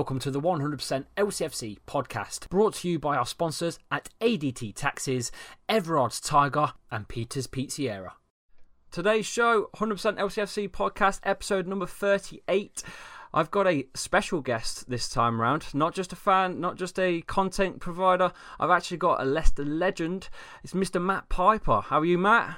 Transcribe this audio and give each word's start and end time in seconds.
Welcome 0.00 0.18
to 0.20 0.30
the 0.30 0.40
100% 0.40 1.04
LCFC 1.18 1.76
podcast, 1.86 2.48
brought 2.48 2.72
to 2.76 2.88
you 2.88 2.98
by 2.98 3.18
our 3.18 3.26
sponsors 3.26 3.78
at 3.90 4.08
ADT 4.22 4.74
Taxis, 4.74 5.30
Everard's 5.68 6.22
Tiger, 6.22 6.72
and 6.90 7.06
Peter's 7.06 7.46
Pizzeria. 7.46 8.12
Today's 8.90 9.26
show, 9.26 9.68
100% 9.76 10.16
LCFC 10.16 10.70
podcast, 10.70 11.20
episode 11.22 11.66
number 11.66 11.84
38. 11.84 12.82
I've 13.34 13.50
got 13.50 13.66
a 13.66 13.88
special 13.92 14.40
guest 14.40 14.88
this 14.88 15.06
time 15.06 15.38
round. 15.38 15.66
Not 15.74 15.94
just 15.94 16.14
a 16.14 16.16
fan, 16.16 16.60
not 16.60 16.76
just 16.76 16.98
a 16.98 17.20
content 17.20 17.80
provider. 17.80 18.32
I've 18.58 18.70
actually 18.70 18.96
got 18.96 19.20
a 19.20 19.26
Leicester 19.26 19.66
legend. 19.66 20.30
It's 20.64 20.72
Mr. 20.72 20.98
Matt 20.98 21.28
Piper. 21.28 21.82
How 21.82 21.98
are 21.98 22.06
you, 22.06 22.16
Matt? 22.16 22.56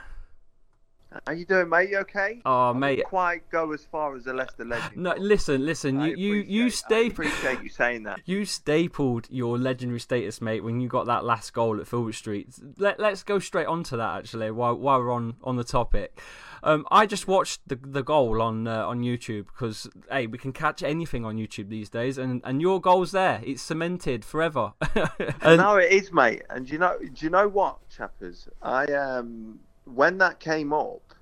How 1.27 1.33
you 1.33 1.45
doing, 1.45 1.69
mate? 1.69 1.91
You 1.91 1.99
okay? 1.99 2.41
Oh, 2.45 2.71
I 2.71 2.73
mate. 2.73 3.05
Quite 3.05 3.49
go 3.51 3.73
as 3.73 3.85
far 3.85 4.17
as 4.17 4.27
a 4.27 4.33
Leicester 4.33 4.65
legend. 4.65 4.97
No, 4.97 5.15
listen, 5.19 5.65
listen. 5.65 6.01
I 6.01 6.09
You, 6.09 6.17
you, 6.17 6.35
you 6.35 6.63
appreciate- 6.63 6.93
I 6.93 7.07
appreciate 7.07 7.63
you 7.63 7.69
saying 7.69 8.03
that. 8.05 8.21
You 8.25 8.45
stapled 8.45 9.29
your 9.31 9.59
legendary 9.59 10.01
status, 10.01 10.41
mate, 10.41 10.65
when 10.65 10.81
you 10.81 10.89
got 10.89 11.07
that 11.07 11.25
last 11.25 11.53
goal 11.53 11.81
at 11.81 11.87
Filbert 11.87 12.15
Street. 12.15 12.49
Let, 12.79 12.99
let's 12.99 13.23
go 13.23 13.39
straight 13.39 13.67
on 13.67 13.83
to 13.85 13.97
that, 13.97 14.19
actually, 14.19 14.51
while, 14.51 14.75
while 14.75 15.01
we're 15.01 15.13
on, 15.13 15.35
on 15.43 15.57
the 15.57 15.65
topic. 15.65 16.21
Um, 16.65 16.87
I 16.93 17.07
just 17.07 17.27
watched 17.27 17.61
the 17.67 17.75
the 17.75 18.05
goal 18.05 18.41
on 18.41 18.69
uh, 18.69 18.87
on 18.87 19.01
YouTube 19.01 19.47
because 19.47 19.91
hey, 20.09 20.29
we 20.29 20.39
can 20.39 20.53
catch 20.53 20.81
anything 20.85 21.25
on 21.25 21.37
YouTube 21.37 21.69
these 21.69 21.91
days, 21.91 22.19
and, 22.19 22.41
and 22.45 22.63
your 22.63 22.81
goal's 22.81 23.11
there. 23.11 23.41
It's 23.45 23.61
cemented 23.61 24.25
forever. 24.25 24.73
and, 25.41 25.57
No, 25.59 25.75
it 25.75 25.91
is, 25.91 26.13
mate. 26.13 26.43
And 26.51 26.65
do 26.65 26.73
you 26.75 26.79
know? 26.79 26.97
Do 27.01 27.11
you 27.27 27.31
know 27.31 27.49
what, 27.49 27.79
chappers? 27.91 28.49
I 28.63 28.85
um, 28.85 29.59
when 29.85 30.19
that 30.19 30.41
came 30.41 30.73
up, 30.73 31.15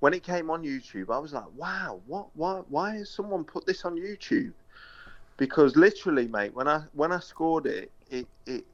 when 0.00 0.14
it 0.14 0.22
came 0.22 0.50
on 0.50 0.62
YouTube, 0.62 1.10
I 1.14 1.18
was 1.18 1.32
like, 1.32 1.50
wow, 1.54 2.02
what, 2.06 2.28
why, 2.34 2.62
why 2.68 2.96
has 2.96 3.10
someone 3.10 3.44
put 3.44 3.66
this 3.66 3.84
on 3.84 3.96
YouTube? 3.96 4.54
Because 5.36 5.76
literally, 5.76 6.28
mate, 6.28 6.54
when 6.54 6.68
I 6.68 6.84
when 6.92 7.12
I 7.12 7.20
scored 7.20 7.66
it, 7.66 7.92
it 8.08 8.28
it 8.46 8.66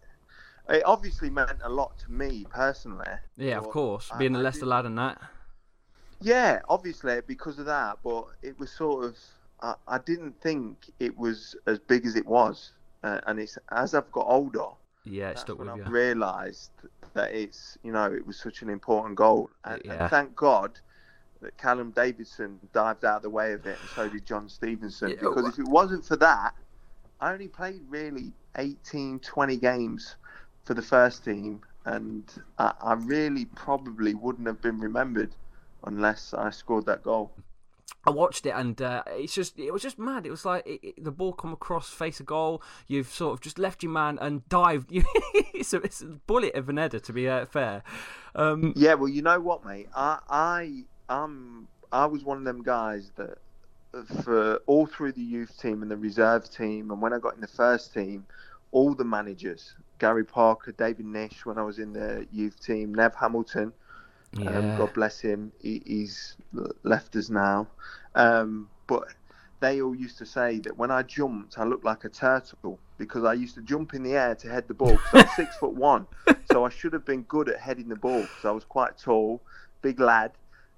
it 0.68 0.82
obviously 0.84 1.30
meant 1.30 1.60
a 1.64 1.68
lot 1.70 1.98
to 2.00 2.12
me 2.12 2.46
personally. 2.50 3.06
yeah, 3.36 3.58
of 3.58 3.68
course, 3.68 4.10
I- 4.10 4.16
being 4.16 4.34
a 4.34 4.38
Leicester 4.38 4.66
lad 4.66 4.86
and 4.86 4.98
that. 4.98 5.20
Yeah, 6.20 6.60
obviously 6.68 7.20
because 7.26 7.58
of 7.58 7.66
that, 7.66 7.98
but 8.02 8.26
it 8.42 8.58
was 8.58 8.70
sort 8.72 9.04
of 9.04 9.18
I, 9.62 9.74
I 9.86 9.98
didn't 9.98 10.40
think 10.40 10.90
it 10.98 11.16
was 11.16 11.56
as 11.66 11.78
big 11.78 12.06
as 12.06 12.16
it 12.16 12.26
was, 12.26 12.72
uh, 13.02 13.20
and 13.26 13.38
it's 13.40 13.58
as 13.70 13.94
I've 13.94 14.10
got 14.12 14.26
older, 14.26 14.68
Yeah, 15.04 15.30
it 15.30 15.38
stuck 15.38 15.58
when 15.58 15.62
with 15.62 15.68
I've 15.68 15.76
you. 15.76 15.86
realised 15.86 16.72
that 17.14 17.32
it's 17.32 17.76
you 17.82 17.92
know 17.92 18.12
it 18.12 18.26
was 18.26 18.38
such 18.38 18.62
an 18.62 18.68
important 18.68 19.16
goal, 19.16 19.50
and, 19.64 19.82
Yeah. 19.84 19.92
and 19.92 20.10
thank 20.10 20.36
God 20.36 20.78
that 21.40 21.56
Callum 21.56 21.90
Davidson 21.90 22.58
dived 22.72 23.04
out 23.04 23.16
of 23.16 23.22
the 23.22 23.30
way 23.30 23.52
of 23.52 23.66
it, 23.66 23.78
and 23.80 23.88
so 23.90 24.08
did 24.08 24.26
John 24.26 24.48
Stevenson. 24.48 25.10
Yeah, 25.10 25.16
because 25.20 25.48
if 25.48 25.58
it 25.58 25.68
wasn't 25.68 26.04
for 26.04 26.16
that, 26.16 26.54
I 27.20 27.32
only 27.32 27.48
played 27.48 27.82
really 27.88 28.32
18, 28.56 29.20
20 29.20 29.56
games 29.56 30.16
for 30.64 30.74
the 30.74 30.82
first 30.82 31.24
team, 31.24 31.62
and 31.86 32.30
I, 32.58 32.74
I 32.82 32.94
really 32.94 33.46
probably 33.46 34.14
wouldn't 34.14 34.46
have 34.46 34.60
been 34.60 34.78
remembered 34.78 35.34
unless 35.84 36.34
I 36.34 36.50
scored 36.50 36.86
that 36.86 37.02
goal. 37.02 37.32
I 38.06 38.10
watched 38.10 38.46
it 38.46 38.50
and 38.50 38.80
uh, 38.80 39.02
it's 39.08 39.34
just 39.34 39.58
it 39.58 39.72
was 39.72 39.82
just 39.82 39.98
mad. 39.98 40.24
It 40.26 40.30
was 40.30 40.44
like 40.44 40.66
it, 40.66 40.80
it- 40.82 41.04
the 41.04 41.10
ball 41.12 41.32
come 41.32 41.52
across, 41.52 41.90
face 41.90 42.18
a 42.20 42.22
goal. 42.22 42.62
You've 42.86 43.08
sort 43.08 43.34
of 43.34 43.40
just 43.40 43.58
left 43.58 43.82
your 43.82 43.92
man 43.92 44.18
and 44.20 44.48
dived. 44.48 44.88
it's, 44.92 45.74
a, 45.74 45.78
it's 45.78 46.00
a 46.00 46.06
bullet 46.06 46.54
of 46.54 46.68
an 46.68 46.78
header, 46.78 46.98
to 47.00 47.12
be 47.12 47.28
uh, 47.28 47.44
fair. 47.44 47.82
Um, 48.34 48.72
Yeah, 48.76 48.94
well, 48.94 49.08
you 49.08 49.22
know 49.22 49.40
what, 49.40 49.64
mate? 49.66 49.88
I 49.94 50.18
I 50.28 50.84
um 51.14 51.68
I 51.92 52.06
was 52.06 52.24
one 52.24 52.38
of 52.38 52.44
them 52.44 52.62
guys 52.62 53.12
that 53.16 53.38
for 54.22 54.56
all 54.66 54.86
through 54.86 55.12
the 55.12 55.20
youth 55.20 55.60
team 55.60 55.82
and 55.82 55.90
the 55.90 55.96
reserve 55.96 56.48
team, 56.50 56.90
and 56.90 57.02
when 57.02 57.12
I 57.12 57.18
got 57.18 57.34
in 57.34 57.40
the 57.40 57.48
first 57.48 57.92
team, 57.92 58.24
all 58.72 58.94
the 58.94 59.04
managers, 59.04 59.74
Gary 59.98 60.24
Parker, 60.24 60.72
David 60.72 61.06
Nish, 61.06 61.44
when 61.44 61.58
I 61.58 61.62
was 61.64 61.78
in 61.78 61.92
the 61.92 62.26
youth 62.32 62.64
team, 62.64 62.94
Nev 62.94 63.14
Hamilton, 63.16 63.72
um. 64.38 64.76
God 64.76 64.92
bless 64.94 65.20
him, 65.20 65.52
he, 65.60 65.82
he's 65.84 66.36
left 66.82 67.16
us 67.16 67.30
now, 67.30 67.66
um, 68.14 68.68
but. 68.86 69.04
They 69.60 69.82
all 69.82 69.94
used 69.94 70.16
to 70.16 70.24
say 70.24 70.58
that 70.60 70.78
when 70.78 70.90
I 70.90 71.02
jumped, 71.02 71.58
I 71.58 71.64
looked 71.64 71.84
like 71.84 72.06
a 72.06 72.08
turtle 72.08 72.78
because 72.96 73.24
I 73.24 73.34
used 73.34 73.54
to 73.56 73.60
jump 73.60 73.92
in 73.92 74.02
the 74.02 74.12
air 74.12 74.34
to 74.36 74.48
head 74.48 74.66
the 74.68 74.72
ball. 74.72 74.92
Because 74.92 75.24
I'm 75.24 75.28
six 75.36 75.54
foot 75.58 75.74
one, 75.74 76.06
so 76.50 76.64
I 76.64 76.70
should 76.70 76.94
have 76.94 77.04
been 77.04 77.24
good 77.24 77.50
at 77.50 77.60
heading 77.60 77.88
the 77.88 77.96
ball 77.96 78.22
because 78.22 78.44
I 78.44 78.52
was 78.52 78.64
quite 78.64 78.96
tall, 78.96 79.42
big 79.82 80.00
lad, 80.00 80.32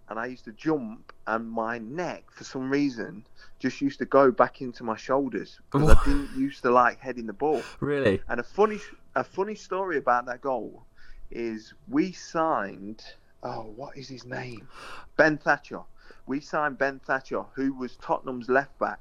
and 0.09 0.19
I 0.19 0.27
used 0.27 0.45
to 0.45 0.53
jump, 0.53 1.13
and 1.27 1.51
my 1.51 1.79
neck, 1.79 2.25
for 2.31 2.45
some 2.45 2.71
reason, 2.71 3.25
just 3.59 3.81
used 3.81 3.99
to 4.01 4.05
go 4.05 4.31
back 4.31 4.61
into 4.61 4.85
my 4.85 4.97
shoulders 4.97 5.59
because 5.71 5.89
I 5.89 6.05
didn't 6.05 6.31
used 6.37 6.63
to 6.63 6.71
like 6.71 7.01
heading 7.01 7.27
the 7.27 7.33
ball. 7.33 7.63
Really? 7.81 8.21
And 8.29 8.39
a 8.39 8.43
funny, 8.43 8.79
a 9.15 9.25
funny 9.25 9.55
story 9.55 9.99
about 9.99 10.27
that 10.27 10.41
goal 10.41 10.85
is 11.31 11.73
we 11.89 12.13
signed. 12.13 13.03
Oh, 13.43 13.73
what 13.75 13.97
is 13.97 14.09
his 14.09 14.25
name? 14.25 14.69
Ben 15.17 15.37
Thatcher. 15.37 15.81
We 16.27 16.41
signed 16.41 16.79
Ben 16.79 17.01
Thatcher, 17.01 17.43
who 17.55 17.75
was 17.75 17.97
Tottenham's 17.97 18.49
left 18.49 18.79
back 18.79 19.01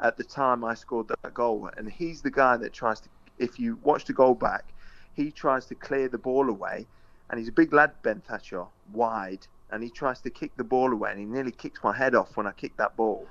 at 0.00 0.16
the 0.16 0.24
time 0.24 0.64
I 0.64 0.74
scored 0.74 1.08
that 1.08 1.34
goal, 1.34 1.68
and 1.76 1.90
he's 1.90 2.22
the 2.22 2.30
guy 2.30 2.56
that 2.56 2.72
tries 2.72 3.00
to. 3.00 3.08
If 3.38 3.58
you 3.58 3.78
watch 3.82 4.06
the 4.06 4.14
goal 4.14 4.34
back, 4.34 4.64
he 5.12 5.30
tries 5.30 5.66
to 5.66 5.74
clear 5.74 6.08
the 6.08 6.18
ball 6.18 6.48
away, 6.48 6.86
and 7.28 7.38
he's 7.38 7.48
a 7.48 7.52
big 7.52 7.74
lad, 7.74 7.92
Ben 8.02 8.22
Thatcher, 8.26 8.64
wide, 8.92 9.46
and 9.70 9.82
he 9.82 9.90
tries 9.90 10.20
to 10.22 10.30
kick 10.30 10.56
the 10.56 10.64
ball 10.64 10.92
away, 10.92 11.10
and 11.10 11.20
he 11.20 11.26
nearly 11.26 11.52
kicks 11.52 11.80
my 11.84 11.94
head 11.94 12.14
off 12.14 12.36
when 12.36 12.46
I 12.46 12.52
kick 12.52 12.76
that 12.78 12.96
ball. 12.96 13.26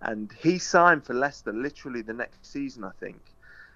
And 0.00 0.32
he 0.40 0.58
signed 0.58 1.04
for 1.04 1.14
Leicester 1.14 1.52
literally 1.52 2.02
the 2.02 2.12
next 2.12 2.46
season, 2.46 2.84
I 2.84 2.90
think. 3.00 3.20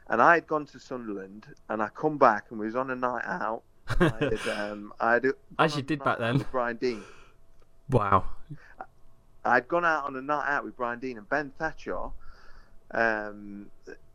And 0.09 0.23
I 0.23 0.35
had 0.35 0.47
gone 0.47 0.65
to 0.67 0.81
Sunderland, 0.81 1.47
and 1.69 1.83
I 1.83 1.89
come 1.89 2.17
back 2.17 2.47
and 2.51 2.59
we 2.59 2.67
was 2.67 2.77
on 2.77 2.91
a 2.91 2.97
night 2.97 3.25
out. 3.27 3.63
I 4.01 4.19
had, 4.21 4.49
um, 4.49 4.93
I 5.01 5.13
had 5.15 5.27
As 5.59 5.77
you 5.77 5.83
did 5.83 6.03
back 6.03 6.19
then. 6.19 6.39
with 6.39 6.51
Brian 6.51 6.77
Deane. 6.77 7.05
Wow. 7.91 8.25
I'd 9.45 9.67
gone 9.69 9.85
out 9.85 10.05
on 10.05 10.17
a 10.17 10.21
night 10.23 10.47
out 10.49 10.65
with 10.65 10.77
Brian 10.77 10.99
Deane 10.99 11.17
and 11.19 11.29
Ben 11.29 11.51
Thatcher. 11.59 11.99
Um, 12.91 13.67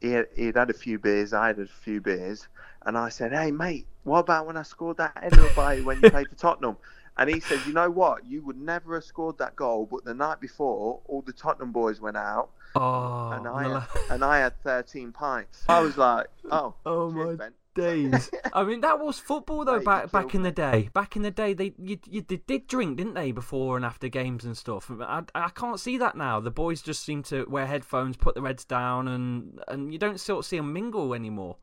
he 0.01 0.11
had, 0.11 0.27
he'd 0.35 0.55
had 0.55 0.69
a 0.69 0.73
few 0.73 0.97
beers, 0.99 1.33
I 1.33 1.47
had 1.47 1.59
a 1.59 1.67
few 1.67 2.01
beers, 2.01 2.47
and 2.85 2.97
I 2.97 3.09
said, 3.09 3.31
"Hey 3.31 3.51
mate, 3.51 3.85
what 4.03 4.19
about 4.19 4.47
when 4.47 4.57
I 4.57 4.63
scored 4.63 4.97
that 4.97 5.17
header 5.21 5.47
by 5.55 5.79
when 5.81 6.01
you 6.01 6.09
played 6.09 6.27
for 6.29 6.35
Tottenham?" 6.35 6.77
And 7.17 7.29
he 7.29 7.39
said, 7.39 7.59
"You 7.67 7.73
know 7.73 7.89
what? 7.91 8.25
You 8.25 8.41
would 8.43 8.59
never 8.59 8.95
have 8.95 9.03
scored 9.03 9.37
that 9.37 9.55
goal, 9.55 9.87
but 9.89 10.03
the 10.03 10.13
night 10.15 10.39
before, 10.39 10.99
all 11.05 11.21
the 11.21 11.33
Tottenham 11.33 11.71
boys 11.71 12.01
went 12.01 12.17
out, 12.17 12.49
Oh, 12.75 13.29
and 13.31 13.47
I 13.47 13.63
no. 13.63 13.79
had, 13.79 13.87
and 14.09 14.23
I 14.25 14.39
had 14.39 14.59
13 14.63 15.11
pints. 15.11 15.63
I 15.69 15.79
was 15.79 15.95
like, 15.97 16.27
oh, 16.51 16.73
Oh 16.85 17.11
cheers, 17.13 17.37
my 17.37 17.45
Ben. 17.45 17.53
Days. 17.73 18.31
I 18.53 18.63
mean, 18.63 18.81
that 18.81 18.99
was 18.99 19.19
football 19.19 19.65
though. 19.65 19.79
Back 19.79 20.11
back 20.11 20.35
in 20.35 20.43
the 20.43 20.51
day. 20.51 20.89
Back 20.93 21.15
in 21.15 21.21
the 21.21 21.31
day, 21.31 21.53
they 21.53 21.73
you, 21.77 21.97
you 22.09 22.21
they 22.21 22.37
did 22.37 22.67
drink, 22.67 22.97
didn't 22.97 23.13
they, 23.13 23.31
before 23.31 23.75
and 23.75 23.85
after 23.85 24.07
games 24.07 24.45
and 24.45 24.57
stuff. 24.57 24.91
I, 25.01 25.23
I 25.35 25.49
can't 25.49 25.79
see 25.79 25.97
that 25.97 26.15
now. 26.15 26.39
The 26.39 26.51
boys 26.51 26.81
just 26.81 27.03
seem 27.03 27.23
to 27.23 27.45
wear 27.49 27.65
headphones, 27.65 28.17
put 28.17 28.35
the 28.35 28.41
reds 28.41 28.65
down, 28.65 29.07
and 29.07 29.59
and 29.67 29.91
you 29.91 29.99
don't 29.99 30.19
sort 30.19 30.39
of 30.39 30.45
see 30.45 30.57
them 30.57 30.73
mingle 30.73 31.13
anymore. 31.13 31.57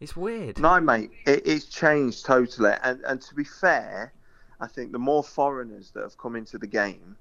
It's 0.00 0.16
weird. 0.16 0.58
No, 0.58 0.78
mate, 0.80 1.10
it, 1.26 1.46
it's 1.46 1.66
changed 1.66 2.24
totally. 2.26 2.74
And 2.82 3.00
and 3.06 3.20
to 3.22 3.34
be 3.34 3.44
fair, 3.44 4.12
I 4.60 4.66
think 4.66 4.92
the 4.92 4.98
more 4.98 5.24
foreigners 5.24 5.90
that 5.92 6.02
have 6.02 6.18
come 6.18 6.36
into 6.36 6.58
the 6.58 6.66
game 6.66 7.16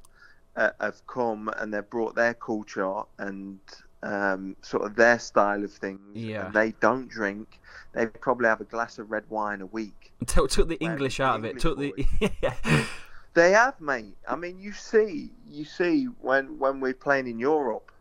uh, 0.56 0.72
have 0.80 1.06
come 1.08 1.50
and 1.58 1.74
they've 1.74 1.90
brought 1.90 2.16
their 2.16 2.34
culture 2.34 3.02
and 3.18 3.60
um, 4.06 4.56
sort 4.62 4.84
of 4.84 4.96
their 4.96 5.20
style 5.20 5.64
of 5.64 5.72
things. 5.74 6.00
Yeah. 6.14 6.46
And 6.46 6.54
they 6.54 6.74
don't 6.80 7.10
drink. 7.10 7.60
They 7.94 8.06
probably 8.06 8.48
have 8.48 8.62
a 8.62 8.66
glass 8.66 9.00
of 9.00 9.10
red 9.12 9.24
wine 9.30 9.62
a 9.62 9.66
week. 9.66 10.12
Took, 10.28 10.50
took 10.50 10.70
the 10.70 10.80
English 10.80 11.18
the 11.18 11.24
out 11.24 11.40
of 11.40 11.46
it. 11.46 11.60
Took 11.60 11.78
the 11.78 11.94
yeah. 12.42 12.54
They 13.34 13.52
have, 13.52 13.80
mate. 13.82 14.16
I 14.28 14.36
mean, 14.38 14.60
you 14.60 14.72
see, 14.72 15.30
you 15.50 15.66
see 15.66 16.06
when 16.22 16.58
when 16.58 16.80
we're 16.80 16.94
playing 16.94 17.28
in 17.28 17.38
Europe 17.38 17.92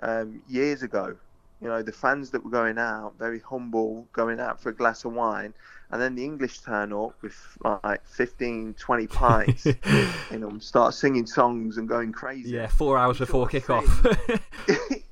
um, 0.00 0.42
years 0.48 0.82
ago. 0.82 1.16
You 1.60 1.68
know, 1.68 1.82
the 1.82 1.90
fans 1.90 2.30
that 2.30 2.44
were 2.44 2.50
going 2.50 2.76
out, 2.76 3.14
very 3.18 3.40
humble, 3.40 4.06
going 4.12 4.38
out 4.38 4.60
for 4.60 4.68
a 4.68 4.74
glass 4.74 5.06
of 5.06 5.14
wine, 5.14 5.54
and 5.90 6.00
then 6.02 6.14
the 6.14 6.22
English 6.22 6.60
turn 6.60 6.92
up 6.92 7.14
with 7.22 7.34
like 7.82 8.06
15, 8.06 8.74
20 8.74 9.06
pints, 9.22 9.64
you 9.64 10.38
know, 10.38 10.58
start 10.58 10.92
singing 10.92 11.26
songs 11.26 11.78
and 11.78 11.88
going 11.88 12.12
crazy. 12.12 12.50
yeah. 12.50 12.66
Four 12.66 12.98
hours 12.98 13.18
You 13.18 13.26
before 13.26 13.46
kick-off. 13.48 14.06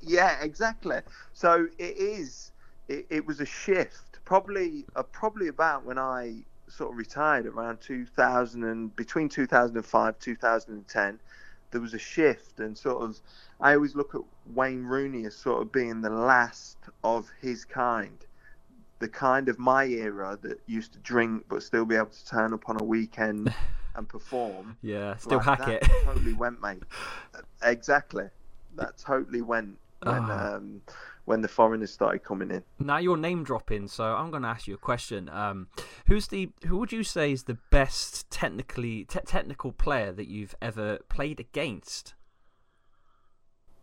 Yeah, 0.05 0.41
exactly. 0.41 0.99
So 1.33 1.67
it 1.77 1.97
is. 1.97 2.51
It, 2.87 3.07
it 3.09 3.25
was 3.25 3.39
a 3.41 3.45
shift, 3.45 4.19
probably 4.25 4.85
uh, 4.95 5.03
probably 5.03 5.47
about 5.47 5.85
when 5.85 5.97
I 5.97 6.43
sort 6.67 6.91
of 6.91 6.97
retired 6.97 7.45
around 7.45 7.79
2000 7.81 8.63
and 8.63 8.95
between 8.95 9.29
2005 9.29 10.19
2010. 10.19 11.19
There 11.71 11.81
was 11.81 11.93
a 11.93 11.99
shift, 11.99 12.59
and 12.59 12.77
sort 12.77 13.03
of 13.03 13.19
I 13.59 13.73
always 13.73 13.95
look 13.95 14.13
at 14.15 14.21
Wayne 14.53 14.83
Rooney 14.83 15.25
as 15.25 15.35
sort 15.35 15.61
of 15.61 15.71
being 15.71 16.01
the 16.01 16.09
last 16.11 16.77
of 17.03 17.29
his 17.41 17.65
kind, 17.65 18.17
the 18.99 19.07
kind 19.09 19.49
of 19.49 19.57
my 19.59 19.85
era 19.85 20.37
that 20.43 20.59
used 20.67 20.93
to 20.93 20.99
drink 20.99 21.45
but 21.49 21.63
still 21.63 21.85
be 21.85 21.95
able 21.95 22.05
to 22.07 22.25
turn 22.27 22.53
up 22.53 22.69
on 22.69 22.77
a 22.79 22.83
weekend 22.83 23.53
and 23.95 24.07
perform. 24.07 24.77
yeah. 24.81 25.15
Still 25.17 25.39
Like, 25.39 25.45
hack 25.59 25.59
that 25.59 25.69
it. 25.83 25.89
totally 26.05 26.33
went, 26.33 26.61
mate. 26.61 26.83
Exactly. 27.63 28.25
That 28.75 28.97
totally 28.97 29.41
went 29.41 29.77
when 30.01 30.15
Ah. 30.29 30.55
um, 30.55 30.81
when 31.25 31.41
the 31.41 31.47
foreigners 31.47 31.91
started 31.91 32.19
coming 32.23 32.51
in. 32.51 32.63
Now 32.79 32.97
you're 32.97 33.17
name 33.17 33.43
dropping, 33.43 33.87
so 33.87 34.03
I'm 34.03 34.29
going 34.29 34.43
to 34.43 34.49
ask 34.49 34.67
you 34.67 34.75
a 34.75 34.77
question. 34.77 35.27
Um, 35.29 35.67
who's 36.05 36.27
the 36.27 36.51
who 36.67 36.77
would 36.77 36.91
you 36.91 37.03
say 37.03 37.31
is 37.31 37.43
the 37.43 37.57
best 37.71 38.29
technically 38.29 39.05
te- 39.05 39.19
technical 39.25 39.71
player 39.71 40.11
that 40.11 40.27
you've 40.27 40.53
ever 40.61 40.99
played 41.09 41.39
against? 41.39 42.13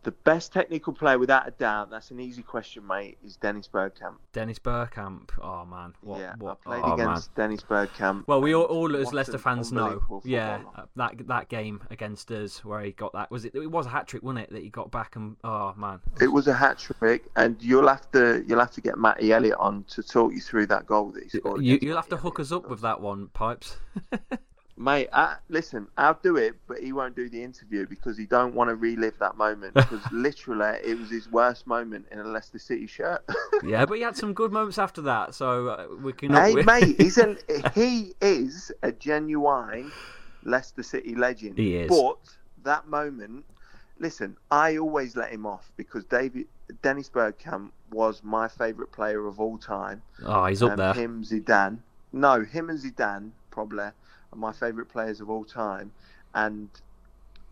The 0.03 0.11
best 0.11 0.51
technical 0.51 0.91
player, 0.91 1.17
without 1.17 1.47
a 1.47 1.51
doubt, 1.51 1.89
that's 1.89 2.11
an 2.11 2.19
easy 2.19 2.43
question, 2.43 2.85
mate, 2.85 3.17
is 3.25 3.37
Dennis 3.37 3.69
Bergkamp. 3.71 4.15
Dennis 4.33 4.59
Bergkamp. 4.59 5.29
Oh 5.41 5.65
man, 5.65 5.93
what 6.01 6.19
yeah, 6.19 6.35
what? 6.39 6.57
I 6.65 6.69
played 6.69 6.81
oh, 6.83 6.97
man. 6.97 7.07
against 7.07 7.35
Dennis 7.35 7.61
Bergkamp. 7.61 8.27
Well, 8.27 8.41
we 8.41 8.53
all, 8.53 8.65
all 8.65 8.95
as 8.97 9.13
Leicester 9.13 9.37
fans 9.37 9.71
know, 9.71 10.01
yeah, 10.25 10.57
footballer. 10.57 10.73
uh, 10.75 10.85
that 10.97 11.27
that 11.27 11.49
game 11.49 11.81
against 11.89 12.31
us 12.31 12.65
where 12.65 12.81
he 12.81 12.91
got 12.91 13.13
that 13.13 13.31
was 13.31 13.45
it. 13.45 13.55
It 13.55 13.71
was 13.71 13.85
a 13.85 13.89
hat 13.89 14.07
trick, 14.07 14.23
wasn't 14.23 14.45
it? 14.45 14.51
That 14.51 14.61
he 14.61 14.69
got 14.69 14.91
back 14.91 15.15
and 15.15 15.37
oh 15.45 15.73
man, 15.77 16.01
It 16.19 16.27
was 16.27 16.47
a 16.47 16.53
hat 16.53 16.79
trick, 16.79 17.23
and 17.37 17.55
you'll 17.61 17.87
have 17.87 18.11
to 18.11 18.43
you'll 18.45 18.59
have 18.59 18.71
to 18.71 18.81
get 18.81 18.97
Matty 18.97 19.31
Elliott 19.31 19.57
on 19.57 19.85
to 19.85 20.03
talk 20.03 20.33
you 20.33 20.41
through 20.41 20.65
that 20.67 20.85
goal 20.85 21.11
that 21.11 21.23
he 21.23 21.29
scored. 21.29 21.63
You, 21.63 21.79
you'll 21.81 21.95
have 21.95 22.09
to 22.09 22.17
hook 22.17 22.41
us 22.41 22.51
up 22.51 22.69
with 22.69 22.81
that 22.81 22.99
one, 22.99 23.27
pipes. 23.27 23.77
Mate, 24.75 25.09
I, 25.13 25.35
listen, 25.49 25.87
I'll 25.97 26.17
do 26.23 26.35
it, 26.37 26.55
but 26.67 26.79
he 26.79 26.93
won't 26.93 27.15
do 27.15 27.29
the 27.29 27.43
interview 27.43 27.85
because 27.85 28.17
he 28.17 28.25
don't 28.25 28.55
want 28.55 28.69
to 28.71 28.75
relive 28.75 29.13
that 29.19 29.37
moment. 29.37 29.73
Because 29.83 30.01
literally, 30.11 30.79
it 30.83 30.97
was 30.97 31.09
his 31.11 31.29
worst 31.31 31.67
moment 31.67 32.05
in 32.11 32.19
a 32.19 32.23
Leicester 32.23 32.57
City 32.57 32.87
shirt. 32.87 33.23
yeah, 33.63 33.85
but 33.85 33.95
he 33.95 34.01
had 34.01 34.17
some 34.17 34.33
good 34.33 34.51
moments 34.51 34.79
after 34.79 35.01
that, 35.03 35.35
so 35.35 35.67
uh, 35.67 35.85
we 36.01 36.11
can. 36.11 36.33
hey, 36.33 36.55
we- 36.55 36.63
mate, 36.63 36.99
he's 36.99 37.19
a, 37.19 37.37
he 37.75 38.13
is 38.19 38.71
a 38.81 38.91
genuine 38.91 39.91
Leicester 40.43 40.81
City 40.83 41.13
legend. 41.15 41.57
He 41.59 41.75
is. 41.75 41.89
But 41.89 42.17
that 42.63 42.87
moment, 42.87 43.45
listen, 43.99 44.37
I 44.49 44.77
always 44.77 45.15
let 45.15 45.31
him 45.31 45.45
off 45.45 45.71
because 45.77 46.03
David 46.05 46.47
Dennis 46.81 47.09
Bergkamp 47.09 47.69
was 47.91 48.23
my 48.23 48.47
favourite 48.47 48.91
player 48.91 49.27
of 49.27 49.39
all 49.39 49.59
time. 49.59 50.01
oh, 50.25 50.45
he's 50.45 50.63
up 50.63 50.71
Um, 50.71 50.77
there. 50.77 50.93
Him, 50.93 51.23
Zidane. 51.23 51.77
No, 52.11 52.41
him 52.43 52.69
and 52.71 52.79
Zidane 52.79 53.29
probably 53.51 53.89
my 54.37 54.51
favourite 54.51 54.89
players 54.89 55.21
of 55.21 55.29
all 55.29 55.43
time. 55.45 55.91
And 56.35 56.69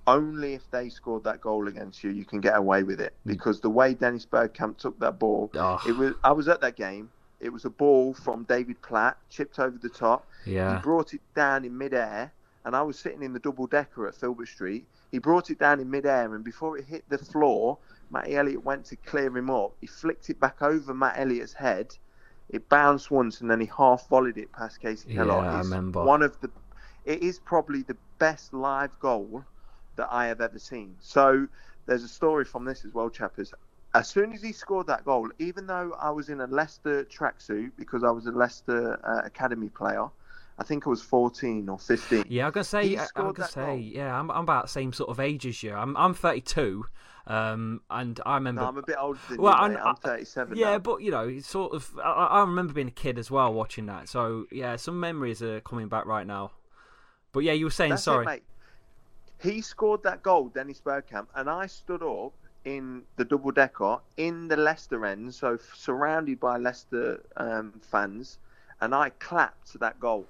only 0.08 0.54
if 0.56 0.70
they 0.72 0.90
scored 0.90 1.24
that 1.26 1.42
goal 1.42 1.68
against 1.68 2.04
you, 2.04 2.10
you 2.12 2.26
can 2.26 2.42
get 2.42 2.56
away 2.58 2.84
with 2.84 3.00
it. 3.00 3.14
Hmm. 3.24 3.30
Because 3.32 3.60
the 3.62 3.70
way 3.70 3.94
Dennis 3.94 4.26
Bergkamp 4.26 4.78
took 4.78 5.00
that 5.00 5.20
ball, 5.20 5.52
Oh, 5.56 5.80
it 5.88 5.96
was. 5.96 6.14
I 6.24 6.32
was 6.32 6.48
at 6.48 6.62
that 6.62 6.76
game. 6.76 7.10
It 7.40 7.52
was 7.52 7.66
a 7.66 7.70
ball 7.72 8.14
from 8.14 8.44
David 8.44 8.80
Platt, 8.84 9.18
chipped 9.30 9.58
over 9.58 9.78
the 9.78 9.90
top. 9.90 10.28
yeah. 10.46 10.76
He 10.76 10.82
brought 10.84 11.14
it 11.14 11.22
down 11.36 11.66
in 11.66 11.76
midair, 11.76 12.32
and 12.66 12.76
I 12.76 12.84
was 12.84 13.00
sitting 13.00 13.24
in 13.24 13.34
the 13.34 13.40
double 13.40 13.66
decker 13.66 14.08
at 14.08 14.14
Filbert 14.14 14.48
Street. 14.48 14.86
He 15.12 15.18
brought 15.18 15.50
it 15.50 15.58
down 15.58 15.80
in 15.80 15.90
midair, 15.90 16.36
and 16.36 16.44
before 16.44 16.78
it 16.78 16.86
hit 16.86 17.04
the 17.10 17.18
floor, 17.18 17.80
Matt 18.12 18.30
Elliott 18.30 18.64
went 18.64 18.86
to 18.86 18.96
clear 18.96 19.36
him 19.36 19.50
up. 19.50 19.74
He 19.82 19.88
flicked 19.88 20.30
it 20.30 20.40
back 20.40 20.62
over 20.62 20.94
Matt 20.94 21.18
Elliott's 21.18 21.54
head. 21.54 21.96
It 22.50 22.68
bounced 22.70 23.10
once, 23.10 23.42
and 23.42 23.50
then 23.50 23.60
he 23.60 23.66
half 23.76 24.08
volleyed 24.10 24.38
it 24.38 24.52
past 24.52 24.80
Kasey 24.82 25.06
Yeah, 25.08 25.24
I 25.24 25.60
remember. 25.60 26.04
One 26.04 26.22
of 26.22 26.40
the, 26.42 26.52
it 27.06 27.22
is 27.24 27.40
probably 27.40 27.82
the 27.84 27.98
best 28.20 28.54
live 28.54 28.98
goal 29.00 29.44
that 29.96 30.08
I 30.12 30.28
have 30.28 30.42
ever 30.42 30.60
seen. 30.60 30.96
So 31.00 31.48
there's 31.86 32.04
a 32.04 32.08
story 32.08 32.46
from 32.46 32.66
this 32.66 32.86
as 32.86 32.94
well, 32.94 33.10
chappers. 33.10 33.54
As 33.94 34.08
soon 34.08 34.32
as 34.34 34.42
he 34.42 34.54
scored 34.54 34.88
that 34.88 35.04
goal, 35.04 35.30
even 35.40 35.68
though 35.68 35.94
I 36.00 36.12
was 36.12 36.30
in 36.30 36.40
a 36.42 36.48
Leicester 36.48 37.04
tracksuit 37.06 37.72
because 37.78 38.04
I 38.04 38.12
was 38.12 38.26
a 38.26 38.32
Leicester 38.32 39.00
uh, 39.06 39.26
academy 39.26 39.68
player, 39.70 40.08
I 40.58 40.64
think 40.64 40.86
I 40.86 40.90
was 40.90 41.02
14 41.02 41.68
or 41.68 41.78
15. 41.80 42.26
Yeah, 42.30 42.46
I'm 42.46 42.52
gonna 42.52 42.64
say. 42.64 42.96
I- 42.96 43.08
I'm 43.16 43.34
gonna 43.34 43.50
say. 43.50 43.66
goal. 43.66 43.78
Yeah, 43.80 44.18
I'm, 44.18 44.30
I'm 44.32 44.44
about 44.44 44.66
the 44.66 44.70
same 44.70 44.94
sort 44.94 45.10
of 45.10 45.20
age 45.20 45.46
as 45.46 45.62
you. 45.64 45.74
I'm 45.74 45.98
I'm 45.98 46.14
32, 46.14 46.86
um, 47.28 47.82
and 47.90 48.20
I 48.26 48.36
remember. 48.36 48.62
No, 48.62 48.68
I'm 48.68 48.78
a 48.78 48.82
bit 48.84 48.96
older 49.00 49.20
than 49.28 49.42
Well, 49.42 49.54
you, 49.54 49.60
I'm- 49.60 49.74
mate. 49.74 49.80
I'm 49.82 49.96
I- 50.04 50.08
37 50.08 50.58
yeah, 50.58 50.72
now. 50.72 50.80
but 50.80 51.02
you 51.02 51.12
know, 51.12 51.28
it's 51.28 51.48
sort 51.48 51.74
of. 51.74 51.92
I, 52.04 52.12
I 52.12 52.40
remember 52.42 52.74
being 52.74 52.88
a 52.90 52.92
kid 52.92 53.18
as 53.18 53.32
well 53.32 53.52
watching 53.54 53.88
that. 53.88 54.08
So 54.08 54.46
yeah, 54.52 54.76
some 54.76 55.00
memories 55.00 55.42
are 55.42 55.60
coming 55.62 55.88
back 55.88 56.06
right 56.06 56.28
now. 56.28 56.52
But 57.32 57.42
yeah, 57.42 57.54
you 57.54 57.66
were 57.66 57.72
saying 57.72 57.92
That's 57.92 58.04
sorry. 58.04 58.26
it, 58.26 58.30
mate. 58.30 58.44
He 59.42 59.62
scored 59.62 60.04
that 60.04 60.22
goal, 60.22 60.50
Dennis 60.50 60.82
Bergkamp, 60.84 61.28
and 61.36 61.50
I 61.50 61.66
stood 61.66 62.04
up 62.04 62.34
in 62.64 63.02
the 63.16 63.26
double 63.26 63.52
decker 63.52 63.98
in 64.18 64.48
the 64.48 64.58
Leicester 64.58 65.06
end, 65.06 65.34
so 65.34 65.58
surrounded 65.76 66.40
by 66.40 66.58
Leicester 66.58 67.24
um, 67.38 67.74
fans, 67.90 68.38
and 68.82 68.94
I 68.94 69.10
clapped 69.10 69.80
that 69.80 70.00
goal. 70.00 70.26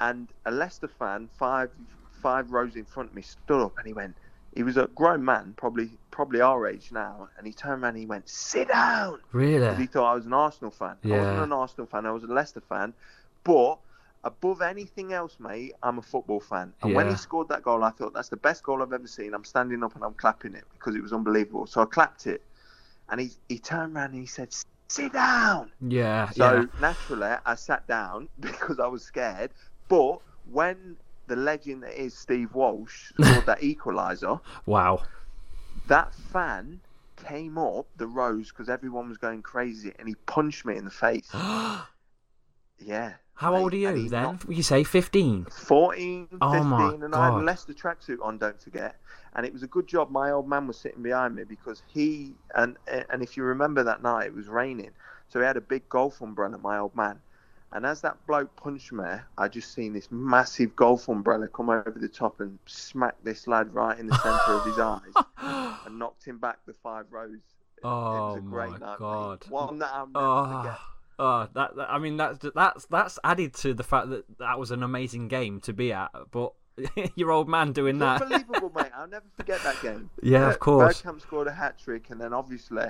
And 0.00 0.28
a 0.46 0.50
Leicester 0.50 0.88
fan, 0.88 1.28
five 1.38 1.70
five 2.22 2.50
rows 2.50 2.74
in 2.74 2.86
front 2.86 3.10
of 3.10 3.14
me, 3.14 3.22
stood 3.22 3.62
up 3.62 3.76
and 3.78 3.86
he 3.86 3.92
went. 3.92 4.16
He 4.54 4.62
was 4.62 4.76
a 4.76 4.88
grown 4.94 5.24
man, 5.24 5.54
probably 5.56 5.90
probably 6.10 6.40
our 6.40 6.66
age 6.66 6.90
now, 6.92 7.28
and 7.36 7.46
he 7.46 7.52
turned 7.52 7.82
around 7.82 7.94
and 7.94 7.98
he 7.98 8.06
went, 8.06 8.28
"Sit 8.28 8.68
down." 8.68 9.20
really? 9.32 9.58
because 9.58 9.78
he 9.78 9.86
thought 9.86 10.12
I 10.12 10.14
was 10.14 10.26
an 10.26 10.32
Arsenal 10.32 10.70
fan. 10.70 10.96
Yeah. 11.02 11.16
I 11.16 11.18
wasn't 11.18 11.42
an 11.42 11.52
Arsenal 11.52 11.86
fan. 11.86 12.06
I 12.06 12.12
was 12.12 12.24
a 12.24 12.28
Leicester 12.28 12.62
fan. 12.62 12.94
But 13.44 13.78
above 14.24 14.62
anything 14.62 15.12
else, 15.12 15.36
mate, 15.38 15.74
I'm 15.82 15.98
a 15.98 16.02
football 16.02 16.40
fan. 16.40 16.72
And 16.82 16.94
when 16.94 17.08
he 17.10 17.16
scored 17.16 17.48
that 17.50 17.62
goal, 17.62 17.84
I 17.84 17.90
thought 17.90 18.14
that's 18.14 18.30
the 18.30 18.36
best 18.36 18.62
goal 18.62 18.82
I've 18.82 18.92
ever 18.92 19.06
seen. 19.06 19.34
I'm 19.34 19.44
standing 19.44 19.84
up 19.84 19.94
and 19.94 20.02
I'm 20.02 20.14
clapping 20.14 20.54
it 20.54 20.64
because 20.72 20.96
it 20.96 21.02
was 21.02 21.12
unbelievable. 21.12 21.66
So 21.66 21.82
I 21.82 21.84
clapped 21.84 22.26
it, 22.26 22.42
and 23.10 23.20
he 23.20 23.30
he 23.48 23.58
turned 23.58 23.94
around 23.94 24.12
and 24.12 24.20
he 24.20 24.26
said, 24.26 24.54
"Sit 24.88 25.12
down." 25.12 25.70
Yeah. 25.80 26.30
So 26.30 26.60
yeah. 26.60 26.64
naturally, 26.80 27.36
I 27.44 27.54
sat 27.54 27.86
down 27.86 28.28
because 28.40 28.80
I 28.80 28.86
was 28.86 29.02
scared. 29.04 29.50
But 29.88 30.20
when 30.50 30.96
the 31.26 31.36
legend 31.36 31.82
that 31.82 32.00
is 32.00 32.16
Steve 32.16 32.54
Walsh 32.54 33.12
scored 33.20 33.46
that 33.46 33.60
equaliser, 33.60 34.40
Wow. 34.66 35.02
that 35.86 36.14
fan 36.14 36.80
came 37.16 37.56
up 37.58 37.86
the 37.96 38.06
rows 38.06 38.48
because 38.48 38.68
everyone 38.68 39.08
was 39.08 39.18
going 39.18 39.42
crazy 39.42 39.92
and 39.98 40.08
he 40.08 40.14
punched 40.26 40.64
me 40.64 40.76
in 40.76 40.84
the 40.84 40.90
face. 40.90 41.30
yeah. 42.78 43.14
How 43.36 43.52
mate, 43.52 43.60
old 43.60 43.74
are 43.74 43.76
you 43.76 44.08
then? 44.08 44.38
You 44.48 44.62
say 44.62 44.84
15. 44.84 45.46
14, 45.46 46.26
15, 46.28 46.38
Oh 46.40 46.64
my 46.64 46.92
and 46.94 47.14
I 47.14 47.24
had 47.26 47.34
a 47.34 47.36
God. 47.36 47.44
Leicester 47.44 47.74
tracksuit 47.74 48.18
on, 48.22 48.38
don't 48.38 48.60
forget. 48.60 48.96
And 49.34 49.44
it 49.44 49.52
was 49.52 49.62
a 49.64 49.66
good 49.66 49.88
job 49.88 50.10
my 50.10 50.30
old 50.30 50.48
man 50.48 50.66
was 50.68 50.78
sitting 50.78 51.02
behind 51.02 51.34
me 51.34 51.42
because 51.44 51.82
he, 51.88 52.34
and 52.54 52.76
and 52.86 53.22
if 53.22 53.36
you 53.36 53.42
remember 53.42 53.82
that 53.82 54.02
night, 54.02 54.26
it 54.26 54.34
was 54.34 54.46
raining. 54.48 54.90
So 55.28 55.40
he 55.40 55.46
had 55.46 55.56
a 55.56 55.60
big 55.60 55.88
golf 55.88 56.20
umbrella, 56.20 56.58
my 56.58 56.78
old 56.78 56.94
man. 56.94 57.18
And 57.72 57.84
as 57.84 58.02
that 58.02 58.24
bloke 58.28 58.54
punched 58.54 58.92
me, 58.92 59.04
I 59.36 59.48
just 59.48 59.74
seen 59.74 59.94
this 59.94 60.06
massive 60.12 60.76
golf 60.76 61.08
umbrella 61.08 61.48
come 61.48 61.70
over 61.70 61.96
the 62.00 62.08
top 62.08 62.38
and 62.40 62.56
smack 62.66 63.16
this 63.24 63.48
lad 63.48 63.74
right 63.74 63.98
in 63.98 64.06
the 64.06 64.16
centre 64.18 64.52
of 64.54 64.64
his 64.64 64.78
eyes 64.78 65.24
and 65.84 65.98
knocked 65.98 66.24
him 66.24 66.38
back 66.38 66.58
the 66.66 66.74
five 66.84 67.06
rows. 67.10 67.32
It, 67.76 67.80
it 67.80 67.84
was 67.84 68.36
Oh 68.36 68.38
a 68.38 68.40
great 68.42 68.70
my 68.70 68.78
night, 68.78 68.90
mate. 68.90 68.98
God. 69.00 69.44
One 69.48 69.78
that 69.80 69.90
I'll 69.92 70.06
never 70.06 70.24
Oh, 70.24 70.62
forget. 70.62 70.78
Oh, 71.18 71.48
that, 71.54 71.76
that- 71.76 71.90
I 71.90 71.98
mean 71.98 72.16
that's 72.16 72.38
that's 72.54 72.86
that's 72.86 73.18
added 73.24 73.54
to 73.54 73.74
the 73.74 73.82
fact 73.82 74.10
that 74.10 74.24
that 74.38 74.58
was 74.58 74.70
an 74.70 74.82
amazing 74.82 75.28
game 75.28 75.60
to 75.60 75.72
be 75.72 75.92
at. 75.92 76.10
But 76.30 76.52
your 77.14 77.30
old 77.30 77.48
man 77.48 77.72
doing 77.72 77.98
that. 77.98 78.22
unbelievable, 78.22 78.72
mate. 78.74 78.90
I'll 78.96 79.06
never 79.06 79.26
forget 79.36 79.62
that 79.62 79.80
game. 79.80 80.10
Yeah, 80.22 80.48
of 80.48 80.54
uh, 80.54 80.58
course. 80.58 81.02
Bergkamp 81.02 81.20
scored 81.20 81.46
a 81.46 81.52
hat 81.52 81.78
trick, 81.78 82.10
and 82.10 82.20
then 82.20 82.32
obviously 82.32 82.86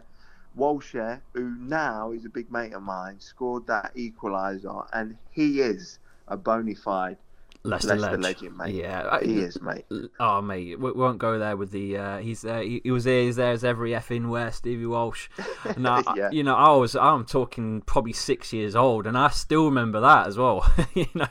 Walshere, 0.59 1.21
who 1.33 1.51
now 1.59 2.13
is 2.13 2.25
a 2.25 2.29
big 2.29 2.51
mate 2.51 2.73
of 2.73 2.83
mine, 2.83 3.21
scored 3.21 3.67
that 3.67 3.95
equaliser, 3.97 4.87
and 4.93 5.17
he 5.31 5.61
is 5.61 5.99
a 6.29 6.37
bona 6.37 6.75
fide 6.75 7.19
Leicester 7.67 7.97
ledge. 7.97 8.21
legend, 8.21 8.59
mate. 8.59 8.75
Yeah, 8.75 9.19
he 9.21 9.41
is, 9.41 9.61
mate. 9.63 9.87
Oh 10.21 10.43
mate, 10.43 10.79
we 10.79 10.93
won't 10.93 11.19
go 11.19 11.39
there 11.39 11.57
with 11.57 11.71
the. 11.71 11.97
Uh, 11.97 12.19
he's 12.19 12.45
uh, 12.45 12.59
he, 12.61 12.83
he 12.85 12.91
was 12.91 13.05
there. 13.05 13.23
He's 13.23 13.37
there 13.37 13.53
as 13.53 13.65
every 13.65 13.93
effing 13.93 14.29
where 14.29 14.53
Stevie 14.53 14.85
Walsh. 14.87 15.29
Now 15.79 16.03
Yeah. 16.15 16.29
you 16.31 16.43
know 16.43 16.55
I 16.55 16.73
was 16.77 16.95
I'm 16.95 17.25
talking 17.25 17.81
probably 17.83 18.13
six 18.13 18.53
years 18.53 18.77
old, 18.77 19.07
and 19.07 19.17
I 19.17 19.29
still 19.29 19.65
remember 19.65 20.01
that 20.01 20.27
as 20.27 20.37
well. 20.37 20.71
you 20.95 21.07
know, 21.15 21.27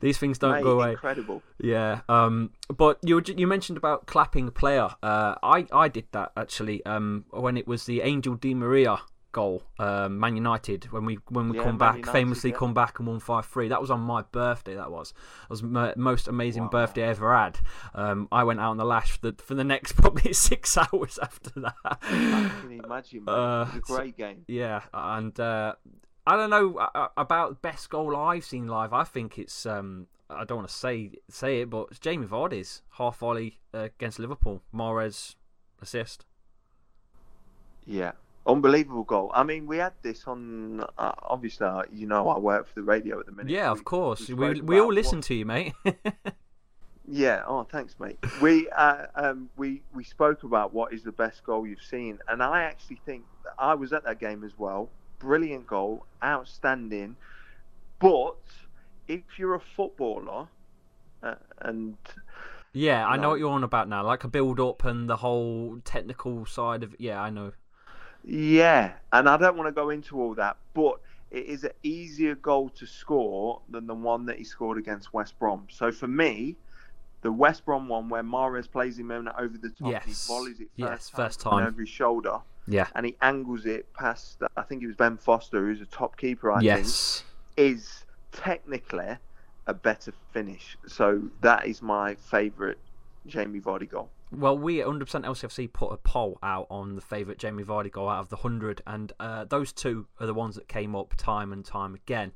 these 0.00 0.18
things 0.18 0.36
don't 0.38 0.52
Mate, 0.52 0.62
go 0.64 0.72
away. 0.72 0.90
incredible. 0.92 1.42
Yeah. 1.58 2.00
Um. 2.10 2.50
But 2.68 2.98
you 3.02 3.22
you 3.36 3.46
mentioned 3.46 3.78
about 3.78 4.06
clapping 4.06 4.48
a 4.48 4.52
player. 4.52 4.88
Uh. 5.02 5.36
I 5.42 5.66
I 5.72 5.88
did 5.88 6.04
that 6.12 6.32
actually. 6.36 6.84
Um. 6.84 7.24
When 7.30 7.56
it 7.56 7.66
was 7.66 7.86
the 7.86 8.02
Angel 8.02 8.34
Di 8.34 8.52
Maria 8.54 8.98
goal. 9.34 9.62
Um. 9.78 10.18
Man 10.18 10.34
United 10.36 10.90
when 10.92 11.04
we 11.04 11.18
when 11.28 11.50
we 11.50 11.58
Yeah, 11.58 11.64
come 11.64 11.72
Man 11.72 11.78
back 11.78 11.96
United, 11.96 12.12
famously 12.12 12.50
yeah. 12.52 12.56
come 12.56 12.72
back 12.72 12.98
and 12.98 13.06
won 13.08 13.20
five 13.20 13.44
three. 13.44 13.68
That 13.68 13.82
was 13.82 13.90
on 13.90 14.00
my 14.00 14.22
birthday. 14.22 14.74
That 14.76 14.90
was. 14.90 15.10
It 15.42 15.50
was 15.50 15.62
my 15.62 15.92
most 15.96 16.26
amazing 16.28 16.62
Wow. 16.64 16.68
birthday 16.70 17.04
I 17.04 17.08
ever 17.10 17.36
had. 17.36 17.58
Um. 17.94 18.28
I 18.32 18.44
went 18.44 18.60
out 18.60 18.70
on 18.70 18.76
the 18.78 18.86
lash 18.86 19.10
for 19.18 19.30
the 19.30 19.42
for 19.42 19.54
the 19.54 19.64
next 19.64 19.92
probably 20.00 20.32
six 20.32 20.78
hours 20.78 21.18
after 21.20 21.50
that. 21.60 21.74
I 21.84 21.94
can 22.62 22.80
imagine. 22.82 23.28
Uh, 23.28 23.66
it 23.74 23.82
was 23.82 23.90
a 23.90 23.92
great 23.92 24.16
game. 24.16 24.44
Yeah, 24.48 24.80
and 24.94 25.38
uh, 25.38 25.74
I 26.26 26.36
don't 26.36 26.48
know 26.48 26.78
uh, 26.78 27.08
about 27.18 27.60
best 27.60 27.90
goal 27.90 28.16
I've 28.16 28.44
seen 28.46 28.66
live. 28.66 28.94
I 28.94 29.04
think 29.04 29.38
it's 29.38 29.66
um, 29.66 30.06
I 30.30 30.44
don't 30.44 30.56
want 30.58 30.68
to 30.68 30.74
say 30.74 31.10
say 31.28 31.60
it, 31.60 31.68
but 31.70 31.88
it's 31.90 31.98
Jamie 31.98 32.26
Vardy's 32.26 32.80
half 32.92 33.18
volley 33.18 33.58
uh, 33.74 33.88
against 33.94 34.18
Liverpool. 34.18 34.62
Mahrez 34.74 35.34
assist. 35.82 36.24
Yeah. 37.86 38.12
Unbelievable 38.46 39.04
goal. 39.04 39.30
I 39.34 39.42
mean, 39.42 39.66
we 39.66 39.78
had 39.78 39.94
this 40.02 40.24
on. 40.26 40.80
Uh, 40.98 41.12
obviously, 41.22 41.66
uh, 41.66 41.82
you 41.92 42.06
know, 42.06 42.28
I 42.28 42.38
work 42.38 42.66
for 42.68 42.74
the 42.74 42.82
radio 42.82 43.18
at 43.20 43.26
the 43.26 43.32
minute. 43.32 43.50
Yeah, 43.50 43.72
We- 43.72 43.78
of 43.78 43.84
course. 43.84 44.28
we 44.28 44.34
We 44.34 44.60
we 44.60 44.80
all 44.80 44.92
listen 44.92 45.18
what- 45.18 45.24
to 45.26 45.34
you, 45.34 45.46
mate. 45.46 45.72
Yeah. 47.06 47.42
Oh, 47.46 47.64
thanks, 47.64 47.94
mate. 48.00 48.18
We 48.40 48.66
uh, 48.70 49.06
um, 49.14 49.50
we 49.58 49.82
we 49.94 50.04
spoke 50.04 50.42
about 50.42 50.72
what 50.72 50.92
is 50.94 51.02
the 51.02 51.12
best 51.12 51.44
goal 51.44 51.66
you've 51.66 51.82
seen, 51.82 52.18
and 52.28 52.42
I 52.42 52.62
actually 52.62 52.98
think 53.04 53.24
I 53.58 53.74
was 53.74 53.92
at 53.92 54.04
that 54.04 54.18
game 54.20 54.42
as 54.42 54.52
well. 54.58 54.88
Brilliant 55.18 55.66
goal, 55.66 56.06
outstanding. 56.22 57.16
But 57.98 58.36
if 59.06 59.20
you're 59.36 59.54
a 59.54 59.60
footballer, 59.60 60.48
uh, 61.22 61.34
and 61.58 61.98
yeah, 62.72 63.06
I 63.06 63.18
know 63.18 63.30
what 63.30 63.38
you're 63.38 63.52
on 63.52 63.64
about 63.64 63.86
now. 63.86 64.02
Like 64.02 64.24
a 64.24 64.28
build 64.28 64.58
up 64.58 64.84
and 64.84 65.08
the 65.08 65.16
whole 65.16 65.80
technical 65.84 66.46
side 66.46 66.82
of. 66.82 66.96
Yeah, 66.98 67.20
I 67.20 67.28
know. 67.28 67.52
Yeah, 68.26 68.92
and 69.12 69.28
I 69.28 69.36
don't 69.36 69.56
want 69.56 69.68
to 69.68 69.72
go 69.72 69.90
into 69.90 70.20
all 70.20 70.34
that, 70.34 70.56
but 70.72 70.94
it 71.30 71.46
is 71.46 71.64
an 71.64 71.72
easier 71.82 72.34
goal 72.34 72.70
to 72.70 72.86
score 72.86 73.60
than 73.68 73.86
the 73.86 73.94
one 73.94 74.24
that 74.26 74.38
he 74.38 74.44
scored 74.44 74.78
against 74.78 75.12
West 75.12 75.38
Brom. 75.38 75.66
So 75.70 75.92
for 75.92 76.08
me. 76.08 76.56
The 77.22 77.32
West 77.32 77.64
Brom 77.64 77.88
one 77.88 78.10
where 78.10 78.22
Mahrez 78.22 78.70
plays 78.70 78.98
him 78.98 79.10
in 79.10 79.26
over 79.28 79.56
the 79.56 79.70
top, 79.70 79.88
and 79.94 80.02
he 80.04 80.10
Yes. 80.10 80.26
volleys 80.26 80.60
it 80.60 80.68
first 80.78 80.90
Yes, 80.90 81.08
time, 81.08 81.16
first 81.16 81.40
time. 81.40 81.66
over 81.66 81.80
his 81.80 81.88
shoulder. 81.88 82.38
Yeah. 82.66 82.86
and 82.94 83.06
he 83.06 83.16
angles 83.22 83.64
it 83.64 83.90
past. 83.94 84.42
I 84.58 84.62
think 84.62 84.82
it 84.82 84.86
was 84.88 84.96
Ben 84.96 85.16
Foster, 85.16 85.60
who's 85.64 85.80
a 85.80 85.86
top 85.86 86.18
keeper. 86.18 86.52
I 86.52 86.60
yes. 86.60 87.22
think 87.56 87.68
is 87.70 88.04
technically 88.32 89.16
a 89.66 89.72
better 89.72 90.12
finish. 90.32 90.76
So 90.86 91.22
that 91.40 91.66
is 91.66 91.80
my 91.80 92.14
favourite 92.14 92.76
Jamie 93.26 93.60
Vardy 93.60 93.88
goal. 93.88 94.10
Well, 94.36 94.58
we 94.58 94.80
at 94.80 94.86
100% 94.86 95.04
LCFC 95.24 95.72
put 95.72 95.92
a 95.92 95.96
poll 95.96 96.38
out 96.42 96.66
on 96.70 96.94
the 96.94 97.00
favourite 97.00 97.38
Jamie 97.38 97.64
Vardy 97.64 97.90
goal 97.90 98.08
out 98.08 98.20
of 98.20 98.28
the 98.28 98.36
100, 98.36 98.82
and 98.86 99.12
uh, 99.20 99.44
those 99.44 99.72
two 99.72 100.06
are 100.20 100.26
the 100.26 100.34
ones 100.34 100.54
that 100.56 100.68
came 100.68 100.94
up 100.94 101.14
time 101.16 101.52
and 101.52 101.64
time 101.64 101.94
again. 101.94 102.32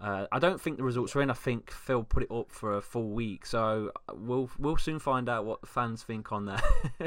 Uh, 0.00 0.26
I 0.32 0.38
don't 0.38 0.60
think 0.60 0.78
the 0.78 0.84
results 0.84 1.14
are 1.14 1.22
in. 1.22 1.30
I 1.30 1.34
think 1.34 1.70
Phil 1.70 2.02
put 2.04 2.22
it 2.22 2.30
up 2.30 2.50
for 2.50 2.76
a 2.76 2.80
full 2.80 3.10
week, 3.10 3.44
so 3.44 3.90
we'll 4.14 4.48
we'll 4.58 4.78
soon 4.78 4.98
find 4.98 5.28
out 5.28 5.44
what 5.44 5.60
the 5.60 5.66
fans 5.66 6.02
think 6.02 6.32
on 6.32 6.46
there. 6.46 6.60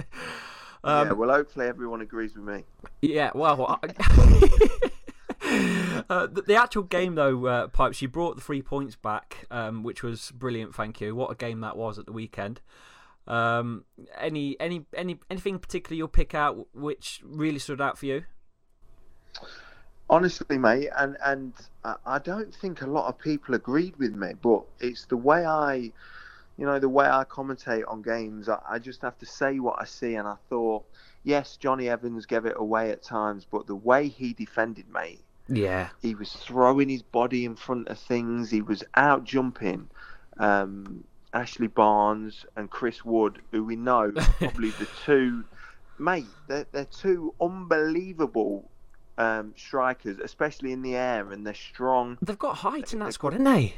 um, 0.83 1.07
yeah, 1.07 1.13
well, 1.13 1.31
hopefully 1.31 1.65
everyone 1.65 2.01
agrees 2.01 2.35
with 2.35 2.45
me. 2.45 2.63
yeah, 3.01 3.31
well, 3.33 3.79
I... 3.81 3.87
uh, 6.09 6.27
the, 6.27 6.43
the 6.45 6.55
actual 6.55 6.83
game 6.83 7.15
though, 7.15 7.45
uh, 7.45 7.67
pipes. 7.67 8.01
You 8.01 8.07
brought 8.07 8.35
the 8.35 8.41
three 8.41 8.61
points 8.61 8.95
back, 8.95 9.45
um, 9.51 9.83
which 9.83 10.03
was 10.03 10.31
brilliant. 10.31 10.73
Thank 10.73 11.01
you. 11.01 11.15
What 11.15 11.31
a 11.31 11.35
game 11.35 11.61
that 11.61 11.75
was 11.75 11.99
at 11.99 12.05
the 12.05 12.11
weekend. 12.11 12.61
Um, 13.27 13.85
any 14.19 14.57
any 14.59 14.85
any 14.93 15.19
anything 15.29 15.59
particular 15.59 15.95
you'll 15.95 16.07
pick 16.09 16.35
out 16.35 16.67
which 16.73 17.21
really 17.23 17.59
stood 17.59 17.79
out 17.79 17.97
for 17.97 18.05
you? 18.05 18.25
Honestly, 20.09 20.57
mate, 20.57 20.89
and 20.97 21.17
and 21.25 21.53
I- 21.83 21.95
I 22.05 22.19
don't 22.19 22.53
think 22.53 22.81
a 22.81 22.87
lot 22.87 23.07
of 23.07 23.17
people 23.17 23.55
agreed 23.55 23.95
with 23.97 24.13
me, 24.15 24.33
but 24.41 24.63
it's 24.79 25.05
the 25.05 25.17
way 25.17 25.45
I, 25.45 25.75
you 26.57 26.65
know, 26.65 26.77
the 26.79 26.89
way 26.89 27.07
I 27.07 27.23
commentate 27.23 27.83
on 27.87 28.01
games. 28.01 28.49
I, 28.49 28.59
I 28.69 28.79
just 28.79 29.01
have 29.01 29.17
to 29.19 29.25
say 29.25 29.59
what 29.59 29.81
I 29.81 29.85
see, 29.85 30.15
and 30.15 30.27
I 30.27 30.35
thought, 30.49 30.85
yes, 31.23 31.57
Johnny 31.57 31.89
Evans 31.89 32.25
gave 32.25 32.45
it 32.45 32.55
away 32.57 32.91
at 32.91 33.01
times, 33.01 33.47
but 33.49 33.65
the 33.65 33.75
way 33.75 34.07
he 34.09 34.33
defended, 34.33 34.89
mate, 34.89 35.23
Yeah, 35.47 35.89
he 36.01 36.13
was 36.15 36.33
throwing 36.33 36.89
his 36.89 37.01
body 37.01 37.45
in 37.45 37.55
front 37.55 37.87
of 37.87 37.97
things. 37.97 38.51
He 38.51 38.61
was 38.61 38.83
out 38.95 39.23
jumping 39.23 39.89
um, 40.37 41.05
Ashley 41.33 41.67
Barnes 41.67 42.45
and 42.55 42.69
Chris 42.69 43.03
Wood, 43.03 43.41
who 43.51 43.63
we 43.63 43.75
know 43.75 44.05
are 44.05 44.11
probably 44.37 44.69
the 44.71 44.87
two, 45.05 45.43
mate. 45.97 46.27
They're, 46.47 46.65
they're 46.71 46.85
two 46.85 47.33
unbelievable 47.41 48.69
um, 49.17 49.53
strikers, 49.57 50.19
especially 50.19 50.71
in 50.71 50.81
the 50.81 50.95
air, 50.95 51.31
and 51.31 51.45
they're 51.45 51.53
strong. 51.53 52.17
they've 52.21 52.37
got 52.37 52.57
height 52.57 52.93
in 52.93 52.99
that 52.99 53.05
They've 53.05 53.13
squad, 53.13 53.33
haven't 53.33 53.45
they? 53.45 53.73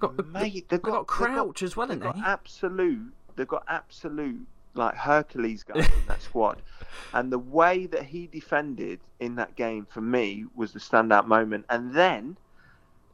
got, 0.00 0.26
Mate, 0.26 0.52
they've 0.52 0.68
they've 0.68 0.82
got, 0.82 0.92
got 0.92 1.06
Crouch 1.06 1.62
as 1.62 1.76
well, 1.76 1.86
they've 1.86 2.00
haven't 2.00 2.20
got 2.20 2.24
they? 2.24 2.30
absolute. 2.30 3.12
They've 3.36 3.48
got 3.48 3.64
absolute 3.68 4.46
like 4.74 4.94
Hercules 4.94 5.64
guys 5.64 5.86
in 5.86 6.06
that 6.06 6.22
squad, 6.22 6.62
and 7.14 7.32
the 7.32 7.38
way 7.38 7.86
that 7.86 8.04
he 8.04 8.26
defended 8.26 9.00
in 9.18 9.34
that 9.36 9.56
game 9.56 9.86
for 9.90 10.00
me 10.00 10.44
was 10.54 10.72
the 10.72 10.78
standout 10.78 11.26
moment. 11.26 11.66
And 11.68 11.94
then, 11.94 12.36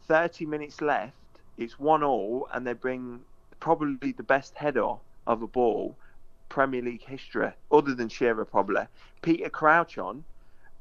thirty 0.06 0.46
minutes 0.46 0.80
left, 0.80 1.14
it's 1.56 1.78
one 1.78 2.02
all, 2.02 2.48
and 2.52 2.66
they 2.66 2.72
bring 2.72 3.20
probably 3.60 4.12
the 4.12 4.22
best 4.22 4.54
header 4.54 4.94
of 5.26 5.42
a 5.42 5.46
ball 5.46 5.96
Premier 6.48 6.82
League 6.82 7.02
history, 7.02 7.50
other 7.72 7.94
than 7.94 8.08
Shearer 8.08 8.44
probably. 8.44 8.86
Peter 9.22 9.50
Crouch 9.50 9.98
on, 9.98 10.24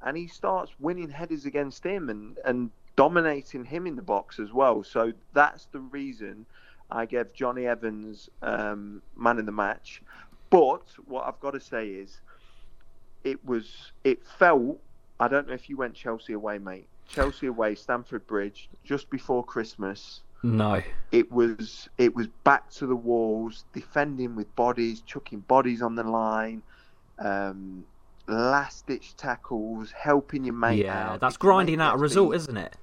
and 0.01 0.15
he 0.15 0.27
starts 0.27 0.72
winning 0.79 1.10
headers 1.10 1.46
against 1.46 1.84
him 1.84 2.10
and 2.10 2.38
and 2.46 2.72
dominating 2.96 3.65
him 3.65 3.88
in 3.88 3.96
the 3.96 4.01
box 4.01 4.39
as 4.39 4.53
well. 4.53 4.84
So 4.84 5.12
that's 5.34 5.65
the 5.65 5.79
reason 5.79 6.46
I 6.91 7.05
gave 7.05 7.34
Johnny 7.34 7.65
Evans 7.65 8.29
um, 8.41 9.01
man 9.17 9.39
of 9.39 9.46
the 9.46 9.51
match. 9.51 10.01
But 10.50 10.84
what 11.05 11.25
I've 11.25 11.39
got 11.39 11.51
to 11.51 11.60
say 11.60 11.89
is, 11.89 12.22
it 13.24 13.44
was 13.46 13.91
it 14.03 14.25
felt. 14.25 14.79
I 15.20 15.27
don't 15.27 15.48
know 15.48 15.53
if 15.53 15.70
you 15.70 15.77
went 15.77 15.96
Chelsea 15.96 16.34
away, 16.34 16.60
mate. 16.60 16.88
Chelsea 17.08 17.48
away, 17.48 17.75
Stamford 17.75 18.25
Bridge, 18.27 18.70
just 18.84 19.10
before 19.10 19.44
Christmas. 19.44 20.22
No. 20.46 20.84
It 21.12 21.32
was 21.32 21.90
it 21.98 22.16
was 22.16 22.28
back 22.44 22.70
to 22.74 22.86
the 22.86 22.96
walls, 22.96 23.66
defending 23.74 24.36
with 24.36 24.54
bodies, 24.56 25.02
chucking 25.02 25.40
bodies 25.42 25.82
on 25.82 25.96
the 25.96 26.04
line, 26.04 26.62
um, 27.18 27.84
last 28.28 28.86
ditch 28.86 29.16
tackles, 29.18 29.92
helping 29.92 30.46
your 30.46 30.54
mate 30.54 30.86
Yeah, 30.86 31.14
out. 31.14 31.20
that's 31.22 31.38
your 31.42 31.52
mate 31.52 31.56
grinding 31.56 31.82
out 31.82 31.96
a 31.96 31.98
result, 31.98 32.32
beat- 32.32 32.38
isn't 32.38 32.58
it? 32.58 32.78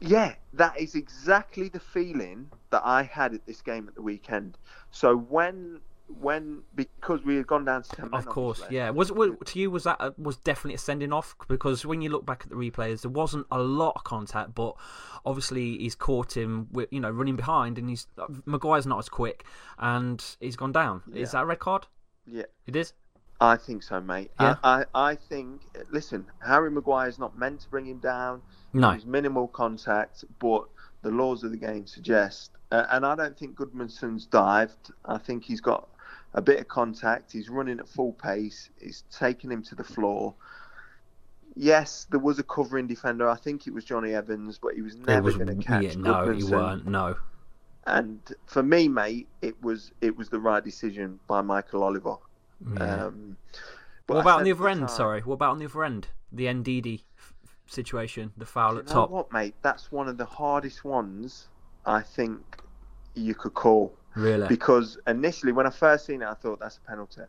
yeah, 0.00 0.34
that 0.54 0.78
is 0.78 0.94
exactly 0.94 1.68
the 1.68 1.80
feeling 1.80 2.50
that 2.70 2.82
I 2.84 3.02
had 3.02 3.34
at 3.34 3.46
this 3.46 3.60
game 3.62 3.88
at 3.88 3.94
the 3.94 4.02
weekend. 4.02 4.56
So 4.90 5.16
when 5.16 5.80
when 6.08 6.62
because 6.74 7.22
we 7.24 7.36
had 7.36 7.46
gone 7.46 7.64
down 7.64 7.82
to 7.82 7.90
ten 7.90 8.10
men, 8.10 8.18
Of 8.18 8.26
course, 8.26 8.62
yeah. 8.70 8.90
Was, 8.90 9.10
was 9.10 9.30
to 9.46 9.58
you 9.58 9.70
was 9.70 9.84
that 9.84 9.96
a, 10.00 10.14
was 10.18 10.36
definitely 10.36 10.74
a 10.74 10.78
sending 10.78 11.12
off 11.12 11.34
because 11.48 11.84
when 11.84 12.00
you 12.00 12.10
look 12.10 12.24
back 12.24 12.42
at 12.44 12.50
the 12.50 12.56
replays, 12.56 13.02
there 13.02 13.10
wasn't 13.10 13.46
a 13.50 13.58
lot 13.58 13.92
of 13.96 14.04
contact, 14.04 14.54
but 14.54 14.74
obviously 15.24 15.78
he's 15.78 15.94
caught 15.94 16.36
him 16.36 16.68
with 16.72 16.88
you 16.90 17.00
know 17.00 17.10
running 17.10 17.36
behind, 17.36 17.78
and 17.78 17.88
he's 17.88 18.06
Maguire's 18.44 18.86
not 18.86 18.98
as 18.98 19.08
quick, 19.08 19.44
and 19.78 20.24
he's 20.40 20.56
gone 20.56 20.72
down. 20.72 21.02
Is 21.12 21.32
that 21.32 21.42
a 21.42 21.46
red 21.46 21.58
card? 21.58 21.86
yeah, 22.26 22.44
It 22.66 22.76
is. 22.76 22.92
I 23.40 23.56
think 23.56 23.82
so, 23.82 24.00
mate. 24.00 24.30
Yeah. 24.40 24.56
I, 24.64 24.84
I, 24.94 25.10
I 25.10 25.14
think. 25.14 25.60
Listen, 25.90 26.24
Harry 26.44 26.70
Maguire 26.70 27.08
is 27.08 27.18
not 27.18 27.38
meant 27.38 27.60
to 27.60 27.68
bring 27.68 27.86
him 27.86 27.98
down. 27.98 28.40
No. 28.72 28.92
There's 28.92 29.04
minimal 29.04 29.48
contact, 29.48 30.24
but 30.38 30.64
the 31.02 31.10
laws 31.10 31.44
of 31.44 31.50
the 31.50 31.56
game 31.56 31.86
suggest. 31.86 32.52
Uh, 32.72 32.84
and 32.90 33.04
I 33.04 33.14
don't 33.14 33.38
think 33.38 33.56
Gudmundsson's 33.56 34.26
dived. 34.26 34.90
I 35.04 35.18
think 35.18 35.44
he's 35.44 35.60
got 35.60 35.88
a 36.36 36.42
bit 36.42 36.60
of 36.60 36.68
contact. 36.68 37.32
He's 37.32 37.48
running 37.48 37.80
at 37.80 37.88
full 37.88 38.12
pace. 38.12 38.70
It's 38.78 39.02
taking 39.10 39.50
him 39.50 39.62
to 39.64 39.74
the 39.74 39.82
floor. 39.84 40.34
Yes, 41.54 42.06
there 42.10 42.20
was 42.20 42.38
a 42.38 42.42
covering 42.42 42.86
defender. 42.86 43.28
I 43.28 43.36
think 43.36 43.66
it 43.66 43.72
was 43.72 43.84
Johnny 43.84 44.12
Evans, 44.14 44.58
but 44.62 44.74
he 44.74 44.82
was 44.82 44.94
never 44.96 45.32
going 45.32 45.46
to 45.46 45.54
catch 45.64 45.82
yeah, 45.84 45.94
no, 45.96 46.12
Gudmundsson. 46.26 46.50
weren't. 46.50 46.86
No. 46.86 47.16
And 47.86 48.20
for 48.46 48.62
me, 48.62 48.88
mate, 48.88 49.26
it 49.42 49.60
was 49.62 49.92
it 50.00 50.16
was 50.16 50.28
the 50.28 50.38
right 50.38 50.62
decision 50.62 51.18
by 51.26 51.40
Michael 51.40 51.82
Oliver. 51.82 52.16
Yeah. 52.74 53.06
Um, 53.06 53.36
but 54.06 54.14
what 54.14 54.20
about 54.20 54.38
on 54.40 54.44
the 54.44 54.52
other 54.52 54.68
end? 54.68 54.80
time, 54.80 54.88
Sorry, 54.88 55.20
what 55.22 55.34
about 55.34 55.52
on 55.52 55.58
the 55.58 55.64
other 55.64 55.84
end? 55.84 56.08
The 56.32 56.46
Ndidi 56.46 57.02
f- 57.16 57.32
situation, 57.66 58.32
the 58.36 58.44
foul 58.44 58.74
You 58.74 58.78
at 58.80 58.86
know 58.88 58.92
top. 58.92 59.10
what, 59.10 59.32
mate? 59.32 59.54
That's 59.62 59.90
one 59.90 60.08
of 60.08 60.18
the 60.18 60.24
hardest 60.26 60.84
ones 60.84 61.48
I 61.86 62.02
think 62.02 62.40
you 63.14 63.34
could 63.34 63.54
call. 63.54 63.94
Really? 64.16 64.48
Because 64.48 64.98
initially, 65.06 65.52
when 65.52 65.66
I 65.66 65.70
first 65.70 66.06
seen 66.06 66.22
it, 66.22 66.26
I 66.26 66.34
thought 66.34 66.58
that's 66.58 66.78
a 66.78 66.80
penalty. 66.80 67.22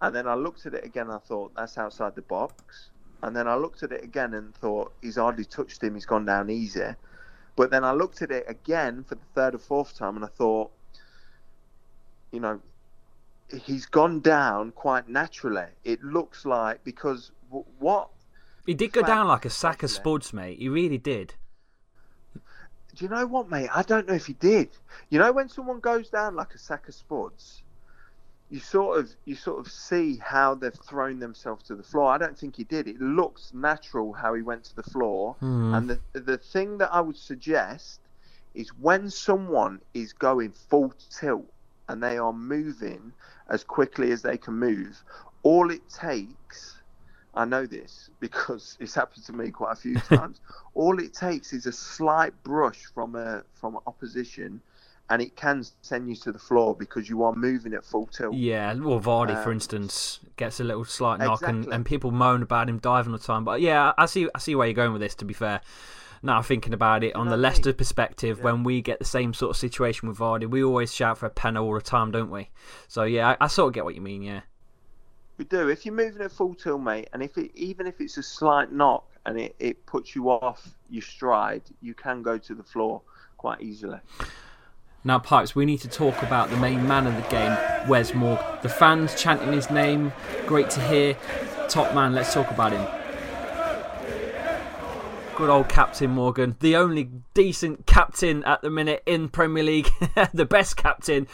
And 0.00 0.14
then 0.14 0.28
I 0.28 0.34
looked 0.34 0.64
at 0.64 0.74
it 0.74 0.84
again, 0.84 1.10
I 1.10 1.18
thought 1.18 1.52
that's 1.56 1.76
outside 1.76 2.14
the 2.14 2.22
box. 2.22 2.90
And 3.22 3.34
then 3.34 3.48
I 3.48 3.56
looked 3.56 3.82
at 3.82 3.90
it 3.90 4.04
again 4.04 4.34
and 4.34 4.54
thought 4.54 4.92
he's 5.02 5.16
hardly 5.16 5.44
touched 5.44 5.82
him, 5.82 5.94
he's 5.94 6.06
gone 6.06 6.24
down 6.24 6.48
easy. 6.48 6.94
But 7.56 7.70
then 7.72 7.82
I 7.82 7.92
looked 7.92 8.22
at 8.22 8.30
it 8.30 8.44
again 8.46 9.02
for 9.02 9.16
the 9.16 9.24
third 9.34 9.56
or 9.56 9.58
fourth 9.58 9.96
time, 9.96 10.14
and 10.14 10.24
I 10.24 10.28
thought, 10.28 10.70
you 12.30 12.38
know, 12.38 12.60
he's 13.64 13.86
gone 13.86 14.20
down 14.20 14.70
quite 14.70 15.08
naturally. 15.08 15.66
It 15.84 16.04
looks 16.04 16.46
like 16.46 16.84
because 16.84 17.32
w- 17.48 17.64
what 17.80 18.10
he 18.64 18.74
did 18.74 18.92
go 18.92 19.02
down 19.02 19.26
like 19.26 19.44
a 19.44 19.50
sack 19.50 19.82
of 19.82 19.90
spuds, 19.90 20.32
mate. 20.32 20.58
He 20.58 20.68
really 20.68 20.98
did. 20.98 21.34
Do 22.98 23.04
you 23.04 23.10
know 23.10 23.26
what, 23.28 23.48
mate? 23.48 23.68
I 23.72 23.82
don't 23.82 24.08
know 24.08 24.14
if 24.14 24.26
he 24.26 24.32
did. 24.32 24.70
You 25.08 25.20
know, 25.20 25.30
when 25.30 25.48
someone 25.48 25.78
goes 25.78 26.10
down 26.10 26.34
like 26.34 26.52
a 26.54 26.58
sack 26.58 26.88
of 26.88 26.94
spuds, 26.96 27.62
you 28.50 28.58
sort 28.58 28.98
of 28.98 29.10
you 29.24 29.36
sort 29.36 29.60
of 29.60 29.70
see 29.70 30.16
how 30.16 30.56
they've 30.56 30.74
thrown 30.74 31.20
themselves 31.20 31.62
to 31.68 31.76
the 31.76 31.82
floor. 31.84 32.10
I 32.10 32.18
don't 32.18 32.36
think 32.36 32.56
he 32.56 32.64
did. 32.64 32.88
It 32.88 33.00
looks 33.00 33.52
natural 33.54 34.12
how 34.12 34.34
he 34.34 34.42
went 34.42 34.64
to 34.64 34.74
the 34.74 34.82
floor. 34.82 35.36
Hmm. 35.38 35.74
And 35.74 35.90
the 35.90 36.20
the 36.20 36.38
thing 36.38 36.78
that 36.78 36.92
I 36.92 37.00
would 37.00 37.16
suggest 37.16 38.00
is 38.54 38.70
when 38.70 39.10
someone 39.10 39.80
is 39.94 40.12
going 40.12 40.50
full 40.50 40.92
tilt 41.08 41.46
and 41.88 42.02
they 42.02 42.18
are 42.18 42.32
moving 42.32 43.12
as 43.48 43.62
quickly 43.62 44.10
as 44.10 44.22
they 44.22 44.36
can 44.36 44.54
move, 44.54 45.04
all 45.44 45.70
it 45.70 45.88
takes 45.88 46.77
I 47.34 47.44
know 47.44 47.66
this 47.66 48.10
because 48.20 48.76
it's 48.80 48.94
happened 48.94 49.24
to 49.26 49.32
me 49.32 49.50
quite 49.50 49.72
a 49.72 49.76
few 49.76 49.94
times. 50.00 50.40
All 50.74 50.98
it 50.98 51.14
takes 51.14 51.52
is 51.52 51.66
a 51.66 51.72
slight 51.72 52.32
brush 52.42 52.84
from 52.94 53.14
a 53.14 53.42
from 53.54 53.78
opposition, 53.86 54.60
and 55.10 55.22
it 55.22 55.36
can 55.36 55.64
send 55.82 56.08
you 56.08 56.16
to 56.16 56.32
the 56.32 56.38
floor 56.38 56.74
because 56.74 57.08
you 57.08 57.22
are 57.22 57.34
moving 57.34 57.74
at 57.74 57.84
full 57.84 58.06
tilt. 58.06 58.34
Yeah, 58.34 58.74
well, 58.74 59.00
Vardy, 59.00 59.40
for 59.42 59.50
Um, 59.50 59.56
instance, 59.56 60.20
gets 60.36 60.58
a 60.60 60.64
little 60.64 60.84
slight 60.84 61.20
knock, 61.20 61.42
and, 61.42 61.58
Exactly. 61.58 61.74
and 61.76 61.86
people 61.86 62.10
moan 62.10 62.42
about 62.42 62.68
him 62.68 62.78
diving 62.78 63.12
all 63.12 63.18
the 63.18 63.24
time. 63.24 63.44
But 63.44 63.60
yeah, 63.60 63.92
I 63.96 64.06
see, 64.06 64.28
I 64.34 64.38
see 64.38 64.54
where 64.54 64.66
you're 64.66 64.74
going 64.74 64.92
with 64.92 65.00
this. 65.02 65.14
To 65.16 65.24
be 65.24 65.34
fair, 65.34 65.60
now 66.22 66.42
thinking 66.42 66.74
about 66.74 67.04
it 67.04 67.14
on 67.14 67.28
the 67.28 67.34
I 67.34 67.38
Leicester 67.38 67.68
mean? 67.70 67.76
perspective, 67.76 68.42
when 68.42 68.64
we 68.64 68.82
get 68.82 68.98
the 68.98 69.04
same 69.04 69.32
sort 69.34 69.50
of 69.50 69.56
situation 69.56 70.08
with 70.08 70.18
Vardy, 70.18 70.48
we 70.50 70.64
always 70.64 70.92
shout 70.94 71.18
for 71.18 71.26
a 71.26 71.30
penalty 71.30 71.66
all 71.66 71.74
the 71.74 71.80
time, 71.80 72.10
don't 72.10 72.30
we? 72.30 72.50
So 72.88 73.04
yeah, 73.04 73.36
I, 73.40 73.44
I 73.44 73.46
sort 73.48 73.68
of 73.68 73.74
get 73.74 73.84
what 73.84 73.94
you 73.94 74.00
mean. 74.00 74.22
Yeah, 74.22 74.40
We 75.38 75.44
do. 75.44 75.68
If 75.68 75.86
you're 75.86 75.94
moving 75.94 76.20
at 76.20 76.32
full 76.32 76.54
tilt, 76.54 76.82
mate, 76.82 77.08
and 77.12 77.22
if 77.22 77.38
it 77.38 77.52
even 77.54 77.86
if 77.86 78.00
it's 78.00 78.16
a 78.16 78.22
slight 78.24 78.72
knock 78.72 79.04
and 79.24 79.38
it, 79.38 79.54
it 79.60 79.86
puts 79.86 80.16
you 80.16 80.28
off 80.30 80.74
your 80.90 81.02
stride, 81.02 81.62
you 81.80 81.94
can 81.94 82.22
go 82.22 82.38
to 82.38 82.54
the 82.54 82.64
floor 82.64 83.02
quite 83.36 83.62
easily. 83.62 84.00
Now, 85.04 85.20
Pipes, 85.20 85.54
we 85.54 85.64
need 85.64 85.78
to 85.82 85.88
talk 85.88 86.20
about 86.24 86.50
the 86.50 86.56
main 86.56 86.86
man 86.88 87.06
of 87.06 87.14
the 87.14 87.30
game, 87.30 87.56
Wes 87.88 88.14
Morgan. 88.14 88.44
The 88.62 88.68
fans 88.68 89.14
chanting 89.14 89.52
his 89.52 89.70
name, 89.70 90.12
great 90.44 90.70
to 90.70 90.80
hear. 90.80 91.16
Top 91.68 91.94
man, 91.94 92.14
let's 92.14 92.34
talk 92.34 92.50
about 92.50 92.72
him. 92.72 92.84
Good 95.36 95.50
old 95.50 95.68
Captain 95.68 96.10
Morgan, 96.10 96.56
the 96.58 96.74
only 96.74 97.10
decent 97.32 97.86
captain 97.86 98.42
at 98.42 98.60
the 98.60 98.70
minute 98.70 99.04
in 99.06 99.28
Premier 99.28 99.62
League, 99.62 99.88
the 100.34 100.44
best 100.44 100.76
captain, 100.76 101.28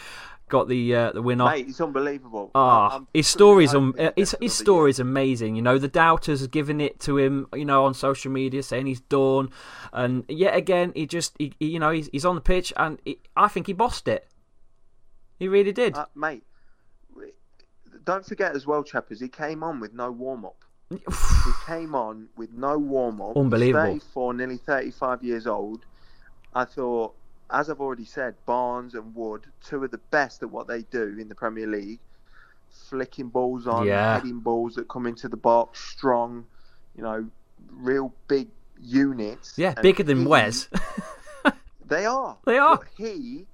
got 0.49 0.69
the 0.69 0.95
uh, 0.95 1.13
the 1.13 1.23
winner. 1.23 1.45
Mate, 1.47 1.69
it's 1.69 1.81
unbelievable. 1.81 2.51
Ah, 2.55 2.97
I'm 2.97 3.09
his 3.15 3.27
story's 3.27 3.75
um, 3.75 3.95
uh, 3.99 4.11
his 4.17 4.31
his 4.33 4.35
another 4.41 4.49
story's 4.51 4.99
amazing. 5.01 5.57
You 5.57 5.63
know, 5.63 5.79
the 5.79 5.89
doubters 5.89 6.43
are 6.43 6.49
giving 6.49 6.81
it 6.81 7.01
to 7.01 7.19
him. 7.19 7.47
You 7.55 7.65
know, 7.65 7.85
on 7.85 7.95
social 7.95 8.31
media 8.31 8.63
saying 8.63 8.87
he's 8.87 9.01
done, 9.01 9.51
and 9.93 10.25
yet 10.29 10.55
again, 10.57 10.93
he 10.95 11.07
just 11.07 11.35
he, 11.39 11.53
he- 11.59 11.71
you 11.71 11.79
know 11.79 11.91
he's, 11.91 12.09
he's 12.13 12.25
on 12.25 12.35
the 12.35 12.41
pitch, 12.41 12.73
and 12.77 12.99
he, 13.05 13.19
I 13.37 13.49
think 13.49 13.67
he 13.67 13.73
bossed 13.73 14.07
it. 14.09 14.29
He 15.39 15.49
really 15.49 15.73
did. 15.73 15.97
Uh, 15.97 16.07
mate, 16.15 16.45
don't 18.05 18.25
forget 18.25 18.55
as 18.55 18.67
well, 18.67 18.83
chappers, 18.83 19.21
he 19.21 19.29
came 19.29 19.63
on 19.63 19.81
with 19.81 19.93
no 19.95 20.11
warm 20.13 20.45
up. 20.45 20.65
He 20.91 20.99
came 21.67 21.95
on 21.95 22.29
with 22.37 22.53
no 22.53 22.79
warm 22.79 23.21
up. 23.21 23.37
Unbelievable. 23.37 23.85
34, 23.95 24.35
nearly 24.35 24.57
35 24.59 25.23
years 25.25 25.47
old. 25.47 25.85
I 26.55 26.65
thought, 26.65 27.15
as 27.51 27.69
I've 27.71 27.81
already 27.81 28.05
said, 28.05 28.35
Barnes 28.47 28.95
and 28.95 29.15
Wood, 29.15 29.47
two 29.63 29.85
of 29.85 29.91
the 29.91 30.01
best 30.11 30.43
at 30.43 30.51
what 30.51 30.67
they 30.67 30.83
do 30.83 31.17
in 31.19 31.29
the 31.29 31.35
Premier 31.35 31.67
League. 31.67 32.01
Flicking 32.89 33.29
balls 33.29 33.67
on, 33.67 33.87
Yeah. 33.87 34.15
heading 34.15 34.41
balls 34.41 34.75
that 34.75 34.89
come 34.89 35.07
into 35.07 35.29
the 35.29 35.37
box, 35.37 35.79
strong, 35.81 36.47
you 36.97 37.03
know, 37.03 37.29
real 37.71 38.13
big 38.29 38.49
units. 38.81 39.55
yeah, 39.57 39.75
And 39.77 39.83
bigger 39.83 40.03
than 40.03 40.21
he- 40.21 40.27
Wes. 40.27 40.69
They 41.87 42.07
are. 42.07 42.39
They 42.47 42.57
are. 42.59 42.79
But 42.79 42.87
he, 42.97 43.47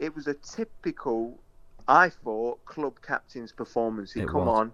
it 0.00 0.14
was 0.14 0.26
a 0.26 0.34
typical, 0.34 1.38
I 1.86 2.08
thought, 2.08 2.64
club 2.64 3.00
captain's 3.00 3.52
performance. 3.52 4.12
He 4.12 4.20
It 4.22 4.28
come 4.28 4.46
was. 4.46 4.58
on, 4.58 4.72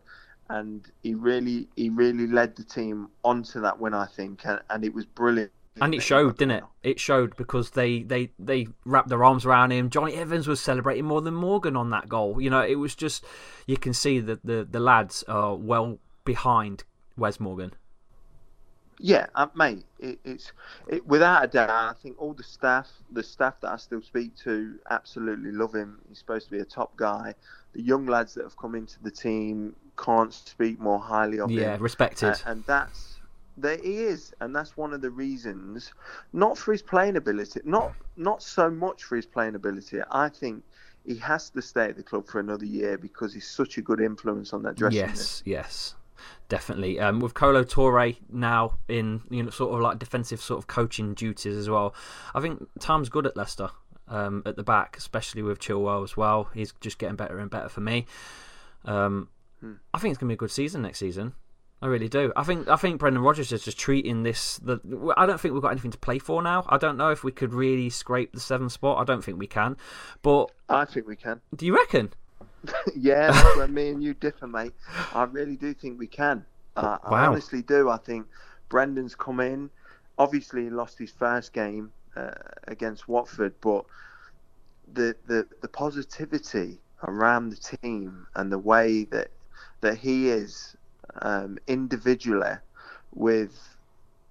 and 0.49 0.91
he 1.03 1.15
really, 1.15 1.69
he 1.77 1.91
really 1.91 2.27
led 2.27 2.57
the 2.57 2.65
team 2.65 3.09
onto 3.23 3.61
that 3.61 3.79
win. 3.79 3.93
I 3.93 4.07
think, 4.07 4.47
and, 4.47 4.61
and 4.71 4.83
it 4.83 4.95
was 4.95 5.05
brilliant. 5.05 5.53
And 5.81 5.95
it 5.95 6.03
showed, 6.03 6.37
didn't 6.37 6.59
it? 6.59 6.65
It 6.83 7.01
showed 7.01 7.35
because 7.37 7.71
they, 7.71 8.03
they, 8.03 8.31
they 8.39 8.69
wrapped 8.85 9.09
their 9.09 9.25
arms 9.25 9.47
around 9.47 9.71
him. 9.73 9.89
Johnny 9.89 10.15
Evans 10.15 10.47
was 10.47 10.61
celebrating 10.61 11.05
more 11.05 11.23
than 11.23 11.35
Morgan 11.35 11.77
on 11.77 11.91
that 11.91 12.09
goal. 12.09 12.41
You 12.41 12.51
know, 12.51 12.61
it 12.61 12.75
was 12.75 12.95
just 12.95 13.25
you 13.67 13.77
can 13.77 13.95
see 13.95 14.21
that 14.21 14.45
the, 14.45 14.67
the 14.71 14.81
lads 14.81 15.23
are 15.25 15.57
well 15.57 15.99
behind 16.25 16.85
Wes 17.17 17.41
Morgan. 17.41 17.73
Yeah, 18.99 19.27
uh, 19.35 19.49
mate. 19.55 19.85
It, 19.99 20.21
it's 20.25 20.53
it, 20.87 21.07
without 21.07 21.45
a 21.45 21.49
doubt. 21.49 21.71
I 21.71 21.93
think 22.01 22.21
all 22.21 22.35
the 22.35 22.45
staff, 22.45 22.89
the 23.11 23.23
staff 23.23 23.61
that 23.63 23.71
I 23.71 23.77
still 23.77 24.03
speak 24.03 24.37
to, 24.45 24.79
absolutely 24.91 25.51
love 25.51 25.75
him. 25.75 25.99
He's 26.09 26.19
supposed 26.19 26.47
to 26.47 26.53
be 26.53 26.61
a 26.61 26.65
top 26.65 26.97
guy. 26.97 27.35
The 27.73 27.83
young 27.83 28.07
lads 28.07 28.35
that 28.35 28.45
have 28.45 28.57
come 28.57 28.75
into 28.75 29.03
the 29.03 29.11
team 29.11 29.75
can't 29.99 30.33
speak 30.33 30.79
more 30.79 31.01
highly 31.01 31.41
of 31.41 31.51
him. 31.51 31.59
Yeah, 31.59 31.79
respected. 31.81 32.29
Uh, 32.29 32.37
and 32.47 32.65
that's 32.67 33.19
there 33.57 33.77
he 33.77 33.99
is, 33.99 34.33
and 34.41 34.55
that's 34.55 34.77
one 34.77 34.93
of 34.93 35.01
the 35.01 35.11
reasons, 35.11 35.93
not 36.33 36.57
for 36.57 36.73
his 36.73 36.83
playing 36.83 37.17
ability, 37.17 37.61
not 37.65 37.93
not 38.17 38.43
so 38.43 38.71
much 38.71 39.05
for 39.05 39.17
his 39.17 39.27
playing 39.27 39.55
ability. 39.55 40.01
I 40.11 40.29
think 40.29 40.63
he 41.05 41.17
has 41.19 41.51
to 41.51 41.63
stay 41.63 41.87
at 41.87 41.97
the 41.97 42.03
club 42.03 42.27
for 42.27 42.41
another 42.41 42.65
year 42.65 42.97
because 42.97 43.35
he's 43.35 43.49
such 43.49 43.79
a 43.79 43.83
good 43.83 44.01
influence 44.01 44.53
on 44.53 44.63
that 44.63 44.77
dressing 44.77 45.01
room. 45.01 45.11
Yes, 45.11 45.43
yes, 45.45 45.95
definitely. 46.49 46.99
Um, 47.01 47.21
with 47.21 47.35
Kolo 47.35 47.65
Toure 47.65 48.17
now 48.31 48.79
in 48.89 49.23
you 49.31 49.43
know 49.43 49.51
sort 49.51 49.75
of 49.75 49.81
like 49.81 49.99
defensive 49.99 50.41
sort 50.41 50.59
of 50.59 50.67
coaching 50.67 51.15
duties 51.15 51.57
as 51.57 51.69
well. 51.69 51.95
I 52.35 52.41
think 52.41 52.67
time's 52.81 53.09
good 53.09 53.27
at 53.27 53.37
Leicester 53.37 53.71
um, 54.09 54.43
at 54.47 54.57
the 54.57 54.63
back, 54.63 54.97
especially 54.97 55.43
with 55.43 55.59
Chilwell 55.59 56.05
as 56.05 56.17
well. 56.17 56.49
He's 56.55 56.73
just 56.81 56.99
getting 56.99 57.17
better 57.17 57.39
and 57.39 57.51
better 57.51 57.69
for 57.69 57.81
me. 57.81 58.07
Um, 58.85 59.29
Hmm. 59.63 59.75
I 59.95 59.99
think 59.99 60.11
it's 60.11 60.19
gonna 60.19 60.29
be 60.29 60.35
a 60.35 60.37
good 60.37 60.51
season 60.51 60.83
next 60.83 60.99
season. 60.99 61.35
I 61.83 61.87
really 61.89 62.09
do. 62.09 62.33
I 62.37 62.45
think 62.45 62.69
I 62.69 62.77
think 62.77 63.01
Brendan 63.01 63.23
Rodgers 63.25 63.51
is 63.51 63.65
just 63.65 63.77
treating 63.77 64.23
this. 64.23 64.59
The 64.59 64.79
I 65.17 65.27
don't 65.27 65.41
think 65.41 65.53
we've 65.53 65.63
got 65.63 65.73
anything 65.73 65.91
to 65.91 65.99
play 65.99 66.21
for 66.21 66.41
now. 66.41 66.65
I 66.69 66.79
don't 66.79 66.97
know 66.97 67.11
if 67.11 67.25
we 67.25 67.33
could 67.33 67.53
really 67.53 67.91
scrape 67.91 68.33
the 68.33 68.39
seventh 68.39 68.71
spot. 68.71 68.99
I 68.99 69.05
don't 69.05 69.23
think 69.23 69.37
we 69.37 69.49
can. 69.49 69.77
But 70.23 70.53
I 70.69 70.85
think 70.85 71.09
we 71.09 71.17
can. 71.17 71.41
do 71.57 71.67
you 71.67 71.75
reckon? 71.75 72.13
yeah, 72.97 73.33
that's 73.33 73.57
where 73.57 73.67
me 73.67 73.89
and 73.89 74.01
you 74.01 74.15
differ, 74.15 74.47
mate. 74.47 74.73
I 75.13 75.25
really 75.25 75.57
do 75.57 75.75
think 75.75 75.99
we 75.99 76.07
can. 76.07 76.45
Uh, 76.77 76.99
I 77.03 77.27
honestly 77.27 77.63
do. 77.63 77.91
I 77.91 77.97
think 77.97 78.29
Brendan's 78.69 79.17
come 79.17 79.41
in. 79.41 79.69
Obviously, 80.19 80.65
he 80.65 80.71
lost 80.71 80.99
his 80.99 81.11
first 81.11 81.53
game 81.53 81.91
uh, 82.15 82.31
against 82.69 83.09
Watford, 83.09 83.55
but 83.61 83.85
the, 84.93 85.17
the 85.27 85.49
the 85.63 85.69
positivity 85.69 86.79
around 87.03 87.51
the 87.51 87.57
team 87.57 88.29
and 88.37 88.53
the 88.53 88.59
way 88.59 89.03
that 89.05 89.33
that 89.81 89.99
he 89.99 90.29
is 90.29 90.77
um, 91.21 91.59
individually 91.67 92.55
with 93.15 93.69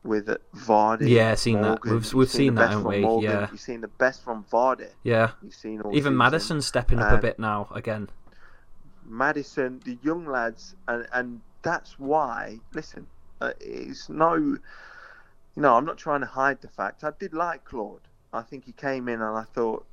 with 0.04 0.26
Vardy. 0.56 1.10
Yeah, 1.10 1.36
seen 1.36 1.62
that. 1.62 1.84
We've- 1.84 2.16
we've 2.16 2.28
seen 2.30 2.56
the 2.56 2.62
that, 2.62 2.70
haven't 2.72 2.86
we? 2.88 3.02
Morgan. 3.02 3.30
Yeah. 3.32 3.48
You've 3.52 3.60
seen 3.60 3.82
the 3.82 3.88
best 3.88 4.24
from 4.24 4.44
Vardy. 4.52 4.90
Yeah. 5.04 5.32
You've 5.44 5.54
seen 5.54 5.76
Even 5.80 5.94
season. 5.94 6.18
Maddison 6.18 6.62
stepping 6.62 6.98
up 7.00 7.12
a 7.12 7.16
Um, 7.16 7.22
bit 7.22 7.38
now 7.38 7.68
again. 7.72 8.10
Maddison, 9.06 9.80
the 9.86 9.98
young 10.02 10.26
lads, 10.26 10.76
and, 10.88 11.08
and 11.14 11.42
that's 11.62 12.00
why. 12.00 12.60
Listen, 12.74 13.06
uh, 13.42 13.52
it's 13.60 14.10
no, 14.10 14.34
you 14.36 14.60
know, 15.56 15.76
I'm 15.76 15.86
not 15.86 15.98
trying 15.98 16.22
to 16.22 16.28
hide 16.28 16.62
the 16.62 16.68
fact. 16.68 17.04
I 17.04 17.12
did 17.20 17.34
like 17.34 17.64
Claude. 17.66 18.02
I 18.34 18.42
think 18.42 18.66
he 18.66 18.72
came 18.72 19.08
in 19.08 19.22
and 19.22 19.38
I 19.38 19.44
thought, 19.44 19.86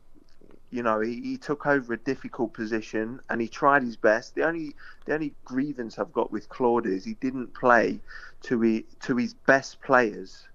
you 0.71 0.83
know, 0.83 1.01
he, 1.01 1.21
he 1.23 1.37
took 1.39 1.67
over 1.67 1.95
a 1.95 1.99
difficult 1.99 2.53
position 2.53 3.21
and 3.31 3.41
he 3.41 3.49
tried 3.49 3.83
his 3.83 3.97
best. 3.97 4.35
The 4.35 4.43
only 4.45 4.75
the 5.07 5.15
only 5.15 5.35
grievance 5.45 5.99
I've 5.99 6.13
got 6.13 6.31
with 6.31 6.49
Claude 6.49 6.87
is 6.87 7.05
he 7.05 7.15
didn't 7.15 7.55
play 7.55 8.01
to 8.43 8.61
he, 8.61 8.85
to 9.01 9.17
his 9.17 9.35
best 9.35 9.81
players 9.81 10.47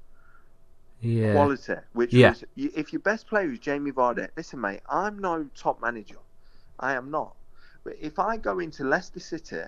Yeah. 1.01 1.33
quality, 1.33 1.75
which 1.93 2.13
Yeah. 2.13 2.29
was 2.29 2.43
if 2.55 2.93
your 2.93 3.01
best 3.01 3.27
player 3.27 3.51
is 3.51 3.59
Jamie 3.59 3.91
Vardy. 3.91 4.29
Listen, 4.37 4.61
mate, 4.61 4.81
I'm 4.89 5.19
no 5.19 5.49
top 5.55 5.81
manager. 5.81 6.19
I 6.79 6.93
am 6.93 7.11
not. 7.11 7.35
But 7.83 7.95
if 7.99 8.19
I 8.19 8.37
go 8.37 8.59
into 8.59 8.83
Leicester 8.83 9.19
City 9.19 9.63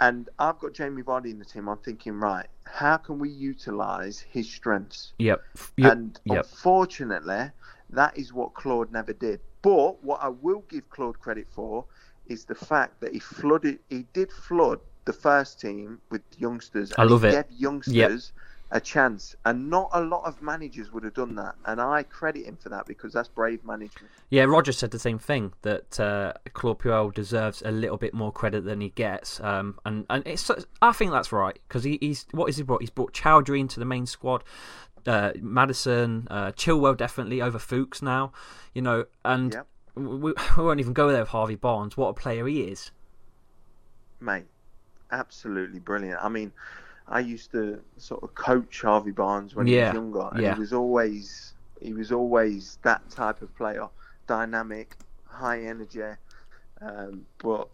and 0.00 0.28
I've 0.38 0.58
got 0.58 0.72
Jamie 0.72 1.02
Vardy 1.02 1.30
in 1.30 1.38
the 1.38 1.44
team, 1.44 1.68
I'm 1.68 1.78
thinking, 1.78 2.14
right, 2.14 2.46
how 2.64 2.96
can 2.96 3.18
we 3.18 3.30
utilise 3.30 4.18
his 4.20 4.50
strengths? 4.50 5.12
Yep. 5.18 5.42
Yep. 5.76 5.92
And 5.92 6.20
yep. 6.24 6.38
unfortunately, 6.44 7.50
that 7.90 8.16
is 8.18 8.32
what 8.32 8.54
Claude 8.54 8.90
never 8.92 9.12
did. 9.12 9.40
But 9.66 10.04
what 10.04 10.22
I 10.22 10.28
will 10.28 10.62
give 10.68 10.88
Claude 10.90 11.18
credit 11.18 11.48
for 11.50 11.86
is 12.28 12.44
the 12.44 12.54
fact 12.54 13.00
that 13.00 13.12
he 13.12 13.18
flooded, 13.18 13.80
he 13.90 14.06
did 14.12 14.30
flood 14.30 14.78
the 15.06 15.12
first 15.12 15.60
team 15.60 16.00
with 16.08 16.22
youngsters. 16.38 16.92
I 16.96 17.02
love 17.02 17.22
he 17.22 17.30
it. 17.30 17.48
Gave 17.48 17.60
youngsters 17.60 18.32
a 18.70 18.80
chance, 18.80 19.34
and 19.44 19.68
not 19.68 19.90
a 19.92 20.00
lot 20.00 20.24
of 20.24 20.40
managers 20.40 20.92
would 20.92 21.02
have 21.02 21.14
done 21.14 21.34
that. 21.36 21.56
And 21.64 21.80
I 21.80 22.04
credit 22.04 22.46
him 22.46 22.56
for 22.56 22.68
that 22.68 22.86
because 22.86 23.12
that's 23.12 23.28
brave 23.28 23.64
management. 23.64 24.08
Yeah, 24.30 24.44
Roger 24.44 24.70
said 24.70 24.92
the 24.92 25.00
same 25.00 25.18
thing 25.18 25.52
that 25.62 25.98
uh, 25.98 26.32
Claude 26.52 26.78
Puel 26.78 27.12
deserves 27.12 27.62
a 27.64 27.72
little 27.72 27.96
bit 27.96 28.14
more 28.14 28.30
credit 28.30 28.64
than 28.64 28.80
he 28.80 28.90
gets, 28.90 29.40
um, 29.40 29.78
and 29.84 30.06
and 30.10 30.24
it's 30.26 30.48
I 30.80 30.92
think 30.92 31.10
that's 31.10 31.32
right 31.32 31.58
because 31.66 31.82
he, 31.82 31.98
he's 32.00 32.26
what 32.30 32.48
is 32.48 32.56
he 32.56 32.62
brought? 32.62 32.82
He's 32.82 32.90
brought 32.90 33.12
Choudhury 33.12 33.60
into 33.60 33.80
the 33.80 33.86
main 33.86 34.06
squad, 34.06 34.44
uh, 35.06 35.32
Maddison, 35.40 36.26
uh, 36.30 36.52
Chilwell 36.52 36.96
definitely 36.96 37.40
over 37.40 37.58
Fuchs 37.58 38.02
now, 38.02 38.32
you 38.74 38.82
know, 38.82 39.06
and 39.24 39.54
Yep. 39.54 39.66
we, 39.94 40.32
we 40.56 40.62
won't 40.64 40.80
even 40.80 40.92
go 40.92 41.08
there 41.08 41.20
with 41.20 41.30
Harvey 41.30 41.56
Barnes. 41.56 41.96
What 41.96 42.08
a 42.08 42.14
player 42.14 42.46
he 42.46 42.62
is! 42.62 42.90
mate, 44.20 44.46
absolutely 45.10 45.78
brilliant. 45.78 46.18
I 46.22 46.28
mean, 46.28 46.52
I 47.08 47.20
used 47.20 47.52
to 47.52 47.80
sort 47.98 48.22
of 48.22 48.34
coach 48.34 48.82
Harvey 48.82 49.12
Barnes 49.12 49.54
when 49.54 49.66
he 49.66 49.76
was 49.76 49.94
younger, 49.94 50.28
and 50.32 50.42
yeah. 50.42 50.54
he 50.54 50.60
was 50.60 50.72
always 50.72 51.52
he 51.80 51.92
was 51.92 52.12
always 52.12 52.78
that 52.82 53.08
type 53.10 53.42
of 53.42 53.54
player, 53.56 53.88
dynamic, 54.26 54.96
high 55.26 55.62
energy. 55.62 56.02
Um, 56.80 57.26
but 57.38 57.68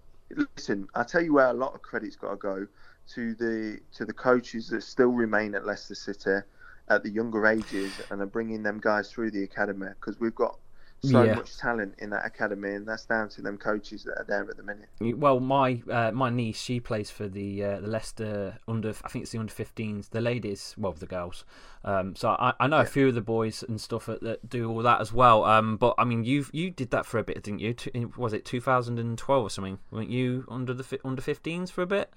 listen, 0.57 0.88
I 0.95 1.05
tell 1.05 1.23
you 1.23 1.35
where 1.35 1.49
a 1.49 1.55
lot 1.55 1.75
of 1.75 1.83
credit's 1.83 2.16
got 2.16 2.31
to 2.31 2.37
go 2.37 2.66
to 3.14 3.35
the 3.35 3.79
to 3.95 4.05
the 4.05 4.12
coaches 4.12 4.68
that 4.68 4.83
still 4.83 5.09
remain 5.12 5.55
at 5.55 5.64
Leicester 5.64 5.95
City 5.95 6.40
at 6.88 7.03
the 7.03 7.11
younger 7.11 7.47
ages 7.47 7.92
and 8.11 8.21
are 8.21 8.27
bringing 8.27 8.62
them 8.62 8.81
guys 8.81 9.11
through 9.11 9.31
the 9.31 9.42
academy 9.45 9.88
because 10.01 10.18
we've 10.21 10.35
got 10.35 10.59
so 11.05 11.25
Yeah. 11.25 11.35
much 11.35 11.57
talent 11.59 11.97
in 11.99 12.11
that 12.11 12.25
academy, 12.25 12.75
and 12.75 12.87
that's 12.87 13.05
down 13.07 13.29
to 13.31 13.42
them 13.42 13.59
coaches 13.59 14.05
that 14.05 14.18
are 14.18 14.25
there 14.29 14.49
at 14.49 14.57
the 14.57 14.62
minute. 14.62 14.88
Well, 15.01 15.40
my 15.40 15.83
uh, 15.90 16.12
my 16.12 16.31
niece 16.31 16.61
she 16.61 16.79
plays 16.79 17.11
for 17.11 17.27
the 17.27 17.64
uh, 17.64 17.81
the 17.81 17.88
Leicester 17.88 18.59
under 18.68 18.90
I 19.03 19.09
think 19.09 19.25
it's 19.25 19.33
the 19.33 19.38
under 19.38 19.53
15s, 19.53 20.11
the 20.11 20.21
ladies, 20.21 20.77
well 20.79 20.92
the 20.92 21.07
girls. 21.07 21.45
Um, 21.85 22.14
so 22.14 22.31
I, 22.31 22.53
I 22.61 22.68
know 22.68 22.79
a 22.79 22.85
few 22.85 23.09
of 23.09 23.16
the 23.16 23.21
boys 23.21 23.64
and 23.68 23.81
stuff 23.81 24.07
that, 24.07 24.23
that 24.23 24.49
do 24.49 24.71
all 24.71 24.83
that 24.83 25.01
as 25.01 25.12
well. 25.12 25.42
Um, 25.45 25.77
but 25.77 25.97
I 25.99 26.05
mean 26.05 26.23
you 26.23 26.47
you 26.53 26.71
did 26.71 26.90
that 26.90 27.05
for 27.05 27.18
a 27.18 27.25
bit, 27.25 27.42
didn't 27.42 27.59
you? 27.59 27.75
Was 28.16 28.33
it 28.33 28.45
2012 28.45 29.45
or 29.45 29.51
something? 29.51 29.81
Weren't 29.90 30.11
you 30.11 30.45
under 30.49 30.73
the 30.73 31.01
under 31.05 31.21
15s 31.21 31.71
for 31.73 31.83
a 31.83 31.87
bit? 31.87 32.12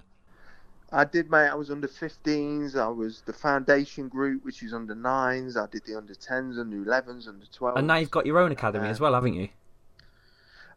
I 0.92 1.04
did, 1.04 1.30
mate. 1.30 1.48
I 1.48 1.54
was 1.54 1.70
under 1.70 1.88
15s. 1.88 2.76
I 2.76 2.88
was 2.88 3.22
the 3.26 3.32
foundation 3.32 4.08
group, 4.08 4.44
which 4.44 4.62
is 4.62 4.72
under 4.72 4.94
nines. 4.94 5.56
I 5.56 5.66
did 5.66 5.84
the 5.84 5.96
under 5.96 6.14
10s, 6.14 6.60
under 6.60 6.76
11s, 6.76 7.28
under 7.28 7.44
12s. 7.44 7.76
And 7.76 7.86
now 7.86 7.96
you've 7.96 8.10
got 8.10 8.24
your 8.24 8.38
own 8.38 8.52
academy 8.52 8.88
as 8.88 9.00
well, 9.00 9.14
haven't 9.14 9.34
you? 9.34 9.48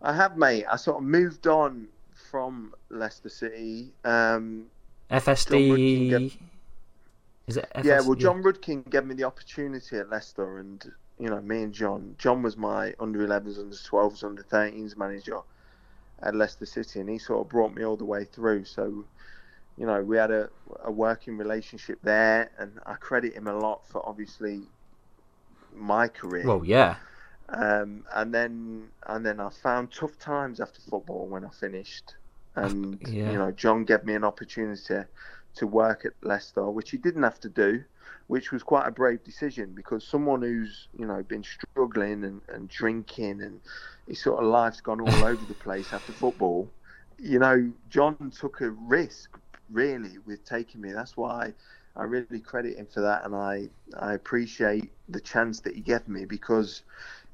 I 0.02 0.14
have, 0.14 0.38
mate. 0.38 0.66
I 0.70 0.78
sort 0.78 0.98
of 0.98 1.04
moved 1.04 1.46
on 1.46 1.88
from 2.30 2.74
Leicester 2.90 3.30
City. 3.30 3.92
Um, 4.04 4.66
FSD. 5.12 5.70
Rudkin 5.70 6.38
Is 7.48 7.58
it? 7.58 7.70
FS- 7.76 7.86
yeah, 7.86 8.00
well, 8.02 8.16
John 8.16 8.42
Rudkin 8.42 8.90
gave 8.90 9.06
me 9.06 9.16
the 9.16 9.26
opportunity 9.26 9.98
at 9.98 10.10
Leicester, 10.10 10.60
and 10.60 10.92
you 11.20 11.30
know, 11.30 11.42
me 11.42 11.64
and 11.64 11.74
John. 11.74 12.16
John 12.18 12.42
was 12.42 12.58
my 12.58 12.94
under 13.00 13.28
11s, 13.28 13.60
under 13.60 13.76
12s, 13.76 14.24
under 14.24 14.44
13s 14.44 14.98
manager 14.98 15.40
at 16.22 16.36
Leicester 16.36 16.66
City, 16.66 17.00
and 17.00 17.10
he 17.10 17.18
sort 17.18 17.42
of 17.42 17.50
brought 17.50 17.74
me 17.74 17.84
all 17.84 17.98
the 17.98 18.06
way 18.06 18.24
through. 18.24 18.66
So, 18.66 19.06
you 19.80 19.86
know, 19.86 20.04
we 20.04 20.18
had 20.18 20.30
a, 20.30 20.50
a 20.84 20.92
working 20.92 21.38
relationship 21.38 22.00
there, 22.04 22.52
and 22.60 22.80
I 22.86 22.96
credit 22.96 23.34
him 23.34 23.48
a 23.48 23.58
lot 23.58 23.88
for 23.88 24.06
obviously 24.08 24.64
my 25.74 26.10
career. 26.10 26.46
Well, 26.46 26.64
yeah. 26.66 26.98
Um, 27.48 28.04
and 28.14 28.34
then 28.34 28.90
and 29.08 29.26
then 29.26 29.40
I 29.40 29.50
found 29.50 29.92
tough 29.92 30.20
times 30.20 30.60
after 30.60 30.82
football 30.82 31.26
when 31.28 31.46
I 31.46 31.50
finished, 31.50 32.16
and 32.56 33.00
Yeah. 33.08 33.32
you 33.32 33.38
know 33.38 33.52
John 33.52 33.86
gave 33.86 34.04
me 34.04 34.14
an 34.16 34.24
opportunity 34.24 35.00
to 35.56 35.68
work 35.68 36.06
at 36.06 36.12
Leicester, 36.22 36.70
which 36.70 36.92
he 36.92 36.98
didn't 36.98 37.24
have 37.24 37.40
to 37.40 37.50
do, 37.50 37.84
which 38.28 38.52
was 38.52 38.62
quite 38.62 38.86
a 38.86 38.92
brave 38.92 39.24
decision 39.24 39.72
because 39.74 40.04
someone 40.04 40.42
who's 40.42 40.90
you 40.98 41.08
know 41.08 41.24
been 41.24 41.44
struggling 41.44 42.24
and, 42.26 42.42
and 42.50 42.68
drinking 42.68 43.42
and 43.42 43.62
his 44.08 44.22
sort 44.22 44.44
of 44.44 44.46
life's 44.50 44.82
gone 44.82 45.00
all 45.02 45.24
over 45.32 45.44
the 45.46 45.56
place 45.56 45.92
after 45.94 46.12
football, 46.12 46.70
you 47.18 47.40
know 47.40 47.72
John 47.90 48.32
took 48.38 48.62
a 48.62 48.70
risk 48.70 49.39
really 49.72 50.18
with 50.26 50.46
taking 50.46 50.82
me. 50.82 50.92
That's 50.92 51.18
why. 51.18 51.54
I 51.96 52.04
really 52.04 52.40
credit 52.40 52.78
him 52.78 52.88
for 52.88 53.02
that, 53.02 53.26
and 53.26 53.36
I, 53.36 53.70
I 54.00 54.14
appreciate 54.14 54.92
the 55.10 55.20
chance 55.20 55.60
that 55.62 55.76
he 55.76 55.82
gave 55.82 56.08
me 56.08 56.26
because 56.26 56.84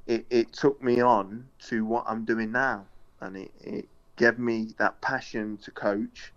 it, 0.08 0.26
it 0.30 0.54
took 0.54 0.82
me 0.82 1.02
on 1.02 1.48
to 1.68 1.86
what 1.86 2.06
I'm 2.08 2.26
doing 2.26 2.52
now, 2.52 2.86
and 3.22 3.38
it, 3.38 3.52
it 3.62 3.90
gave 4.18 4.40
me 4.40 4.70
that 4.80 5.02
passion 5.02 5.58
to 5.64 5.72
coach 5.72 6.34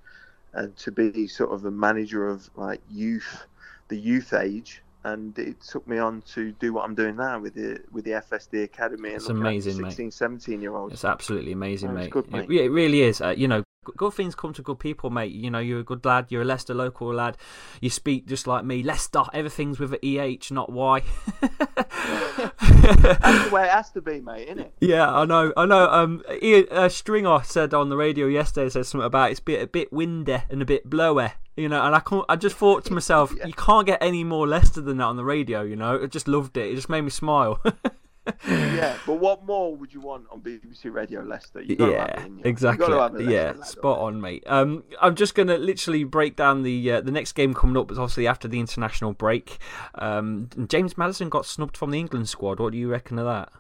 and 0.53 0.77
to 0.79 0.91
be 0.93 1.29
sort 1.29 1.53
of 1.53 1.65
a 1.65 1.71
manager 1.71 2.29
of 2.29 2.49
like 2.57 2.81
youth, 2.91 3.47
the 3.89 3.99
youth 3.99 4.33
age, 4.35 4.83
and 5.05 5.39
it 5.39 5.61
took 5.63 5.87
me 5.87 5.99
on 5.99 6.23
to 6.23 6.53
do 6.53 6.73
what 6.73 6.85
I'm 6.85 6.95
doing 6.95 7.17
now 7.17 7.39
with 7.41 7.55
the 7.55 7.81
with 7.93 8.05
the 8.05 8.13
FSD 8.13 8.65
Academy 8.65 9.11
It's 9.11 9.29
amazing, 9.29 9.75
after 9.75 9.83
mate. 9.83 9.91
16, 9.91 10.11
17 10.11 10.61
year 10.63 10.75
olds. 10.75 10.95
It's 10.95 11.05
absolutely 11.05 11.53
amazing, 11.53 11.91
Oh, 11.91 11.95
mate. 11.95 12.11
good, 12.11 12.27
It- 12.35 12.51
yeah, 12.51 12.63
It, 12.63 12.69
really 12.73 13.03
is. 13.03 13.21
Uh, 13.21 13.35
you 13.37 13.49
know, 13.49 13.63
good 13.97 14.15
things 14.15 14.35
come 14.35 14.53
to 14.55 14.63
good 14.63 14.79
people, 14.79 15.11
mate. 15.11 15.33
You 15.33 15.51
know, 15.51 15.59
you're 15.59 15.81
a 15.81 15.85
good 15.85 16.05
lad. 16.05 16.27
You're 16.29 16.43
a 16.43 16.45
Leicester 16.45 16.75
local 16.75 17.13
lad. 17.13 17.37
You 17.81 17.91
speak 17.91 18.27
just 18.27 18.47
like 18.47 18.65
me. 18.65 18.83
Leicester, 18.83 19.25
everything's 19.33 19.79
with 19.79 19.93
an 19.93 20.01
EH, 20.03 20.53
not 20.53 20.71
Y. 20.71 21.03
That's 21.41 23.45
the 23.45 23.51
way 23.53 23.65
it 23.65 23.71
has 23.71 23.91
to 23.93 24.01
be, 24.01 24.21
mate, 24.21 24.49
isn't 24.49 24.61
it? 24.61 24.75
yeah, 24.81 25.13
I 25.13 25.25
know. 25.25 25.53
I 25.57 25.67
know. 25.67 25.89
Um, 25.89 26.23
Ian, 26.43 26.67
uh, 26.71 26.89
Stringer 26.89 27.43
said 27.45 27.75
on 27.75 27.89
the 27.89 27.97
radio 27.97 28.27
yesterday, 28.27 28.69
said 28.69 28.87
something 28.87 29.07
about 29.07 29.31
it's 29.31 29.41
a 29.41 29.45
bit, 29.45 29.63
a 29.63 29.67
bit 29.67 29.93
windy 29.93 30.39
and 30.49 30.63
a 30.63 30.65
bit 30.65 30.89
blowy. 30.89 31.33
You 31.57 31.69
know, 31.69 31.83
and 31.83 31.95
I 31.95 32.01
can't, 32.01 32.25
I 32.29 32.37
just 32.37 32.57
thought 32.57 32.85
to 32.87 32.93
myself, 32.95 33.33
you 33.45 33.53
can't 33.53 33.87
get 33.87 33.99
any 34.01 34.25
more 34.25 34.47
Leicester 34.47 34.81
than 34.81 34.99
that 34.99 35.05
on 35.05 35.17
the 35.17 35.25
radio. 35.25 35.63
You 35.63 35.77
know, 35.77 36.03
I 36.03 36.07
just 36.07 36.29
loved 36.29 36.57
it. 36.57 36.73
It 36.73 36.77
just 36.77 36.89
made 36.89 37.03
me 37.03 37.11
smile. 37.11 37.61
Yeah, 38.47 38.97
but 39.07 39.15
what 39.15 39.45
more 39.45 39.75
would 39.77 39.93
you 39.93 40.01
want 40.01 40.27
on 40.31 40.41
BBC 40.41 40.93
Radio 40.93 41.23
Leicester? 41.23 41.63
You 41.63 41.77
gotta 41.77 41.99
have 41.99 42.09
yeah, 42.11 42.25
it 42.25 42.47
exactly. 42.47 42.87
You 42.87 42.93
gotta 42.93 43.03
have 43.03 43.15
a 43.15 43.19
Leicester 43.19 43.33
yeah, 43.33 43.53
lad 43.53 43.67
spot 43.67 43.99
on, 43.99 44.21
mate. 44.21 44.45
Um, 44.47 44.85
I'm 45.01 45.15
just 45.15 45.35
gonna 45.35 45.59
literally 45.59 46.05
break 46.05 46.37
down 46.37 46.63
the 46.63 46.93
uh, 46.93 47.01
the 47.01 47.11
next 47.11 47.33
game 47.33 47.55
coming 47.55 47.77
up. 47.77 47.91
Is 47.91 47.99
obviously 47.99 48.27
after 48.27 48.49
the 48.49 48.61
international 48.61 49.13
break. 49.13 49.59
Um, 49.95 50.49
James 50.69 50.97
Maddison 50.97 51.29
got 51.29 51.47
snubbed 51.47 51.77
from 51.77 51.91
the 51.91 51.99
England 51.99 52.29
squad. 52.29 52.61
What 52.61 52.73
do 52.73 52.79
you 52.79 52.91
reckon 52.91 53.19
of 53.19 53.27
that? 53.27 53.53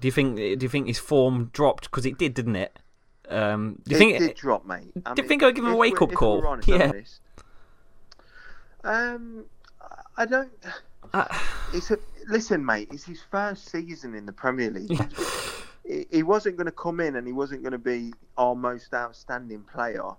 Do 0.00 0.08
you 0.08 0.12
think 0.12 0.36
do 0.36 0.58
you 0.60 0.68
think 0.68 0.86
his 0.86 0.98
form 0.98 1.50
dropped 1.52 1.90
because 1.90 2.06
it 2.06 2.18
did, 2.18 2.34
didn't 2.34 2.56
it? 2.56 2.78
Um, 3.28 3.80
do 3.84 3.90
you 3.90 3.96
it 3.96 3.98
think 3.98 4.18
did 4.18 4.36
drop, 4.36 4.66
mate. 4.66 4.92
I 5.04 5.14
do 5.14 5.22
you 5.22 5.28
think 5.28 5.42
I'd 5.42 5.54
give 5.54 5.64
him 5.64 5.72
a 5.72 5.76
wake 5.76 6.00
up 6.00 6.12
call? 6.12 6.46
honest, 6.46 6.68
Yeah. 6.68 6.88
honest, 6.88 7.20
um, 8.84 9.46
I 10.16 10.26
don't. 10.26 10.52
Uh, 11.12 11.26
It's 11.74 11.90
a 11.90 11.98
listen, 12.28 12.64
mate. 12.64 12.88
It's 12.92 13.04
his 13.04 13.20
first 13.28 13.68
season 13.70 14.14
in 14.14 14.24
the 14.24 14.32
Premier 14.32 14.70
League. 14.70 14.98
he, 15.84 16.06
he 16.10 16.22
wasn't 16.22 16.56
going 16.56 16.66
to 16.66 16.72
come 16.72 17.00
in 17.00 17.16
and 17.16 17.26
he 17.26 17.32
wasn't 17.32 17.62
going 17.62 17.72
to 17.72 17.78
be 17.78 18.12
our 18.38 18.54
most 18.54 18.94
outstanding 18.94 19.62
player 19.64 20.10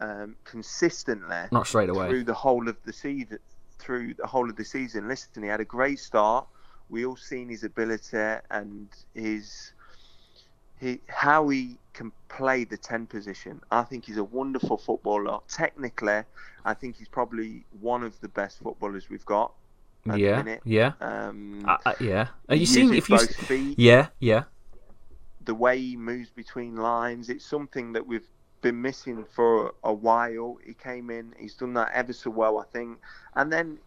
um, 0.00 0.34
consistently 0.44 1.44
not 1.52 1.66
straight 1.66 1.90
away. 1.90 2.08
through 2.08 2.24
the 2.24 2.34
whole 2.34 2.68
of 2.68 2.76
the 2.84 2.92
season. 2.92 3.38
Through 3.78 4.14
the 4.14 4.26
whole 4.26 4.48
of 4.48 4.56
the 4.56 4.64
season, 4.64 5.08
listen, 5.08 5.42
he 5.42 5.48
had 5.48 5.60
a 5.60 5.64
great 5.64 5.98
start. 5.98 6.46
We 6.88 7.04
all 7.04 7.16
seen 7.16 7.50
his 7.50 7.64
ability 7.64 8.40
and 8.50 8.88
his 9.14 9.72
he 10.80 11.00
how 11.08 11.48
he 11.48 11.76
can 11.92 12.12
play 12.28 12.64
the 12.64 12.78
ten 12.78 13.06
position. 13.06 13.60
I 13.70 13.82
think 13.82 14.06
he's 14.06 14.16
a 14.16 14.24
wonderful 14.24 14.78
footballer. 14.78 15.40
Technically, 15.48 16.22
I 16.64 16.74
think 16.74 16.96
he's 16.96 17.08
probably 17.08 17.64
one 17.80 18.02
of 18.02 18.18
the 18.20 18.28
best 18.28 18.60
footballers 18.60 19.10
we've 19.10 19.26
got. 19.26 19.52
Yeah, 20.06 20.42
minute. 20.42 20.60
yeah, 20.64 20.92
Um, 21.00 21.64
uh, 21.66 21.78
uh, 21.86 21.94
yeah. 22.00 22.28
Are 22.48 22.56
you 22.56 22.66
seeing 22.66 22.92
if 22.94 23.08
you? 23.08 23.18
feet, 23.18 23.78
Yeah, 23.78 24.08
yeah. 24.20 24.44
the 25.44 25.54
way 25.54 25.78
he 25.78 25.96
moves 25.96 26.30
between 26.30 26.76
lines, 26.76 27.28
it's 27.30 27.44
something 27.44 27.92
that 27.94 28.06
we've 28.06 28.26
been 28.60 28.80
missing 28.80 29.24
for 29.34 29.74
a 29.82 29.92
while. 29.92 30.58
He 30.64 30.74
came 30.74 31.10
in, 31.10 31.34
he's 31.38 31.54
done 31.54 31.74
that 31.74 31.90
ever 31.94 32.12
so 32.12 32.30
well, 32.30 32.58
I 32.58 32.64
think. 32.72 32.98
And 33.34 33.52
then 33.52 33.78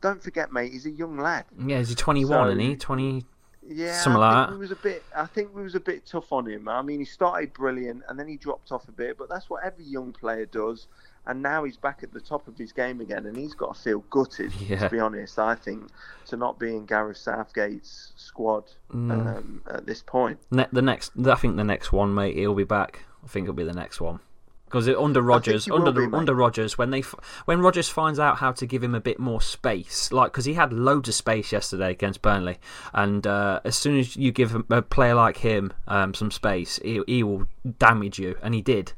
don't 0.00 0.22
forget, 0.22 0.52
mate, 0.52 0.72
he's 0.72 0.86
a 0.86 0.90
young 0.90 1.16
lad. 1.18 1.44
Yeah, 1.64 1.78
he's 1.78 1.94
21, 1.94 2.28
So- 2.46 2.48
isn't 2.50 2.60
he? 2.60 2.76
20. 2.76 3.24
Yeah, 3.68 3.96
Something 4.00 4.20
I 4.20 4.40
like 4.40 4.50
we 4.50 4.56
was 4.56 4.72
a 4.72 4.76
bit. 4.76 5.04
I 5.14 5.24
think 5.26 5.54
we 5.54 5.62
was 5.62 5.76
a 5.76 5.80
bit 5.80 6.04
tough 6.04 6.32
on 6.32 6.46
him. 6.48 6.68
I 6.68 6.82
mean, 6.82 6.98
he 6.98 7.04
started 7.04 7.52
brilliant 7.52 8.02
and 8.08 8.18
then 8.18 8.26
he 8.26 8.36
dropped 8.36 8.72
off 8.72 8.88
a 8.88 8.92
bit, 8.92 9.16
but 9.16 9.28
that's 9.28 9.48
what 9.48 9.62
every 9.62 9.84
young 9.84 10.12
player 10.12 10.46
does. 10.46 10.88
And 11.26 11.40
now 11.40 11.62
he's 11.62 11.76
back 11.76 12.00
at 12.02 12.12
the 12.12 12.20
top 12.20 12.48
of 12.48 12.58
his 12.58 12.72
game 12.72 13.00
again, 13.00 13.26
and 13.26 13.36
he's 13.36 13.54
got 13.54 13.76
to 13.76 13.80
feel 13.80 14.00
gutted. 14.10 14.52
Yeah. 14.60 14.80
To 14.80 14.90
be 14.90 14.98
honest, 14.98 15.38
I 15.38 15.54
think 15.54 15.88
to 16.26 16.36
not 16.36 16.58
be 16.58 16.74
in 16.74 16.84
Gareth 16.86 17.16
Southgate's 17.18 18.12
squad 18.16 18.64
Mm. 18.92 19.10
um, 19.12 19.62
at 19.70 19.86
this 19.86 20.02
point. 20.02 20.38
Ne- 20.50 20.66
the 20.72 20.82
next, 20.82 21.12
I 21.26 21.34
think 21.36 21.56
the 21.56 21.64
next 21.64 21.92
one, 21.92 22.12
mate, 22.14 22.36
he'll 22.36 22.54
be 22.54 22.64
back. 22.64 23.04
I 23.24 23.28
think 23.28 23.44
it'll 23.44 23.54
be 23.54 23.62
the 23.64 23.72
next 23.72 24.00
one. 24.00 24.18
Because 24.64 24.88
under 24.88 25.20
Rodgers, 25.20 25.68
under 25.70 25.92
be, 25.92 26.00
the, 26.00 26.08
mate. 26.08 26.16
under 26.18 26.34
Rodgers, 26.34 26.78
when 26.78 26.90
they 26.90 27.00
f- 27.00 27.14
when 27.44 27.60
Rodgers 27.60 27.90
finds 27.90 28.18
out 28.18 28.38
how 28.38 28.52
to 28.52 28.66
give 28.66 28.82
him 28.82 28.94
a 28.94 29.00
bit 29.00 29.18
more 29.20 29.40
space, 29.42 30.10
like 30.10 30.32
because 30.32 30.46
he 30.46 30.54
had 30.54 30.72
loads 30.72 31.10
of 31.10 31.14
space 31.14 31.52
yesterday 31.52 31.90
against 31.90 32.22
Burnley, 32.22 32.58
and 32.94 33.26
uh, 33.26 33.60
as 33.64 33.76
soon 33.76 33.98
as 33.98 34.16
you 34.16 34.32
give 34.32 34.54
a, 34.54 34.64
a 34.78 34.82
player 34.82 35.14
like 35.14 35.36
him 35.36 35.74
um, 35.86 36.14
some 36.14 36.30
space, 36.30 36.80
he, 36.82 37.02
he 37.06 37.22
will 37.22 37.46
damage 37.78 38.18
you, 38.18 38.36
and 38.42 38.54
he 38.54 38.62
did. 38.62 38.94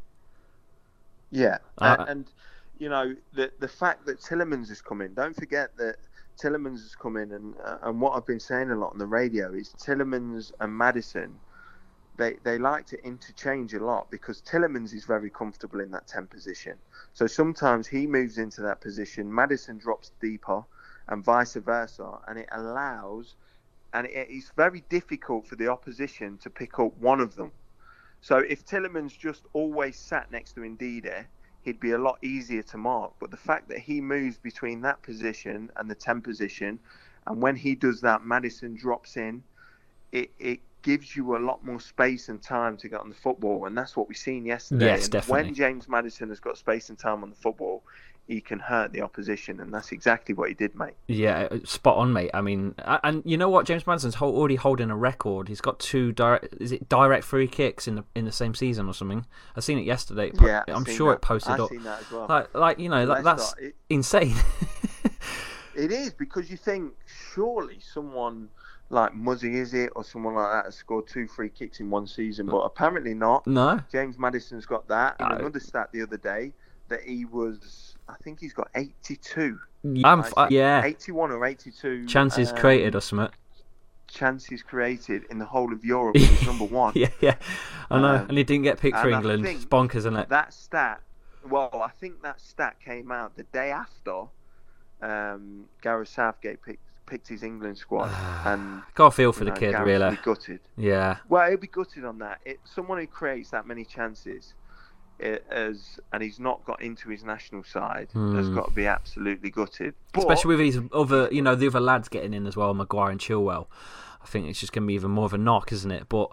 Yeah, 1.34 1.58
Uh, 1.78 1.96
and, 1.98 2.08
and 2.08 2.32
you 2.78 2.88
know 2.88 3.16
the 3.32 3.52
the 3.58 3.68
fact 3.68 4.06
that 4.06 4.20
Tielemans 4.20 4.68
has 4.68 4.80
come 4.80 5.00
in. 5.02 5.14
Don't 5.14 5.34
forget 5.34 5.76
that 5.78 5.96
Tielemans 6.40 6.82
has 6.82 6.94
come 6.94 7.16
in, 7.16 7.32
and 7.32 7.56
uh, 7.64 7.78
and 7.82 8.00
what 8.00 8.16
I've 8.16 8.26
been 8.26 8.40
saying 8.40 8.70
a 8.70 8.76
lot 8.76 8.92
on 8.92 8.98
the 8.98 9.06
radio 9.06 9.52
is 9.52 9.74
Tielemans 9.74 10.52
and 10.60 10.72
Maddison. 10.76 11.40
They 12.16 12.34
they 12.44 12.58
like 12.58 12.86
to 12.86 13.04
interchange 13.04 13.74
a 13.74 13.84
lot 13.84 14.10
because 14.12 14.42
Tielemans 14.42 14.94
is 14.94 15.04
very 15.06 15.30
comfortable 15.30 15.80
in 15.80 15.90
that 15.90 16.06
ten 16.06 16.28
position. 16.28 16.78
So 17.14 17.26
sometimes 17.26 17.88
he 17.88 18.06
moves 18.06 18.38
into 18.38 18.62
that 18.62 18.80
position, 18.80 19.34
Maddison 19.34 19.78
drops 19.78 20.12
deeper, 20.20 20.64
and 21.08 21.24
vice 21.24 21.54
versa, 21.54 22.20
and 22.28 22.38
it 22.38 22.48
allows. 22.52 23.34
And 23.92 24.06
it, 24.06 24.28
it's 24.30 24.52
very 24.56 24.84
difficult 24.88 25.48
for 25.48 25.56
the 25.56 25.68
opposition 25.68 26.38
to 26.38 26.50
pick 26.50 26.78
up 26.78 26.96
one 26.98 27.20
of 27.20 27.34
them. 27.34 27.52
So 28.24 28.38
if 28.38 28.64
Tielemans 28.64 29.18
just 29.18 29.42
always 29.52 29.98
sat 29.98 30.32
next 30.32 30.54
to 30.54 30.60
Ndidi, 30.60 31.26
he'd 31.60 31.78
be 31.78 31.90
a 31.90 31.98
lot 31.98 32.16
easier 32.22 32.62
to 32.62 32.78
mark. 32.78 33.12
But 33.20 33.30
the 33.30 33.36
fact 33.36 33.68
that 33.68 33.80
he 33.80 34.00
moves 34.00 34.38
between 34.38 34.80
that 34.80 35.02
position 35.02 35.70
and 35.76 35.90
the 35.90 35.94
10 35.94 36.22
position, 36.22 36.78
and 37.26 37.42
when 37.42 37.54
he 37.54 37.74
does 37.74 38.00
that, 38.00 38.24
Maddison 38.24 38.76
drops 38.76 39.18
in, 39.18 39.42
it, 40.10 40.30
it 40.38 40.60
gives 40.80 41.14
you 41.14 41.36
a 41.36 41.38
lot 41.38 41.66
more 41.66 41.78
space 41.78 42.30
and 42.30 42.42
time 42.42 42.78
to 42.78 42.88
get 42.88 43.00
on 43.00 43.10
the 43.10 43.14
football. 43.14 43.66
And 43.66 43.76
that's 43.76 43.94
what 43.94 44.08
we've 44.08 44.16
seen 44.16 44.46
yesterday. 44.46 44.86
Yes, 44.86 45.02
and 45.02 45.12
definitely. 45.12 45.42
When 45.42 45.54
James 45.54 45.86
Maddison 45.86 46.30
has 46.30 46.40
got 46.40 46.56
space 46.56 46.88
and 46.88 46.98
time 46.98 47.22
on 47.24 47.28
the 47.28 47.36
football, 47.36 47.82
he 48.26 48.40
can 48.40 48.58
hurt 48.58 48.92
the 48.92 49.00
opposition. 49.02 49.60
And 49.60 49.72
that's 49.72 49.92
exactly 49.92 50.34
what 50.34 50.48
he 50.48 50.54
did, 50.54 50.74
mate. 50.74 50.94
Yeah, 51.08 51.48
uh, 51.50 51.58
spot 51.64 51.96
on, 51.98 52.12
mate. 52.12 52.30
I 52.32 52.40
mean, 52.40 52.74
and 52.78 53.22
you 53.26 53.36
know 53.36 53.48
what? 53.48 53.66
James 53.66 53.86
Maddison's 53.86 54.16
already 54.16 54.56
holding 54.56 54.90
a 54.90 54.96
record. 54.96 55.48
He's 55.48 55.60
got 55.60 55.78
two 55.78 56.12
direct, 56.12 56.54
is 56.60 56.72
it 56.72 56.88
direct 56.88 57.24
free 57.24 57.46
kicks 57.48 57.86
in 57.86 57.96
the 57.96 58.04
in 58.14 58.24
the 58.24 58.32
same 58.32 58.54
season 58.54 58.88
or 58.88 58.94
something? 58.94 59.26
I 59.56 59.60
seen 59.60 59.78
it 59.78 59.84
yesterday. 59.84 60.28
It 60.28 60.36
po- 60.38 60.46
Yeah, 60.46 60.62
I've 60.68 60.74
I'm 60.76 60.84
sure 60.84 61.10
that. 61.10 61.16
it 61.16 61.22
posted 61.22 61.52
I've 61.54 61.60
up. 61.60 61.70
seen 61.70 61.82
that 61.84 62.00
as 62.00 62.10
well. 62.10 62.26
Like, 62.28 62.54
like 62.54 62.78
you 62.78 62.88
know, 62.88 63.04
that, 63.06 63.24
that's 63.24 63.54
it- 63.58 63.76
insane. 63.90 64.34
It 65.76 65.90
is 65.90 66.12
because 66.12 66.50
you 66.52 66.56
think 66.56 66.92
surely 67.32 67.78
someone 67.80 68.48
like 68.90 69.12
Muzzy 69.12 69.56
is 69.58 69.74
it 69.74 69.90
or 69.96 70.04
someone 70.04 70.34
like 70.36 70.48
that 70.52 70.64
has 70.66 70.76
scored 70.76 71.08
two 71.08 71.26
free 71.26 71.48
kicks 71.48 71.80
in 71.80 71.90
one 71.90 72.06
season, 72.06 72.46
but 72.46 72.58
apparently 72.58 73.12
not. 73.12 73.44
no, 73.46 73.80
James 73.90 74.16
Maddison's 74.16 74.66
got 74.66 74.86
that. 74.86 75.16
And 75.18 75.30
No. 75.30 75.34
Uh, 75.34 75.38
another 75.40 75.58
stat 75.58 75.88
the 75.92 76.02
other 76.02 76.16
day 76.16 76.52
that 76.90 77.00
he 77.02 77.24
was, 77.24 77.93
I 78.08 78.14
think 78.22 78.40
he's 78.40 78.52
got 78.52 78.68
82. 78.74 79.58
I'm 80.04 80.20
f- 80.20 80.32
I 80.36 80.48
see. 80.48 80.56
yeah. 80.56 80.84
81 80.84 81.30
or 81.30 81.44
82 81.46 82.06
Chances 82.06 82.50
um, 82.50 82.56
created 82.58 82.94
or 82.94 83.00
something. 83.00 83.28
Chances 84.08 84.62
created 84.62 85.24
in 85.30 85.38
the 85.38 85.44
whole 85.44 85.72
of 85.72 85.84
Europe. 85.84 86.16
He's 86.18 86.46
number 86.46 86.64
one. 86.64 86.92
Yeah, 86.94 87.08
yeah. 87.20 87.34
I 87.90 87.98
know, 88.00 88.08
Um, 88.16 88.26
and 88.28 88.38
he 88.38 88.44
didn't 88.44 88.62
get 88.64 88.78
picked 88.78 88.98
for 88.98 89.10
England. 89.10 89.44
It's 89.46 89.64
bonkers, 89.64 89.96
isn't 89.96 90.16
it? 90.16 90.28
That 90.28 90.52
stat, 90.54 91.00
well, 91.48 91.70
I 91.84 91.90
think 91.98 92.22
that 92.22 92.40
stat 92.40 92.76
came 92.84 93.10
out 93.10 93.36
the 93.36 93.42
day 93.44 93.70
after 93.72 94.24
um, 95.02 95.64
Gareth 95.82 96.08
Southgate 96.08 96.62
picked, 96.62 96.82
picked 97.06 97.28
his 97.28 97.42
England 97.42 97.76
squad. 97.78 98.10
and 98.46 98.82
Got 98.94 99.06
a 99.06 99.10
feel 99.10 99.32
for 99.32 99.44
the 99.44 99.50
know, 99.50 99.56
kid, 99.56 99.72
Gareth 99.72 99.86
really. 99.86 100.18
gutted. 100.22 100.60
Yeah, 100.76 101.16
Well, 101.28 101.48
he'll 101.48 101.58
be 101.58 101.66
gutted 101.66 102.04
on 102.04 102.18
that. 102.18 102.40
It, 102.44 102.60
someone 102.64 102.98
who 102.98 103.06
creates 103.06 103.50
that 103.50 103.66
many 103.66 103.84
chances, 103.84 104.54
as 105.20 105.98
and 106.12 106.22
he's 106.22 106.38
not 106.40 106.64
got 106.64 106.82
into 106.82 107.08
his 107.08 107.24
national 107.24 107.64
side, 107.64 108.08
has 108.12 108.46
Hmm. 108.46 108.54
got 108.54 108.68
to 108.68 108.74
be 108.74 108.86
absolutely 108.86 109.50
gutted. 109.50 109.94
But, 110.12 110.20
especially 110.20 110.56
with 110.56 110.58
these 110.58 110.78
other, 110.92 111.28
you 111.32 111.42
know, 111.42 111.54
the 111.54 111.66
other 111.66 111.80
lads 111.80 112.08
getting 112.08 112.34
in 112.34 112.46
as 112.46 112.56
well, 112.56 112.74
Maguire 112.74 113.10
and 113.10 113.20
Chilwell. 113.20 113.66
I 114.22 114.26
think 114.26 114.48
it's 114.48 114.60
just 114.60 114.72
going 114.72 114.84
to 114.84 114.86
be 114.86 114.94
even 114.94 115.10
more 115.10 115.26
of 115.26 115.34
a 115.34 115.38
knock, 115.38 115.70
isn't 115.72 115.90
it? 115.90 116.08
But 116.08 116.30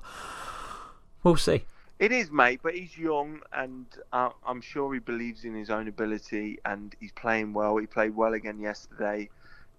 we'll 1.23 1.35
see. 1.37 1.65
it 1.99 2.11
is, 2.11 2.31
mate. 2.31 2.61
But 2.63 2.73
he's 2.75 2.97
young, 2.97 3.41
and 3.53 3.85
uh, 4.11 4.29
I'm 4.45 4.61
sure 4.61 4.93
he 4.93 4.99
believes 4.99 5.43
in 5.45 5.53
his 5.55 5.69
own 5.69 5.87
ability, 5.87 6.59
and 6.65 6.95
he's 6.99 7.11
playing 7.11 7.53
well. 7.53 7.77
He 7.77 7.85
played 7.85 8.15
well 8.15 8.33
again 8.33 8.59
yesterday. 8.59 9.29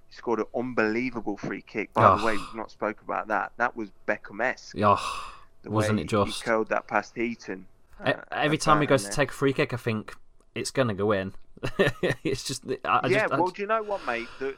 He 0.08 0.14
scored 0.16 0.38
an 0.40 0.44
unbelievable 0.54 1.36
free 1.36 1.62
kick. 1.62 1.92
By 1.94 2.04
Oh. 2.06 2.18
the 2.18 2.24
way, 2.26 2.32
we've 2.36 2.54
not 2.54 2.70
spoke 2.70 3.00
about 3.02 3.28
that. 3.28 3.52
That 3.56 3.74
was 3.76 3.90
Beckham-esque. 4.06 4.76
Oh, 4.80 5.32
the 5.62 5.70
wasn't 5.70 6.00
it 6.00 6.06
just? 6.06 6.42
He 6.42 6.44
curled 6.44 6.68
that 6.68 6.86
past 6.86 7.16
Heaton. 7.16 7.66
Uh, 8.04 8.14
Every 8.32 8.58
time 8.58 8.80
he 8.80 8.86
goes 8.86 9.04
to 9.04 9.10
take 9.10 9.30
a 9.30 9.34
free 9.34 9.52
kick, 9.52 9.72
I 9.72 9.76
think 9.76 10.14
it's 10.54 10.70
going 10.70 10.88
to 10.88 10.94
go 10.94 11.12
in. 11.12 11.34
it's 12.24 12.44
just, 12.44 12.64
I, 12.84 13.00
I 13.04 13.06
yeah, 13.08 13.20
just, 13.20 13.32
well, 13.32 13.48
do 13.48 13.62
you 13.62 13.68
know 13.68 13.82
what, 13.82 14.04
mate? 14.06 14.28
The, 14.38 14.56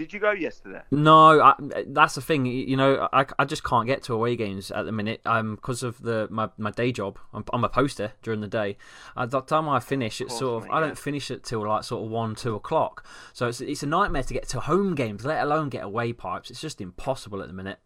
did 0.00 0.14
you 0.14 0.18
go 0.20 0.30
yesterday? 0.30 0.80
no, 0.90 1.42
I, 1.42 1.54
that's 1.88 2.14
the 2.14 2.22
thing. 2.22 2.46
You 2.46 2.74
know, 2.74 3.06
I, 3.12 3.26
I 3.38 3.44
just 3.44 3.62
can't 3.62 3.86
get 3.86 4.02
to 4.04 4.14
away 4.14 4.34
games 4.34 4.70
at 4.70 4.86
the 4.86 4.92
minute. 4.92 5.20
Um, 5.26 5.56
because 5.56 5.82
of 5.82 6.00
the 6.00 6.26
my, 6.30 6.48
my 6.56 6.70
day 6.70 6.90
job. 6.90 7.18
I'm, 7.34 7.44
I'm 7.52 7.64
a 7.64 7.68
poster 7.68 8.12
during 8.22 8.40
the 8.40 8.48
day. 8.48 8.78
At 9.14 9.30
the 9.30 9.42
time 9.42 9.68
I 9.68 9.78
finish, 9.78 10.22
it's 10.22 10.38
sort 10.38 10.64
of 10.64 10.70
I 10.70 10.80
don't 10.80 10.96
finish 10.96 11.30
it 11.30 11.44
till 11.44 11.68
like 11.68 11.84
sort 11.84 12.02
of 12.02 12.10
one, 12.10 12.34
two 12.34 12.54
o'clock. 12.54 13.04
So 13.34 13.48
it's 13.48 13.60
it's 13.60 13.82
a 13.82 13.86
nightmare 13.86 14.22
to 14.22 14.32
get 14.32 14.48
to 14.48 14.60
home 14.60 14.94
games, 14.94 15.26
let 15.26 15.42
alone 15.42 15.68
get 15.68 15.84
away 15.84 16.14
pipes. 16.14 16.50
It's 16.50 16.62
just 16.62 16.80
impossible 16.80 17.42
at 17.42 17.48
the 17.48 17.54
minute. 17.54 17.78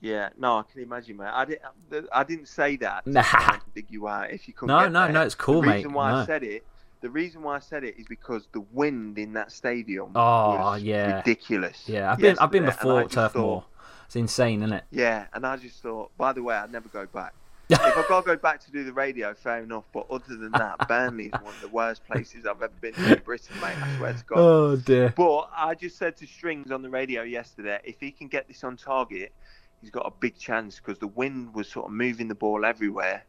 Yeah, 0.00 0.30
no, 0.38 0.58
I 0.58 0.62
can 0.70 0.82
imagine, 0.82 1.16
mate. 1.18 1.28
I 1.32 1.44
didn't. 1.44 2.08
I 2.12 2.24
didn't 2.24 2.48
say 2.48 2.76
that. 2.76 3.04
to 3.04 3.10
Nah. 3.10 3.22
try 3.22 3.58
dig 3.74 3.86
you 3.90 4.08
out 4.08 4.30
if 4.30 4.48
you 4.48 4.54
couldn't. 4.54 4.74
No, 4.74 4.88
no, 4.88 5.04
there. 5.04 5.12
no, 5.12 5.22
it's 5.22 5.34
cool, 5.34 5.60
the 5.60 5.66
mate. 5.68 5.74
reason 5.76 5.92
why 5.92 6.10
No. 6.10 6.16
I 6.18 6.26
said 6.26 6.42
it, 6.42 6.64
the 7.02 7.10
reason 7.10 7.42
why 7.42 7.56
I 7.56 7.58
said 7.58 7.84
it 7.84 7.96
is 7.98 8.06
because 8.08 8.48
the 8.52 8.60
wind 8.72 9.18
in 9.18 9.34
that 9.34 9.52
stadium 9.52 10.12
Oh, 10.14 10.74
yeah. 10.74 11.16
ridiculous. 11.18 11.84
Yeah, 11.86 12.12
I've 12.12 12.18
been 12.18 12.36
I've 12.38 12.50
been 12.50 12.64
yesterday, 12.64 12.88
and 12.90 12.98
I 12.98 13.02
before 13.02 13.08
Turf 13.22 13.34
Moor. 13.34 13.64
It's 14.06 14.16
insane, 14.16 14.62
isn't 14.62 14.72
it? 14.72 14.84
Yeah, 14.90 15.26
and 15.34 15.46
I 15.46 15.56
just 15.56 15.82
thought. 15.82 16.10
By 16.16 16.32
the 16.32 16.42
way, 16.42 16.54
I'd 16.56 16.72
never 16.72 16.88
go 16.88 17.06
back. 17.06 17.34
if 17.70 17.80
I've 17.80 18.08
got 18.08 18.22
to 18.22 18.26
go 18.26 18.36
back 18.36 18.58
to 18.64 18.72
do 18.72 18.82
the 18.82 18.92
radio, 18.92 19.32
fair 19.34 19.62
enough. 19.62 19.84
But 19.94 20.06
other 20.10 20.34
than 20.36 20.50
that, 20.52 20.76
Burnley 20.88 21.26
is 21.26 21.32
one 21.40 21.54
of 21.54 21.60
the 21.60 21.68
worst 21.68 22.04
places 22.06 22.44
I've 22.46 22.60
ever 22.62 22.72
been 22.80 22.94
to 22.94 23.12
in 23.18 23.22
Britain, 23.22 23.54
mate. 23.60 23.76
I 23.80 23.96
swear 23.98 24.12
to 24.14 24.24
God. 24.24 24.38
Oh 24.38 24.76
dear. 24.76 25.12
But 25.16 25.50
I 25.54 25.74
just 25.74 25.96
said 25.98 26.16
to 26.16 26.26
Strings 26.26 26.72
on 26.72 26.82
the 26.82 26.90
radio 26.90 27.22
yesterday, 27.22 27.78
if 27.84 28.00
he 28.00 28.10
can 28.10 28.26
get 28.28 28.48
this 28.48 28.64
on 28.64 28.76
target, 28.76 29.32
he's 29.80 29.90
got 29.90 30.06
a 30.06 30.12
big 30.20 30.38
chance 30.38 30.76
because 30.76 30.98
the 30.98 31.06
wind 31.06 31.54
was 31.54 31.68
sort 31.68 31.86
of 31.86 31.92
moving 31.92 32.28
the 32.28 32.34
ball 32.34 32.64
everywhere. 32.64 33.24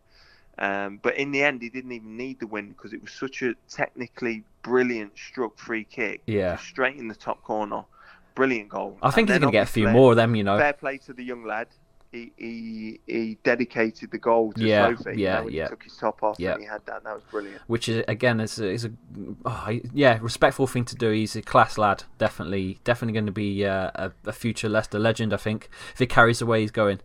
Um, 0.58 1.00
but 1.02 1.18
in 1.18 1.32
the 1.32 1.44
end, 1.44 1.62
he 1.62 1.70
didn't 1.70 1.92
even 1.92 2.18
need 2.18 2.40
the 2.40 2.48
wind 2.48 2.76
because 2.76 2.94
it 2.94 3.02
was 3.02 3.12
such 3.12 3.42
a 3.42 3.56
technically 3.70 4.44
brilliant 4.62 5.18
struck 5.18 5.58
free 5.58 5.84
kick. 5.84 6.22
Yeah. 6.28 6.58
Straight 6.58 6.98
in 6.98 7.08
the 7.08 7.16
top 7.16 7.42
corner. 7.44 7.84
Brilliant 8.36 8.70
goal. 8.70 8.98
I 9.02 9.12
think 9.12 9.30
And 9.30 9.36
he's 9.36 9.40
going 9.42 9.52
to 9.52 9.58
get 9.58 9.68
a 9.68 9.72
few 9.72 9.90
more 9.90 10.12
of 10.12 10.18
them, 10.18 10.36
you 10.36 10.44
know. 10.44 10.58
Fair 10.58 10.74
play 10.74 10.98
to 11.00 11.14
the 11.14 11.24
young 11.24 11.46
lad. 11.46 11.68
He, 12.12 12.34
he, 12.36 13.00
he 13.08 13.38
dedicated 13.44 14.12
the 14.12 14.18
goal 14.18 14.52
to 14.54 14.62
Yeah, 14.66 14.94
Sophie. 14.98 15.12
you 15.18 15.24
yeah, 15.24 15.42
know, 15.42 15.48
yeah. 15.48 15.64
He 15.64 15.70
took 15.70 15.84
his 15.84 15.96
top 15.96 16.22
off 16.24 16.36
Yeah. 16.40 16.54
and 16.54 16.62
he 16.62 16.68
had 16.68 16.86
that. 16.86 17.06
That 17.06 17.14
was 17.16 17.24
brilliant. 17.32 17.62
Which 17.68 17.88
is 17.88 18.04
again 18.10 18.42
is 18.42 18.60
a, 18.60 18.68
is 18.70 18.84
a 18.84 18.92
oh, 19.46 19.80
yeah 19.94 20.20
respectful 20.22 20.68
thing 20.68 20.84
to 20.86 20.96
do. 20.96 21.12
He's 21.12 21.38
a 21.38 21.42
class 21.42 21.78
lad, 21.78 22.04
definitely 22.18 22.80
definitely 22.84 23.14
going 23.14 23.28
to 23.28 23.32
be 23.32 23.66
uh, 23.66 23.92
a, 23.96 24.12
a 24.26 24.34
future 24.34 24.68
Leicester 24.68 25.00
legend. 25.00 25.34
I 25.34 25.38
think 25.38 25.70
if 25.94 26.00
he 26.00 26.06
carries 26.06 26.40
the 26.40 26.46
way 26.46 26.60
he's 26.62 26.72
going. 26.72 27.00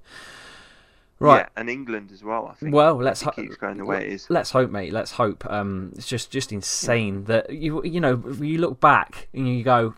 Right. 1.19 1.38
Yeah, 1.38 1.49
and 1.61 1.71
England 1.71 2.11
as 2.12 2.23
well, 2.23 2.49
I 2.49 2.55
think. 2.55 2.75
Well, 2.75 2.97
let's 2.97 3.23
hope 3.23 3.37
keeps 3.37 3.57
going 3.57 3.79
the 3.79 3.87
way 3.87 4.07
it 4.07 4.12
is. 4.12 4.27
Let's 4.29 4.51
hope, 4.51 4.71
mate. 4.71 4.92
Let's 4.92 5.12
hope. 5.12 5.47
Um, 5.51 5.92
it's 5.97 6.07
just 6.09 6.31
just 6.31 6.53
insane 6.53 7.25
that 7.25 7.49
you 7.51 7.83
you 7.85 8.01
know 8.01 8.23
you 8.40 8.59
look 8.59 8.81
back 8.81 9.29
and 9.33 9.49
you 9.49 9.62
go, 9.62 9.95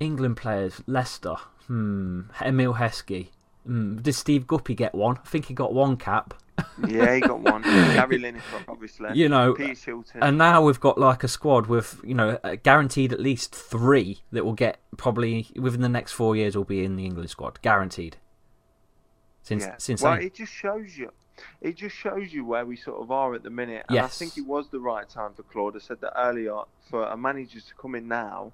England 0.00 0.38
players, 0.38 0.82
Leicester, 0.86 1.36
hmm, 1.66 2.22
Emile 2.40 2.74
Heskey. 2.74 3.28
Hmm, 3.66 3.96
did 3.96 4.14
Steve 4.14 4.46
Guppy 4.46 4.74
get 4.74 4.94
one? 4.94 5.18
I 5.18 5.28
think 5.28 5.46
he 5.46 5.54
got 5.54 5.74
one 5.74 5.96
cap. 5.96 6.34
Yeah, 6.86 7.14
he 7.14 7.20
got 7.20 7.40
one. 7.40 7.62
Gary 7.62 8.18
Lineker, 8.18 8.64
obviously. 8.68 9.10
You 9.14 9.28
know, 9.28 9.54
Peter 9.54 9.72
Shilton. 9.72 10.18
And 10.22 10.38
now 10.38 10.62
we've 10.62 10.80
got 10.80 10.98
like 10.98 11.24
a 11.24 11.28
squad 11.28 11.66
with 11.66 12.00
you 12.04 12.14
know 12.14 12.38
uh, 12.44 12.56
guaranteed 12.62 13.12
at 13.12 13.20
least 13.20 13.54
three 13.54 14.20
that 14.32 14.44
will 14.44 14.54
get 14.54 14.78
probably 14.96 15.48
within 15.56 15.82
the 15.82 15.88
next 15.88 16.12
four 16.12 16.36
years 16.36 16.56
will 16.56 16.64
be 16.64 16.84
in 16.84 16.96
the 16.96 17.04
England 17.04 17.30
squad, 17.30 17.60
guaranteed. 17.62 18.16
Since 19.42 19.64
yeah. 19.64 19.74
insane. 19.74 19.96
Well, 20.00 20.20
it 20.20 20.34
just 20.34 20.52
shows 20.52 20.96
you. 20.96 21.10
it 21.60 21.76
just 21.76 21.94
shows 21.94 22.32
you 22.32 22.44
where 22.44 22.64
we 22.64 22.76
sort 22.76 23.00
of 23.00 23.10
are 23.10 23.34
at 23.34 23.42
the 23.42 23.50
minute. 23.50 23.84
And 23.88 23.98
I 23.98 24.06
think 24.06 24.38
it 24.38 24.46
was 24.46 24.68
the 24.70 24.80
right 24.80 25.08
time 25.08 25.34
for 25.34 25.42
Claude. 25.42 25.76
I 25.76 25.80
said 25.80 26.00
that 26.00 26.14
earlier 26.16 26.56
for 26.90 27.04
a 27.04 27.16
manager 27.16 27.60
to 27.60 27.74
come 27.74 27.94
in 27.94 28.08
now, 28.08 28.52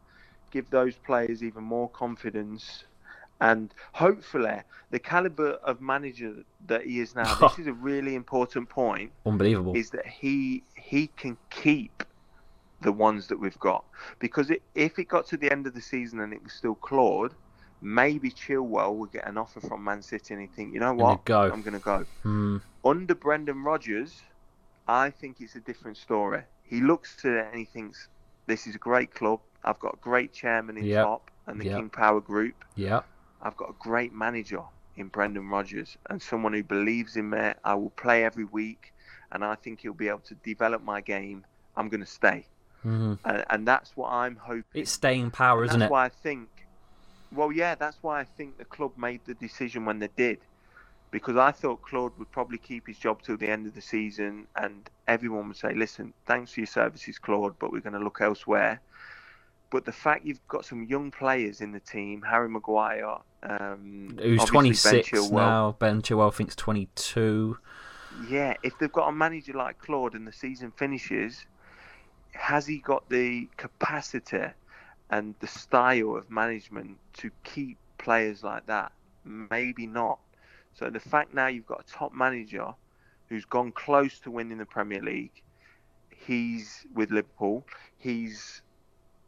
give 0.51 0.69
those 0.71 0.95
players 0.97 1.43
even 1.43 1.65
more 1.65 1.89
confidence. 1.89 2.85
And 3.43 3.75
hopefully, 3.93 4.59
the 4.91 5.01
caliber 5.01 5.55
of 5.71 5.81
manager 5.81 6.33
that 6.69 6.83
he 6.87 7.01
is 7.01 7.17
now, 7.17 7.35
this 7.41 7.59
is 7.59 7.67
a 7.67 7.73
really 7.73 8.15
important 8.15 8.69
point 8.69 9.11
Unbelievable. 9.27 9.75
is 9.77 9.91
that 9.91 10.07
he 10.07 10.63
he 10.77 11.09
can 11.09 11.37
keep 11.51 12.05
the 12.83 12.93
ones 12.93 13.27
that 13.29 13.39
we've 13.39 13.59
got 13.59 13.85
because 14.21 14.51
it, 14.51 14.63
if 14.75 14.99
it 14.99 15.09
got 15.09 15.27
to 15.29 15.37
the 15.37 15.51
end 15.51 15.67
of 15.67 15.75
the 15.75 15.81
season 15.81 16.21
and 16.21 16.33
it 16.33 16.43
was 16.43 16.53
still 16.53 16.75
Claude, 16.77 17.33
maybe 17.81 18.31
Chilwell 18.31 18.95
would 18.95 19.13
get 19.13 19.27
an 19.27 19.37
offer 19.39 19.61
from 19.61 19.83
Man 19.85 20.03
City 20.03 20.35
and 20.35 20.41
he'd 20.41 20.53
think, 20.55 20.73
you 20.75 20.81
know 20.81 20.93
what, 20.95 21.25
go. 21.25 21.43
I'm 21.53 21.63
going 21.63 21.75
to 21.75 21.85
go. 21.85 22.05
Hmm. 22.23 22.57
Under 22.85 23.15
Brendan 23.15 23.63
Rodgers, 23.65 24.21
I 24.89 25.11
think 25.11 25.41
it's 25.41 25.55
a 25.57 25.61
different 25.61 25.97
story. 25.97 26.43
He 26.65 26.81
looks 26.81 27.25
at 27.25 27.33
it 27.33 27.47
and 27.51 27.57
he 27.59 27.65
thinks, 27.65 28.09
this 28.47 28.67
is 28.67 28.75
a 28.75 28.79
great 28.79 29.15
club. 29.15 29.41
I've 29.65 29.79
got 29.79 29.95
a 29.95 29.99
great 29.99 30.33
chairman 30.33 30.77
in 30.77 30.85
Yep. 30.85 31.05
top 31.05 31.31
and 31.47 31.61
the 31.61 31.67
Yep. 31.67 31.77
King 31.77 31.91
Power 31.91 32.21
Group. 32.21 32.57
Yeah. 32.75 33.03
I've 33.43 33.57
got 33.57 33.71
a 33.71 33.75
great 33.79 34.13
manager 34.13 34.63
in 34.97 35.09
Brendan 35.09 35.49
Rodgers 35.49 35.97
and 36.09 36.23
someone 36.23 36.53
who 36.53 36.63
believes 36.63 37.17
in 37.17 37.31
me. 37.31 37.53
I 37.65 37.75
will 37.75 37.91
play 37.91 38.25
every 38.25 38.45
week, 38.45 38.93
and 39.33 39.45
I 39.45 39.57
think 39.57 39.81
he'll 39.81 39.95
be 39.95 40.09
able 40.09 40.21
to 40.21 40.35
develop 40.37 40.83
my 40.83 41.01
game. 41.01 41.45
I'm 41.77 41.89
going 41.89 42.01
to 42.01 42.07
stay, 42.07 42.47
hmm 42.83 43.15
and, 43.25 43.45
and 43.51 43.69
that's 43.69 43.97
what 43.97 44.11
I'm 44.11 44.37
hoping. 44.37 44.65
It's 44.75 44.93
staying 44.93 45.31
power, 45.31 45.65
isn't 45.65 45.77
it? 45.77 45.81
that's 45.81 45.91
why 45.91 46.05
I 46.05 46.09
think. 46.09 46.49
Well, 47.33 47.51
yeah, 47.51 47.75
that's 47.75 47.97
why 48.03 48.21
I 48.21 48.25
think 48.25 48.59
the 48.59 48.65
club 48.67 48.93
made 48.99 49.23
the 49.25 49.35
decision 49.35 49.87
when 49.87 49.99
they 49.99 50.11
did, 50.17 50.39
because 51.11 51.37
I 51.37 51.51
thought 51.51 51.81
Claude 51.83 52.13
would 52.19 52.31
probably 52.31 52.59
keep 52.59 52.87
his 52.87 52.99
job 52.99 53.23
till 53.23 53.39
the 53.39 53.49
end 53.49 53.67
of 53.67 53.75
the 53.75 53.81
season, 53.81 54.47
and 54.55 54.89
everyone 55.09 55.49
would 55.49 55.57
say, 55.57 55.75
"Listen, 55.75 56.13
thanks 56.27 56.53
for 56.53 56.61
your 56.61 56.67
services, 56.67 57.19
Claude, 57.19 57.59
but 57.59 57.73
we're 57.73 57.81
going 57.81 57.95
to 57.95 58.05
look 58.05 58.21
elsewhere." 58.21 58.81
But 59.73 59.87
the 59.87 59.93
fact 59.93 60.27
you've 60.27 60.47
got 60.49 60.67
some 60.67 60.85
young 60.85 61.11
players 61.11 61.63
in 61.63 61.73
the 61.73 61.81
team, 61.81 62.21
Harry 62.21 62.51
Maguire, 62.51 63.17
um, 63.43 64.19
Who's 64.21 64.41
obviously 64.43 64.99
Ben 64.99 65.05
26 65.05 65.09
Chilwell, 65.09 65.33
now? 65.33 65.77
Ben 65.79 66.03
Chilwell 66.03 66.35
thinks 66.35 66.55
22. 66.55 67.57
Yeah, 68.29 68.55
if 68.63 68.79
they've 68.79 68.93
got 68.93 69.09
a 69.09 69.13
manager 69.13 69.55
like 69.55 69.79
Claude 69.79 70.13
and 70.13 70.27
the 70.27 70.33
season 70.33 70.73
finishes, 70.73 71.47
has 72.33 72.67
he 72.67 72.79
got 72.81 73.09
the 73.09 73.49
capacity 73.57 74.45
and 75.09 75.35
the 75.41 75.47
style 75.47 76.17
of 76.17 76.31
management 76.31 76.99
to 77.15 77.31
keep 77.43 77.79
players 77.97 78.45
like 78.45 78.67
that? 78.67 78.93
Maybe 79.25 79.87
not. 79.87 80.19
So 80.75 80.91
the 80.91 81.01
fact 81.01 81.33
now 81.33 81.47
you've 81.47 81.67
got 81.67 81.81
a 81.81 81.91
top 81.91 82.13
manager 82.13 82.75
who's 83.31 83.47
gone 83.47 83.73
close 83.73 84.19
to 84.21 84.31
winning 84.31 84.59
the 84.59 84.67
Premier 84.67 85.01
League, 85.01 85.43
he's 86.11 86.85
with 86.95 87.11
Liverpool, 87.11 87.65
he's 87.97 88.61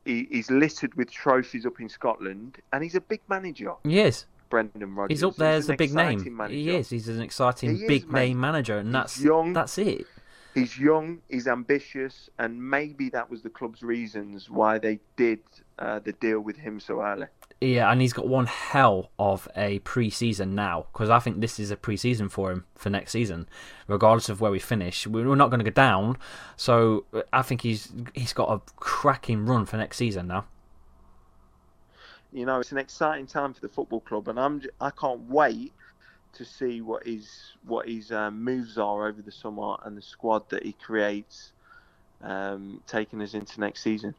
he, 0.05 0.27
he's 0.31 0.51
littered 0.51 0.95
with 0.95 1.11
trophies 1.11 1.65
up 1.67 1.81
in 1.81 1.89
Scotland, 1.89 2.59
and 2.73 2.83
he's 2.83 2.95
a 2.95 3.01
big 3.01 3.21
manager, 3.29 3.75
Yes. 3.85 4.27
Brendan 4.51 4.95
Rodgers. 4.95 5.19
He's 5.19 5.25
up 5.25 5.37
there 5.37 5.55
as 5.55 5.69
a 5.69 5.75
big 5.77 5.93
name. 5.95 6.37
manager. 6.37 6.55
He 6.55 6.71
is. 6.71 6.91
He's 6.91 7.09
an 7.09 7.21
exciting 7.21 7.71
is, 7.71 7.83
big 7.89 8.09
mate. 8.11 8.29
name 8.29 8.41
manager, 8.41 8.79
and 8.79 8.89
He's 8.89 8.93
that's 8.93 9.21
young. 9.21 9.53
that's 9.53 9.79
it. 9.79 10.07
he's 10.55 10.79
young, 10.79 11.19
he's 11.29 11.49
ambitious, 11.49 12.31
and 12.39 12.63
maybe 12.71 13.09
that 13.11 13.29
was 13.31 13.43
the 13.43 13.51
club's 13.51 13.83
reasons 13.83 14.49
why 14.49 14.79
they 14.79 15.01
did 15.17 15.41
uh, 15.81 15.99
the 15.99 16.13
deal 16.13 16.41
with 16.41 16.57
him 16.57 16.79
so 16.79 17.03
early. 17.03 17.27
Yeah, 17.61 17.91
and 17.91 18.01
he's 18.01 18.13
got 18.13 18.29
one 18.29 18.47
hell 18.47 19.11
of 19.19 19.49
a 19.57 19.79
pre-season 19.81 20.55
now 20.55 20.87
because 20.93 21.09
I 21.09 21.19
think 21.19 21.41
this 21.41 21.59
is 21.59 21.71
a 21.71 21.77
pre-season 21.77 22.29
for 22.29 22.51
him 22.51 22.67
for 22.75 22.91
next 22.91 23.13
season, 23.13 23.49
regardless 23.87 24.29
of 24.29 24.41
where 24.41 24.51
we 24.51 24.59
finish. 24.59 25.07
We're 25.07 25.35
not 25.35 25.49
going 25.49 25.61
to 25.61 25.65
go 25.65 25.71
down, 25.71 26.19
so 26.57 27.07
I 27.33 27.43
think 27.43 27.63
he's 27.63 27.91
he's 28.13 28.33
got 28.33 28.51
a 28.51 28.61
cracking 28.77 29.47
run 29.47 29.65
for 29.67 29.77
next 29.77 29.97
season 29.97 30.27
now. 30.27 30.45
You 32.33 32.45
know, 32.45 32.59
it's 32.61 32.73
an 32.73 32.79
exciting 32.79 33.27
time 33.27 33.55
for 33.55 33.61
the 33.61 33.69
football 33.69 34.01
club, 34.01 34.29
and 34.29 34.39
I'm 34.39 34.61
I 34.81 34.91
can't 34.91 35.21
wait 35.31 35.73
to 36.35 36.45
see 36.45 36.81
what 36.81 37.07
his 37.07 37.55
what 37.65 37.89
his 37.89 38.13
um, 38.13 38.43
moves 38.43 38.77
are 38.77 39.07
over 39.09 39.23
the 39.23 39.33
summer 39.33 39.77
and 39.85 39.97
the 39.97 40.03
squad 40.03 40.51
that 40.51 40.65
he 40.65 40.73
creates, 40.73 41.53
um, 42.23 42.83
taking 42.87 43.23
us 43.23 43.35
into 43.35 43.61
next 43.61 43.83
season. 43.83 44.15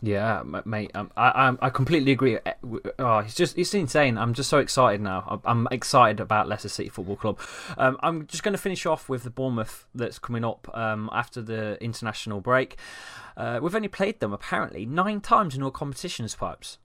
Yeah, 0.00 0.44
mate, 0.64 0.92
um, 0.94 1.10
I 1.16 1.48
I 1.48 1.66
I 1.66 1.70
completely 1.70 2.12
agree. 2.12 2.36
Eh, 2.46 2.52
Oh, 3.00 3.18
it's 3.18 3.34
just 3.34 3.58
it's 3.58 3.74
insane. 3.74 4.16
I'm 4.16 4.32
just 4.32 4.48
so 4.48 4.58
excited 4.58 5.00
now. 5.00 5.40
I'm- 5.44 5.66
excited 5.72 6.20
about 6.20 6.46
Leicester 6.48 6.68
City 6.68 6.88
Football 6.88 7.16
Club. 7.16 7.40
Um, 7.76 7.96
I'm 8.00 8.26
just 8.28 8.44
going 8.44 8.52
to 8.54 8.58
finish 8.58 8.86
off 8.86 9.08
with 9.08 9.24
the 9.24 9.30
Bournemouth 9.30 9.86
that's 9.94 10.20
coming 10.20 10.44
up 10.44 10.68
um, 10.72 11.10
after 11.12 11.42
the 11.42 11.82
international 11.82 12.40
break. 12.40 12.76
Uh, 13.36 13.58
we've 13.60 13.74
only 13.74 13.88
played 13.88 14.20
them 14.20 14.32
apparently 14.32 14.86
nine 14.86 15.20
times 15.20 15.56
in 15.56 15.62
all 15.64 15.70
competitions, 15.72 16.34
pipes. 16.36 16.78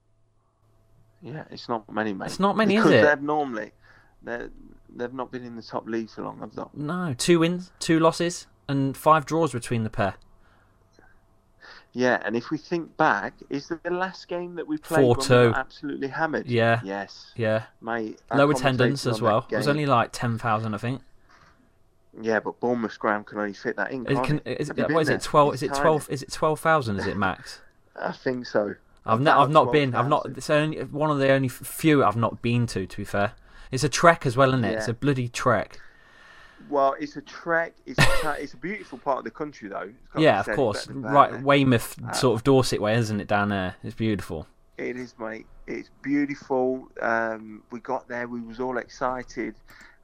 Yeah, 1.21 1.43
it's 1.52 1.69
not 1.69 1.91
many, 1.91 2.13
mate. 2.13 2.26
It's 2.26 2.39
not 2.39 2.58
many, 2.58 2.76
is 2.76 2.84
because 2.84 2.91
it? 2.97 3.06
They've 3.06 3.21
normally 3.21 3.71
they 4.23 4.47
they've 4.95 5.13
not 5.13 5.32
been 5.32 5.43
in 5.43 5.56
the 5.56 5.62
top 5.62 5.88
league 5.88 6.10
for 6.10 6.23
long, 6.23 6.39
have 6.39 6.56
they? 6.56 6.63
No, 6.73 7.13
two 7.15 7.39
wins, 7.39 7.71
two 7.80 7.99
losses, 7.99 8.47
and 8.67 8.97
five 8.97 9.26
draws 9.28 9.52
between 9.52 9.84
the 9.84 9.89
pair. 9.91 10.15
Yeah, 11.95 12.19
and 12.25 12.36
if 12.36 12.49
we 12.49 12.58
think 12.58 12.97
back, 12.97 13.36
is 13.51 13.67
the 13.67 13.79
last 13.91 14.27
game 14.27 14.56
that 14.56 14.67
we 14.67 14.77
played 14.77 15.06
4-2. 15.06 15.53
absolutely 15.53 16.08
hammered? 16.08 16.47
Yeah. 16.47 16.82
Yes, 16.84 17.32
Yeah, 17.36 17.63
mate. 17.82 18.19
Low 18.34 18.49
attendance 18.49 19.06
as 19.06 19.21
well. 19.21 19.45
It 19.49 19.58
was 19.58 19.67
only 19.67 19.86
like 19.86 20.10
ten 20.12 20.39
thousand, 20.39 20.73
I 20.73 20.77
think. 20.79 21.01
Yeah, 22.21 22.39
but 22.39 22.60
Bournemouth's 22.60 22.97
ground 22.97 23.25
can 23.27 23.39
only 23.39 23.53
fit 23.53 23.75
that 23.77 23.91
in. 23.91 24.06
Is, 24.08 24.15
can't 24.15 24.27
can, 24.27 24.41
it? 24.45 24.62
is, 24.62 24.67
Have 24.67 24.77
what 24.91 25.01
is 25.01 25.10
it? 25.10 25.21
Twelve? 25.21 25.53
Is 25.53 25.63
it 25.63 25.73
twelve? 25.73 26.10
Is 26.10 26.21
it 26.23 26.32
twelve 26.32 26.60
thousand? 26.60 26.99
Is 26.99 27.08
it 27.08 27.17
max? 27.17 27.62
I 27.95 28.12
think 28.12 28.45
so. 28.45 28.75
I've 29.06 29.21
not. 29.21 29.38
I've 29.38 29.49
not 29.49 29.71
been. 29.71 29.93
I've 29.95 30.08
not. 30.08 30.23
12,000. 30.23 30.38
It's 30.38 30.49
only 30.49 30.84
one 30.86 31.12
of 31.12 31.19
the 31.19 31.32
only 31.32 31.47
few 31.47 32.03
I've 32.03 32.15
not 32.15 32.41
been 32.41 32.65
to. 32.67 32.86
To 32.86 32.97
be 32.97 33.03
fair, 33.03 33.34
it's 33.71 33.84
a 33.84 33.89
trek 33.89 34.25
as 34.25 34.38
well, 34.38 34.49
isn't 34.49 34.63
it? 34.65 34.77
It's 34.77 34.88
a 34.88 34.93
bloody 34.93 35.27
trek. 35.27 35.79
Well, 36.69 36.95
it's 36.99 37.15
a 37.17 37.21
trek. 37.21 37.73
It's 37.86 37.99
a, 37.99 38.17
tra- 38.21 38.38
it's 38.39 38.54
a 38.54 38.58
beautiful 38.58 38.97
part 38.97 39.19
of 39.19 39.23
the 39.26 39.32
country, 39.32 39.69
though. 39.69 39.91
Yeah, 40.17 40.39
of 40.39 40.47
course. 40.47 40.88
Right. 40.88 41.41
Weymouth, 41.41 41.95
Uh, 42.04 42.12
sort 42.13 42.36
of 42.36 42.43
Dorset 42.43 42.82
way, 42.82 42.95
isn't 42.95 43.19
it? 43.19 43.28
Down 43.28 43.49
there, 43.49 43.76
it's 43.84 43.95
beautiful. 43.95 44.47
It 44.78 44.97
is, 44.97 45.13
mate. 45.19 45.45
It's 45.67 45.89
beautiful. 46.02 46.88
Um, 47.02 47.63
we 47.71 47.80
got 47.80 48.08
there. 48.08 48.28
We 48.28 48.41
was 48.41 48.60
all 48.60 48.78
excited, 48.78 49.56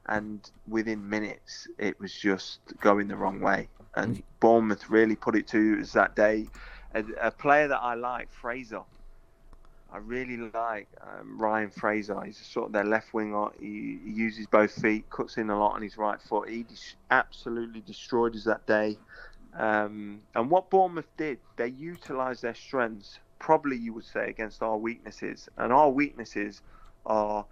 and 0.06 0.48
within 0.68 1.08
minutes, 1.08 1.66
it 1.78 1.98
was 1.98 2.12
just 2.14 2.60
going 2.80 3.08
the 3.08 3.16
wrong 3.16 3.40
way. 3.40 3.68
And 3.96 4.22
Bournemouth 4.38 4.88
really 4.88 5.16
put 5.16 5.34
it 5.34 5.48
to 5.48 5.80
us 5.80 5.92
that 5.92 6.14
day. 6.14 6.46
A, 6.94 7.04
a 7.20 7.30
player 7.30 7.66
that 7.68 7.80
I 7.80 7.94
like, 7.94 8.32
Fraser. 8.32 8.82
I 9.92 9.98
really 9.98 10.36
like 10.36 10.88
um, 11.00 11.40
Ryan 11.40 11.70
Fraser. 11.70 12.20
He's 12.24 12.38
sort 12.38 12.66
of 12.66 12.72
their 12.72 12.84
left 12.84 13.12
winger. 13.12 13.48
He, 13.58 13.98
he 14.04 14.10
uses 14.12 14.46
both 14.46 14.70
feet, 14.70 15.10
cuts 15.10 15.36
in 15.36 15.50
a 15.50 15.58
lot 15.58 15.74
on 15.74 15.82
his 15.82 15.96
right 15.98 16.20
foot. 16.20 16.48
He 16.48 16.64
absolutely 17.10 17.80
destroyed 17.80 18.36
us 18.36 18.44
that 18.44 18.66
day. 18.66 18.98
Um, 19.54 20.20
and 20.34 20.48
what 20.48 20.70
Bournemouth 20.70 21.08
did, 21.16 21.38
they 21.56 21.68
utilised 21.68 22.42
their 22.42 22.54
strengths, 22.54 23.18
probably 23.40 23.76
you 23.76 23.92
would 23.94 24.04
say, 24.04 24.28
against 24.28 24.62
our 24.62 24.76
weaknesses. 24.76 25.48
And 25.56 25.72
our 25.72 25.90
weaknesses 25.90 26.62
are 27.04 27.44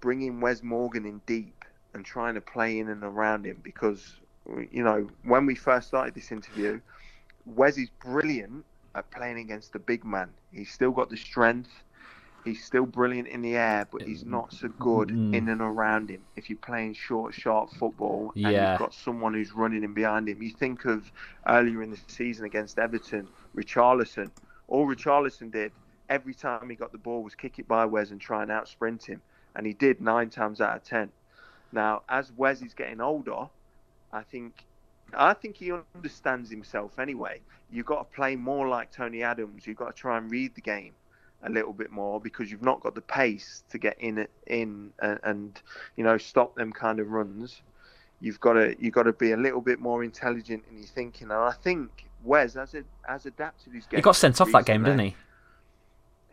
bringing 0.00 0.40
Wes 0.40 0.62
Morgan 0.62 1.04
in 1.04 1.20
deep 1.26 1.64
and 1.94 2.04
trying 2.04 2.34
to 2.34 2.40
play 2.40 2.78
in 2.78 2.88
and 2.88 3.02
around 3.02 3.44
him 3.44 3.58
because, 3.62 4.14
you 4.70 4.84
know, 4.84 5.08
when 5.24 5.46
we 5.46 5.56
first 5.56 5.88
started 5.88 6.14
this 6.14 6.30
interview, 6.30 6.80
Wes 7.44 7.76
is 7.76 7.90
brilliant 8.00 8.64
at 8.94 9.10
playing 9.10 9.38
against 9.38 9.72
the 9.72 9.78
big 9.78 10.04
man. 10.04 10.30
He's 10.52 10.70
still 10.70 10.90
got 10.90 11.10
the 11.10 11.16
strength. 11.16 11.70
He's 12.44 12.64
still 12.64 12.86
brilliant 12.86 13.28
in 13.28 13.40
the 13.42 13.56
air, 13.56 13.86
but 13.90 14.02
he's 14.02 14.24
not 14.24 14.52
so 14.52 14.68
good 14.68 15.08
Mm. 15.10 15.34
in 15.34 15.48
and 15.48 15.60
around 15.60 16.10
him. 16.10 16.22
If 16.34 16.50
you're 16.50 16.58
playing 16.58 16.94
short, 16.94 17.34
sharp 17.34 17.70
football 17.70 18.32
and 18.34 18.52
Yeah. 18.52 18.70
you've 18.72 18.78
got 18.80 18.94
someone 18.94 19.32
who's 19.34 19.52
running 19.52 19.84
in 19.84 19.94
behind 19.94 20.28
him, 20.28 20.42
you 20.42 20.50
think 20.50 20.84
of 20.84 21.10
earlier 21.46 21.82
in 21.82 21.90
the 21.90 21.96
season 22.08 22.44
against 22.44 22.78
Everton, 22.78 23.28
Richarlison. 23.54 24.30
All 24.66 24.86
Richarlison 24.86 25.50
did 25.52 25.72
every 26.08 26.34
time 26.34 26.68
he 26.68 26.74
got 26.76 26.90
the 26.92 26.98
ball 26.98 27.22
was 27.22 27.34
kick 27.34 27.58
it 27.58 27.68
by 27.68 27.84
Wes 27.84 28.10
and 28.10 28.20
try 28.20 28.42
and 28.42 28.50
out 28.50 28.66
sprint 28.68 29.04
him, 29.04 29.22
and 29.54 29.64
he 29.66 29.72
did 29.72 30.00
nine 30.00 30.28
times 30.28 30.60
out 30.60 30.76
of 30.76 30.82
ten. 30.82 31.10
Now, 31.70 32.02
as 32.08 32.32
Wes 32.32 32.60
is 32.60 32.74
getting 32.74 33.00
older, 33.00 33.48
I 34.12 34.22
think 34.22 34.64
I 35.14 35.34
think 35.34 35.56
he 35.56 35.72
understands 35.96 36.50
himself 36.50 36.98
anyway. 36.98 37.40
You've 37.70 37.86
got 37.86 38.10
to 38.10 38.16
play 38.16 38.36
more 38.36 38.68
like 38.68 38.90
Tony 38.92 39.22
Adams. 39.22 39.66
You've 39.66 39.76
got 39.76 39.94
to 39.94 40.00
try 40.00 40.18
and 40.18 40.30
read 40.30 40.54
the 40.54 40.60
game 40.60 40.92
a 41.42 41.50
little 41.50 41.72
bit 41.72 41.90
more 41.90 42.20
because 42.20 42.50
you've 42.50 42.62
not 42.62 42.80
got 42.80 42.94
the 42.94 43.00
pace 43.00 43.64
to 43.70 43.78
get 43.78 43.96
in 43.98 44.26
in 44.46 44.92
and, 45.00 45.18
and 45.24 45.62
you 45.96 46.04
know 46.04 46.18
stop 46.18 46.54
them 46.54 46.72
kind 46.72 47.00
of 47.00 47.10
runs. 47.10 47.62
You've 48.20 48.40
got 48.40 48.52
to 48.54 48.76
you've 48.78 48.94
got 48.94 49.04
to 49.04 49.12
be 49.12 49.32
a 49.32 49.36
little 49.36 49.60
bit 49.60 49.80
more 49.80 50.04
intelligent 50.04 50.64
in 50.70 50.78
your 50.78 50.86
thinking. 50.86 51.30
And 51.30 51.40
I 51.40 51.52
think 51.52 52.06
Wes 52.22 52.54
has 52.54 52.74
a, 52.74 52.84
has 53.02 53.26
adapted 53.26 53.72
his 53.72 53.86
game. 53.86 53.98
He 53.98 54.02
got 54.02 54.16
sent 54.16 54.40
off 54.40 54.52
that 54.52 54.64
game, 54.64 54.84
didn't 54.84 55.00
he? 55.00 55.16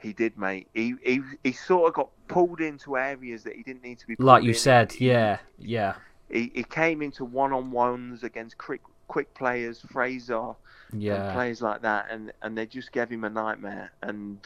He 0.02 0.14
did, 0.14 0.38
mate. 0.38 0.68
He, 0.74 0.96
he 1.04 1.22
he 1.44 1.52
sort 1.52 1.90
of 1.90 1.94
got 1.94 2.10
pulled 2.28 2.62
into 2.62 2.96
areas 2.96 3.44
that 3.44 3.56
he 3.56 3.64
didn't 3.64 3.84
need 3.84 4.00
to 4.00 4.08
be. 4.08 4.16
Like 4.18 4.44
you 4.44 4.50
in. 4.50 4.56
said, 4.56 4.96
yeah, 5.00 5.40
yeah. 5.58 5.96
He, 6.30 6.52
he 6.56 6.64
came 6.64 7.02
into 7.02 7.26
one 7.26 7.54
on 7.54 7.72
ones 7.72 8.24
against 8.24 8.58
quick 8.58 8.82
quick 9.08 9.34
players, 9.34 9.82
Fraser, 9.92 10.54
and 11.10 11.26
Yeah. 11.26 11.28
players 11.28 11.62
like 11.62 11.82
that, 11.82 12.08
and 12.10 12.32
and 12.42 12.58
they 12.58 12.66
just 12.66 12.92
gave 12.92 13.10
him 13.10 13.24
a 13.24 13.30
nightmare. 13.30 13.92
And 14.02 14.40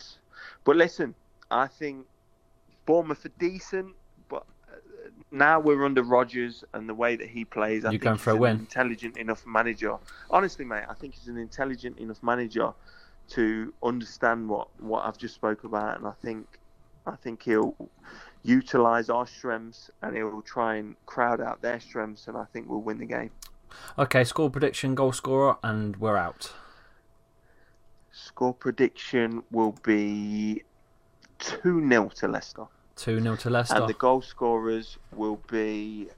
but 0.63 0.75
listen, 0.75 1.15
I 1.51 1.67
think 1.67 2.07
Bournemouth 2.85 3.25
are 3.25 3.31
decent, 3.39 3.95
but 4.29 4.45
uh, 4.71 4.75
now 5.31 5.59
we're 5.59 5.85
under 5.85 6.03
Rodgers 6.03 6.63
and 6.73 6.87
the 6.89 6.93
way 6.93 7.15
that 7.15 7.27
he 7.29 7.45
plays. 7.45 7.85
I 7.85 7.91
You're 7.91 7.99
think 7.99 8.03
going 8.03 8.17
he's 8.17 8.23
for 8.23 8.31
a 8.31 8.35
an 8.35 8.41
win. 8.41 8.59
Intelligent 8.59 9.17
enough 9.17 9.45
manager. 9.45 9.97
Honestly, 10.29 10.65
mate, 10.65 10.85
I 10.89 10.93
think 10.93 11.15
he's 11.15 11.27
an 11.27 11.37
intelligent 11.37 11.99
enough 11.99 12.21
manager 12.23 12.73
to 13.29 13.73
understand 13.83 14.49
what 14.49 14.67
what 14.81 15.05
I've 15.05 15.17
just 15.17 15.35
spoke 15.35 15.63
about, 15.63 15.97
and 15.97 16.07
I 16.07 16.13
think 16.21 16.59
I 17.05 17.15
think 17.15 17.43
he'll 17.43 17.75
utilize 18.43 19.09
our 19.09 19.25
strengths 19.25 19.89
and 20.01 20.15
it 20.15 20.23
will 20.23 20.41
try 20.41 20.75
and 20.75 20.95
crowd 21.05 21.41
out 21.41 21.61
their 21.61 21.79
strengths, 21.79 22.27
and 22.27 22.37
I 22.37 22.45
think 22.45 22.69
we'll 22.69 22.81
win 22.81 22.99
the 22.99 23.05
game. 23.05 23.31
Okay, 23.97 24.23
score 24.23 24.49
prediction, 24.49 24.95
goal 24.95 25.11
scorer, 25.11 25.57
and 25.63 25.97
we're 25.97 26.17
out. 26.17 26.53
Score 28.11 28.53
prediction 28.53 29.43
will 29.49 29.75
be 29.83 30.63
2 31.39 31.87
0 31.89 32.09
to 32.15 32.27
Leicester. 32.27 32.65
2 32.97 33.21
0 33.21 33.35
to 33.37 33.49
Leicester. 33.49 33.75
And 33.75 33.89
the 33.89 33.93
goal 33.93 34.21
scorers 34.21 34.97
will 35.15 35.41
be 35.49 36.09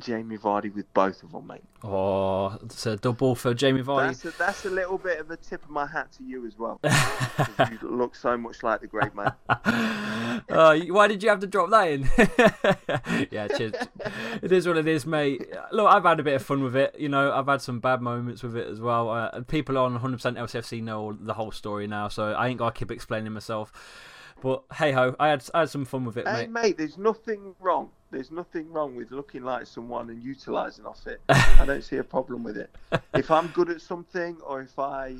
Jamie 0.00 0.36
Vardy 0.36 0.74
with 0.74 0.92
both 0.92 1.22
of 1.22 1.32
them, 1.32 1.46
mate. 1.46 1.62
Oh, 1.82 2.58
it's 2.62 2.84
a 2.84 2.96
double 2.96 3.34
for 3.34 3.54
Jamie 3.54 3.82
Vardy. 3.82 4.08
That's 4.08 4.24
a, 4.26 4.38
that's 4.38 4.64
a 4.66 4.70
little 4.70 4.98
bit 4.98 5.18
of 5.18 5.30
a 5.30 5.36
tip 5.36 5.64
of 5.64 5.70
my 5.70 5.86
hat 5.86 6.12
to 6.12 6.24
you 6.24 6.46
as 6.46 6.58
well. 6.58 6.78
you 6.84 7.78
look 7.88 8.14
so 8.14 8.36
much 8.36 8.62
like 8.62 8.82
the 8.82 8.86
great 8.86 9.14
man. 9.14 9.32
uh, 9.48 10.76
why 10.88 11.08
did 11.08 11.22
you 11.22 11.30
have 11.30 11.40
to 11.40 11.46
drop 11.46 11.70
that 11.70 11.88
in? 11.88 12.02
yeah, 13.30 13.48
cheers. 13.48 13.72
It 14.42 14.52
is 14.52 14.66
what 14.68 14.76
it 14.76 14.86
is, 14.86 15.06
mate. 15.06 15.46
Look, 15.72 15.90
I've 15.90 16.04
had 16.04 16.20
a 16.20 16.22
bit 16.22 16.34
of 16.34 16.42
fun 16.42 16.62
with 16.62 16.76
it. 16.76 16.96
You 16.98 17.08
know, 17.08 17.32
I've 17.32 17.46
had 17.46 17.62
some 17.62 17.80
bad 17.80 18.02
moments 18.02 18.42
with 18.42 18.56
it 18.56 18.68
as 18.68 18.80
well. 18.80 19.08
Uh, 19.08 19.40
people 19.42 19.78
on 19.78 19.98
100% 19.98 20.18
LCFC 20.18 20.82
know 20.82 21.16
the 21.18 21.34
whole 21.34 21.52
story 21.52 21.86
now, 21.86 22.08
so 22.08 22.32
I 22.32 22.48
ain't 22.48 22.58
got 22.58 22.74
to 22.74 22.78
keep 22.78 22.90
explaining 22.90 23.32
myself. 23.32 23.72
But 24.42 24.64
hey 24.74 24.92
ho, 24.92 25.16
I 25.18 25.28
had 25.28 25.48
I 25.54 25.60
had 25.60 25.70
some 25.70 25.86
fun 25.86 26.04
with 26.04 26.18
it, 26.18 26.28
Hey, 26.28 26.46
mate. 26.46 26.50
mate, 26.50 26.76
there's 26.76 26.98
nothing 26.98 27.54
wrong. 27.58 27.90
There's 28.10 28.30
nothing 28.30 28.72
wrong 28.72 28.94
with 28.94 29.10
looking 29.10 29.42
like 29.42 29.66
someone 29.66 30.10
and 30.10 30.22
utilising 30.22 30.86
off 30.86 31.06
it. 31.06 31.20
I 31.28 31.64
don't 31.66 31.82
see 31.82 31.96
a 31.96 32.04
problem 32.04 32.44
with 32.44 32.56
it. 32.56 32.70
If 33.14 33.30
I'm 33.30 33.48
good 33.48 33.68
at 33.70 33.80
something, 33.80 34.36
or 34.46 34.62
if 34.62 34.78
I, 34.78 35.16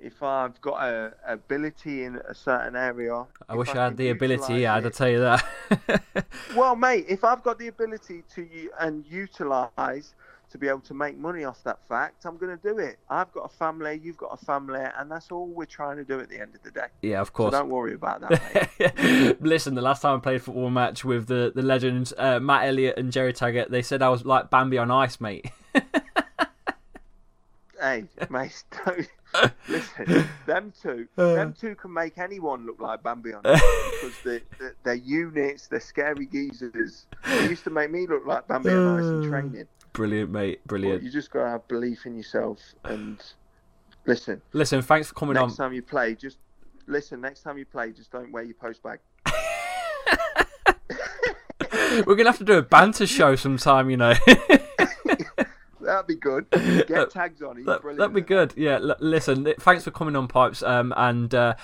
if 0.00 0.22
I've 0.22 0.60
got 0.60 0.82
a 0.82 1.14
ability 1.26 2.04
in 2.04 2.16
a 2.16 2.34
certain 2.34 2.76
area, 2.76 3.24
I 3.48 3.54
wish 3.54 3.70
I, 3.70 3.72
can 3.72 3.82
had 3.82 3.96
the 3.96 4.10
ability. 4.10 4.54
Yeah, 4.56 4.74
I'd 4.74 4.92
tell 4.92 5.08
you 5.08 5.20
that. 5.20 6.02
Well, 6.56 6.76
mate, 6.76 7.06
if 7.08 7.24
I've 7.24 7.42
got 7.42 7.58
the 7.58 7.66
ability 7.66 8.22
to 8.34 8.70
and 8.78 9.04
utilise 9.06 10.14
to 10.54 10.58
be 10.58 10.68
able 10.68 10.78
to 10.78 10.94
make 10.94 11.18
money 11.18 11.42
off 11.42 11.64
that 11.64 11.80
fact, 11.88 12.24
I'm 12.24 12.36
going 12.36 12.56
to 12.56 12.62
do 12.62 12.78
it. 12.78 12.96
I've 13.10 13.32
got 13.32 13.40
a 13.44 13.48
family, 13.48 14.00
you've 14.00 14.16
got 14.16 14.38
a 14.40 14.44
family, 14.44 14.80
and 14.96 15.10
that's 15.10 15.32
all 15.32 15.48
we're 15.48 15.64
trying 15.64 15.96
to 15.96 16.04
do 16.04 16.20
at 16.20 16.28
the 16.28 16.40
end 16.40 16.54
of 16.54 16.62
the 16.62 16.70
day. 16.70 16.86
yeah, 17.02 17.20
of 17.20 17.26
So 17.26 17.32
course. 17.32 17.50
don't 17.50 17.68
worry 17.70 17.94
about 17.94 18.20
that, 18.20 18.78
mate. 18.78 19.36
Listen, 19.40 19.74
the 19.74 19.82
last 19.82 20.00
time 20.02 20.16
I 20.16 20.20
played 20.20 20.36
a 20.36 20.38
football 20.38 20.70
match 20.70 21.04
with 21.04 21.26
the 21.26 21.50
the 21.52 21.62
legends 21.62 22.12
uh, 22.16 22.38
Matt 22.38 22.66
Elliott 22.68 22.96
and 22.98 23.10
Gerry 23.10 23.32
Taggart, 23.32 23.72
they 23.72 23.82
said 23.82 24.00
I 24.00 24.10
was 24.10 24.24
like 24.24 24.48
Bambi 24.48 24.78
on 24.78 24.92
ice, 24.92 25.20
mate. 25.20 25.50
hey, 27.80 28.04
mate, 28.30 28.62
listen. 29.68 30.28
Them 30.46 30.72
two, 30.80 31.08
them 31.16 31.52
two 31.58 31.74
can 31.74 31.92
make 31.92 32.16
anyone 32.18 32.64
look 32.64 32.80
like 32.80 33.02
Bambi 33.02 33.32
on 33.34 33.40
it 33.44 33.60
because 34.00 34.14
they, 34.24 34.38
they, 34.64 34.70
they're 34.84 34.94
units, 34.94 35.66
they're 35.66 35.80
scary 35.80 36.26
geezers. 36.26 37.06
They 37.26 37.48
used 37.48 37.64
to 37.64 37.70
make 37.70 37.90
me 37.90 38.06
look 38.06 38.24
like 38.24 38.46
Bambi 38.46 38.70
on 38.70 38.98
ice 39.00 39.04
in 39.04 39.28
training. 39.28 39.66
Brilliant, 39.94 40.30
mate. 40.30 40.66
Brilliant. 40.66 41.02
you 41.02 41.10
just 41.10 41.30
got 41.30 41.44
to 41.44 41.48
have 41.50 41.68
belief 41.68 42.04
in 42.04 42.16
yourself 42.16 42.58
and 42.84 43.22
listen. 44.06 44.42
Listen, 44.52 44.82
thanks 44.82 45.08
for 45.08 45.14
coming 45.14 45.34
next 45.34 45.42
on. 45.42 45.48
Next 45.48 45.56
time 45.58 45.72
you 45.72 45.82
play, 45.82 46.14
just 46.14 46.38
listen. 46.86 47.20
Next 47.20 47.42
time 47.42 47.58
you 47.58 47.64
play, 47.64 47.92
just 47.92 48.10
don't 48.10 48.32
wear 48.32 48.42
your 48.42 48.54
post 48.54 48.82
bag. 48.82 48.98
We're 52.06 52.16
gonna 52.16 52.30
have 52.30 52.38
to 52.38 52.44
do 52.44 52.58
a 52.58 52.62
banter 52.62 53.06
show 53.06 53.36
sometime, 53.36 53.88
you 53.88 53.96
know. 53.96 54.14
That'd 55.80 56.06
be 56.06 56.16
good. 56.16 56.46
Get 56.88 57.10
tags 57.10 57.42
on. 57.42 57.58
He's 57.58 57.66
that, 57.66 57.82
brilliant. 57.82 57.98
that'd 57.98 58.14
be 58.14 58.22
good. 58.22 58.54
Yeah. 58.56 58.76
L- 58.76 58.96
listen, 59.00 59.44
th- 59.44 59.58
thanks 59.58 59.84
for 59.84 59.90
coming 59.90 60.16
on, 60.16 60.28
Pipes. 60.28 60.62
Um, 60.62 60.94
and 60.96 61.32
uh, 61.34 61.54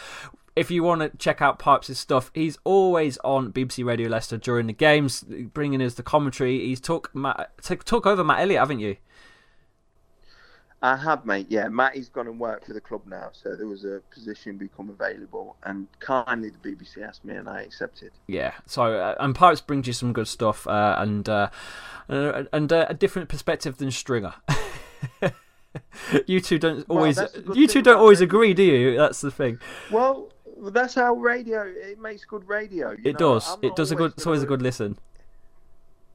if 0.57 0.71
you 0.71 0.83
want 0.83 1.01
to 1.01 1.17
check 1.17 1.41
out 1.41 1.59
Pipes' 1.59 1.99
stuff, 1.99 2.31
he's 2.35 2.59
always 2.65 3.19
on 3.19 3.53
BBC 3.53 3.85
Radio 3.85 4.09
Leicester 4.09 4.37
during 4.37 4.67
the 4.67 4.73
games, 4.73 5.25
bringing 5.53 5.81
us 5.83 5.95
the 5.95 6.03
commentary. 6.03 6.61
He's 6.61 6.81
took 6.81 7.15
Matt, 7.15 7.51
took 7.63 8.07
over 8.07 8.25
Matt 8.25 8.41
Elliott, 8.41 8.61
haven't 8.61 8.81
you? 8.81 8.97
I 10.83 10.97
have, 10.97 11.27
mate. 11.27 11.47
Yeah, 11.51 11.69
Matty's 11.69 12.09
gone 12.09 12.27
and 12.27 12.41
worked 12.41 12.67
for 12.67 12.73
the 12.73 12.81
club 12.81 13.03
now, 13.07 13.29
so 13.33 13.55
there 13.55 13.67
was 13.67 13.85
a 13.85 14.01
position 14.11 14.57
become 14.57 14.89
available, 14.89 15.57
and 15.63 15.87
kindly 16.01 16.51
the 16.51 16.71
BBC 16.71 17.07
asked 17.07 17.23
me, 17.25 17.35
and 17.35 17.49
I 17.49 17.63
accepted. 17.63 18.13
Yeah. 18.27 18.53
So 18.67 18.85
uh, 18.85 19.15
and 19.21 19.35
Pipes 19.35 19.61
brings 19.61 19.87
you 19.87 19.93
some 19.93 20.15
good 20.15 20.27
stuff, 20.27 20.67
uh, 20.67 20.97
and 20.99 21.29
uh, 21.29 21.51
uh, 22.09 22.45
and 22.53 22.73
uh, 22.73 22.87
a 22.89 22.95
different 22.95 23.29
perspective 23.29 23.77
than 23.77 23.91
Stringer. 23.91 24.35
you 26.27 26.41
two 26.41 26.59
don't 26.59 26.87
always. 26.89 27.19
good 27.19 27.57
you 27.57 27.67
two 27.67 27.83
don't 27.83 27.99
always 27.99 28.23
agree, 28.23 28.55
do 28.55 28.63
you? 28.63 28.97
That's 28.97 29.21
the 29.21 29.31
thing. 29.31 29.59
Well, 29.91 30.31
that's 30.61 30.95
how 30.95 31.15
radio. 31.15 31.63
It 31.67 31.99
makes 32.01 32.25
good 32.25 32.47
radio. 32.49 32.91
you 32.93 32.99
It 33.05 33.13
know? 33.15 33.35
does. 33.35 33.49
I'm 33.51 33.59
It 33.63 33.77
does 33.77 33.91
a 33.93 33.97
good. 33.97 34.13
It's 34.13 34.27
always 34.27 34.43
a 34.43 34.47
good 34.47 34.63
listen. 34.63 34.99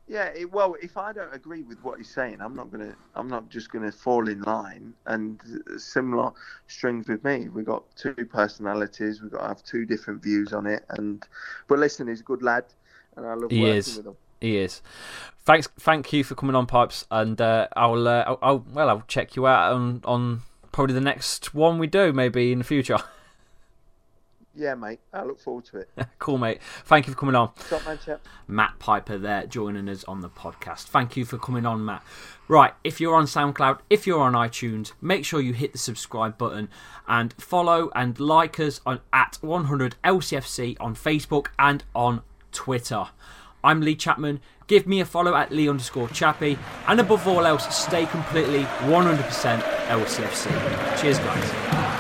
Yeah. 0.08 0.26
It, 0.26 0.52
well, 0.52 0.76
if 0.82 0.98
I 0.98 1.12
don't 1.14 1.34
agree 1.34 1.64
with 1.64 1.84
what 1.84 1.98
he's 1.98 2.14
saying, 2.14 2.38
I'm 2.42 2.56
not 2.56 2.72
gonna. 2.72 2.96
I'm 3.16 3.28
not 3.28 3.50
just 3.50 3.72
gonna 3.72 3.92
fall 3.92 4.28
in 4.30 4.42
line. 4.42 4.94
And 5.08 5.40
similar 5.78 6.32
strings 6.68 7.08
with 7.08 7.24
me. 7.24 7.50
We've 7.50 7.66
got 7.66 7.84
two 7.96 8.14
personalities. 8.14 9.22
We've 9.22 9.32
got 9.32 9.42
to 9.42 9.48
have 9.48 9.64
two 9.64 9.86
different 9.86 10.22
views 10.22 10.54
on 10.54 10.68
it. 10.68 10.86
And 10.90 11.24
but 11.68 11.80
listen, 11.80 12.08
he's 12.08 12.22
a 12.22 12.24
good 12.24 12.44
lad, 12.44 12.66
and 13.16 13.26
I 13.26 13.34
love 13.34 13.50
He 13.52 13.62
working 13.62 13.78
is. 13.78 13.98
with 13.98 14.08
him. 14.08 14.16
He 14.42 14.58
is. 14.58 14.82
Thanks, 15.40 15.68
thank 15.80 16.12
you 16.12 16.24
for 16.24 16.36
coming 16.36 16.56
on, 16.56 16.66
Pipes, 16.66 17.06
and 17.10 17.40
uh, 17.40 17.68
I'll, 17.76 18.08
uh, 18.08 18.24
I'll, 18.28 18.40
I'll, 18.42 18.66
well, 18.74 18.90
I'll 18.90 19.04
check 19.08 19.36
you 19.36 19.46
out 19.48 19.74
on, 19.74 20.02
on 20.04 20.42
probably 20.72 20.94
the 20.94 21.02
next 21.02 21.54
one 21.54 21.78
we 21.80 21.88
do, 21.88 22.12
maybe 22.12 22.52
in 22.52 22.58
the 22.60 22.64
future. 22.66 22.98
Yeah, 24.56 24.76
mate. 24.76 25.00
I 25.14 25.24
look 25.24 25.40
forward 25.40 25.66
to 25.66 25.80
it. 25.80 25.90
cool, 26.20 26.38
mate. 26.38 26.62
Thank 26.86 27.08
you 27.08 27.14
for 27.14 27.20
coming 27.20 27.36
on, 27.36 27.52
Top 27.70 27.86
man, 27.86 28.00
chap. 28.04 28.26
Matt 28.48 28.80
Piper. 28.80 29.18
There, 29.18 29.46
joining 29.46 29.90
us 29.90 30.04
on 30.06 30.22
the 30.22 30.30
podcast. 30.30 30.84
Thank 30.84 31.18
you 31.18 31.26
for 31.26 31.38
coming 31.38 31.66
on, 31.66 31.84
Matt. 31.84 32.04
Right, 32.48 32.74
if 32.84 33.02
you're 33.02 33.16
on 33.16 33.26
SoundCloud, 33.26 33.80
if 33.90 34.06
you're 34.08 34.22
on 34.22 34.34
iTunes, 34.34 34.94
make 35.02 35.26
sure 35.26 35.42
you 35.42 35.54
hit 35.54 35.72
the 35.72 35.78
subscribe 35.78 36.38
button 36.38 36.70
and 37.08 37.34
follow 37.34 37.90
and 37.96 38.20
like 38.20 38.60
us 38.60 38.82
on 38.86 39.02
at 39.12 39.38
100 39.42 39.96
LCFC 40.04 40.78
on 40.80 40.96
Facebook 40.96 41.48
and 41.60 41.84
on 41.94 42.22
Twitter. 42.52 43.08
I'm 43.64 43.82
Lee 43.82 43.96
Chapman. 43.96 44.42
Give 44.68 44.88
me 44.88 45.00
a 45.00 45.06
follow 45.06 45.36
at 45.36 45.52
Lee 45.52 45.68
underscore 45.68 46.08
Chappy. 46.10 46.58
And 46.88 47.00
above 47.00 47.28
all 47.28 47.46
else, 47.46 47.76
stay 47.76 48.06
completely 48.06 48.64
100% 48.64 49.62
LCFC. 49.88 51.02
Cheers, 51.02 51.20
guys. 51.20 51.95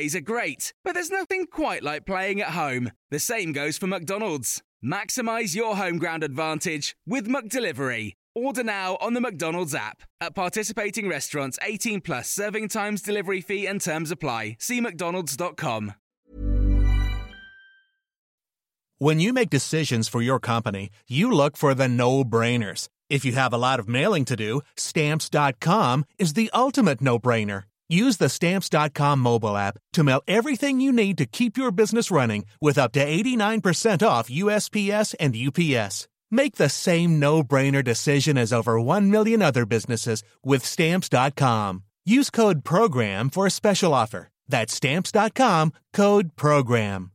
Are 0.00 0.20
great, 0.20 0.72
but 0.82 0.94
there's 0.94 1.10
nothing 1.10 1.46
quite 1.46 1.82
like 1.82 2.06
playing 2.06 2.40
at 2.40 2.52
home. 2.52 2.90
The 3.10 3.18
same 3.18 3.52
goes 3.52 3.76
for 3.76 3.86
McDonald's. 3.86 4.62
Maximize 4.82 5.54
your 5.54 5.76
home 5.76 5.98
ground 5.98 6.24
advantage 6.24 6.96
with 7.06 7.28
McDelivery. 7.28 8.14
Order 8.34 8.64
now 8.64 8.96
on 9.02 9.12
the 9.12 9.20
McDonald's 9.20 9.74
app. 9.74 10.02
At 10.18 10.34
participating 10.34 11.06
restaurants, 11.06 11.58
18 11.62 12.00
plus 12.00 12.30
serving 12.30 12.68
times, 12.68 13.02
delivery 13.02 13.42
fee, 13.42 13.66
and 13.66 13.78
terms 13.78 14.10
apply. 14.10 14.56
See 14.58 14.80
McDonald's.com. 14.80 15.92
When 18.98 19.20
you 19.20 19.34
make 19.34 19.50
decisions 19.50 20.08
for 20.08 20.22
your 20.22 20.40
company, 20.40 20.88
you 21.06 21.30
look 21.30 21.58
for 21.58 21.74
the 21.74 21.88
no 21.88 22.24
brainers. 22.24 22.88
If 23.10 23.26
you 23.26 23.32
have 23.32 23.52
a 23.52 23.58
lot 23.58 23.80
of 23.80 23.88
mailing 23.88 24.24
to 24.24 24.36
do, 24.36 24.62
stamps.com 24.76 26.06
is 26.18 26.32
the 26.32 26.50
ultimate 26.54 27.02
no 27.02 27.18
brainer. 27.18 27.64
Use 27.90 28.18
the 28.18 28.28
Stamps.com 28.28 29.18
mobile 29.18 29.56
app 29.56 29.76
to 29.94 30.04
mail 30.04 30.22
everything 30.28 30.80
you 30.80 30.92
need 30.92 31.18
to 31.18 31.26
keep 31.26 31.56
your 31.56 31.72
business 31.72 32.08
running 32.08 32.46
with 32.60 32.78
up 32.78 32.92
to 32.92 33.04
89% 33.04 34.06
off 34.06 34.30
USPS 34.30 35.16
and 35.18 35.34
UPS. 35.34 36.06
Make 36.30 36.54
the 36.54 36.68
same 36.68 37.18
no 37.18 37.42
brainer 37.42 37.82
decision 37.82 38.38
as 38.38 38.52
over 38.52 38.80
1 38.80 39.10
million 39.10 39.42
other 39.42 39.66
businesses 39.66 40.22
with 40.44 40.64
Stamps.com. 40.64 41.82
Use 42.04 42.30
code 42.30 42.64
PROGRAM 42.64 43.28
for 43.28 43.44
a 43.44 43.50
special 43.50 43.92
offer. 43.92 44.28
That's 44.46 44.72
Stamps.com 44.72 45.72
code 45.92 46.36
PROGRAM. 46.36 47.10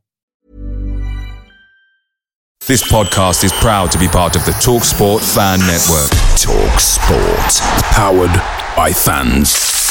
This 2.68 2.84
podcast 2.92 3.46
is 3.46 3.54
proud 3.54 3.94
to 3.94 4.00
be 4.00 4.08
part 4.08 4.36
of 4.36 4.44
the 4.44 4.52
TalkSport 4.52 5.22
Fan 5.36 5.60
Network. 5.60 6.10
Talk 6.36 6.80
Sport. 6.80 7.62
Powered 7.94 8.76
by 8.76 8.92
fans. 8.92 9.85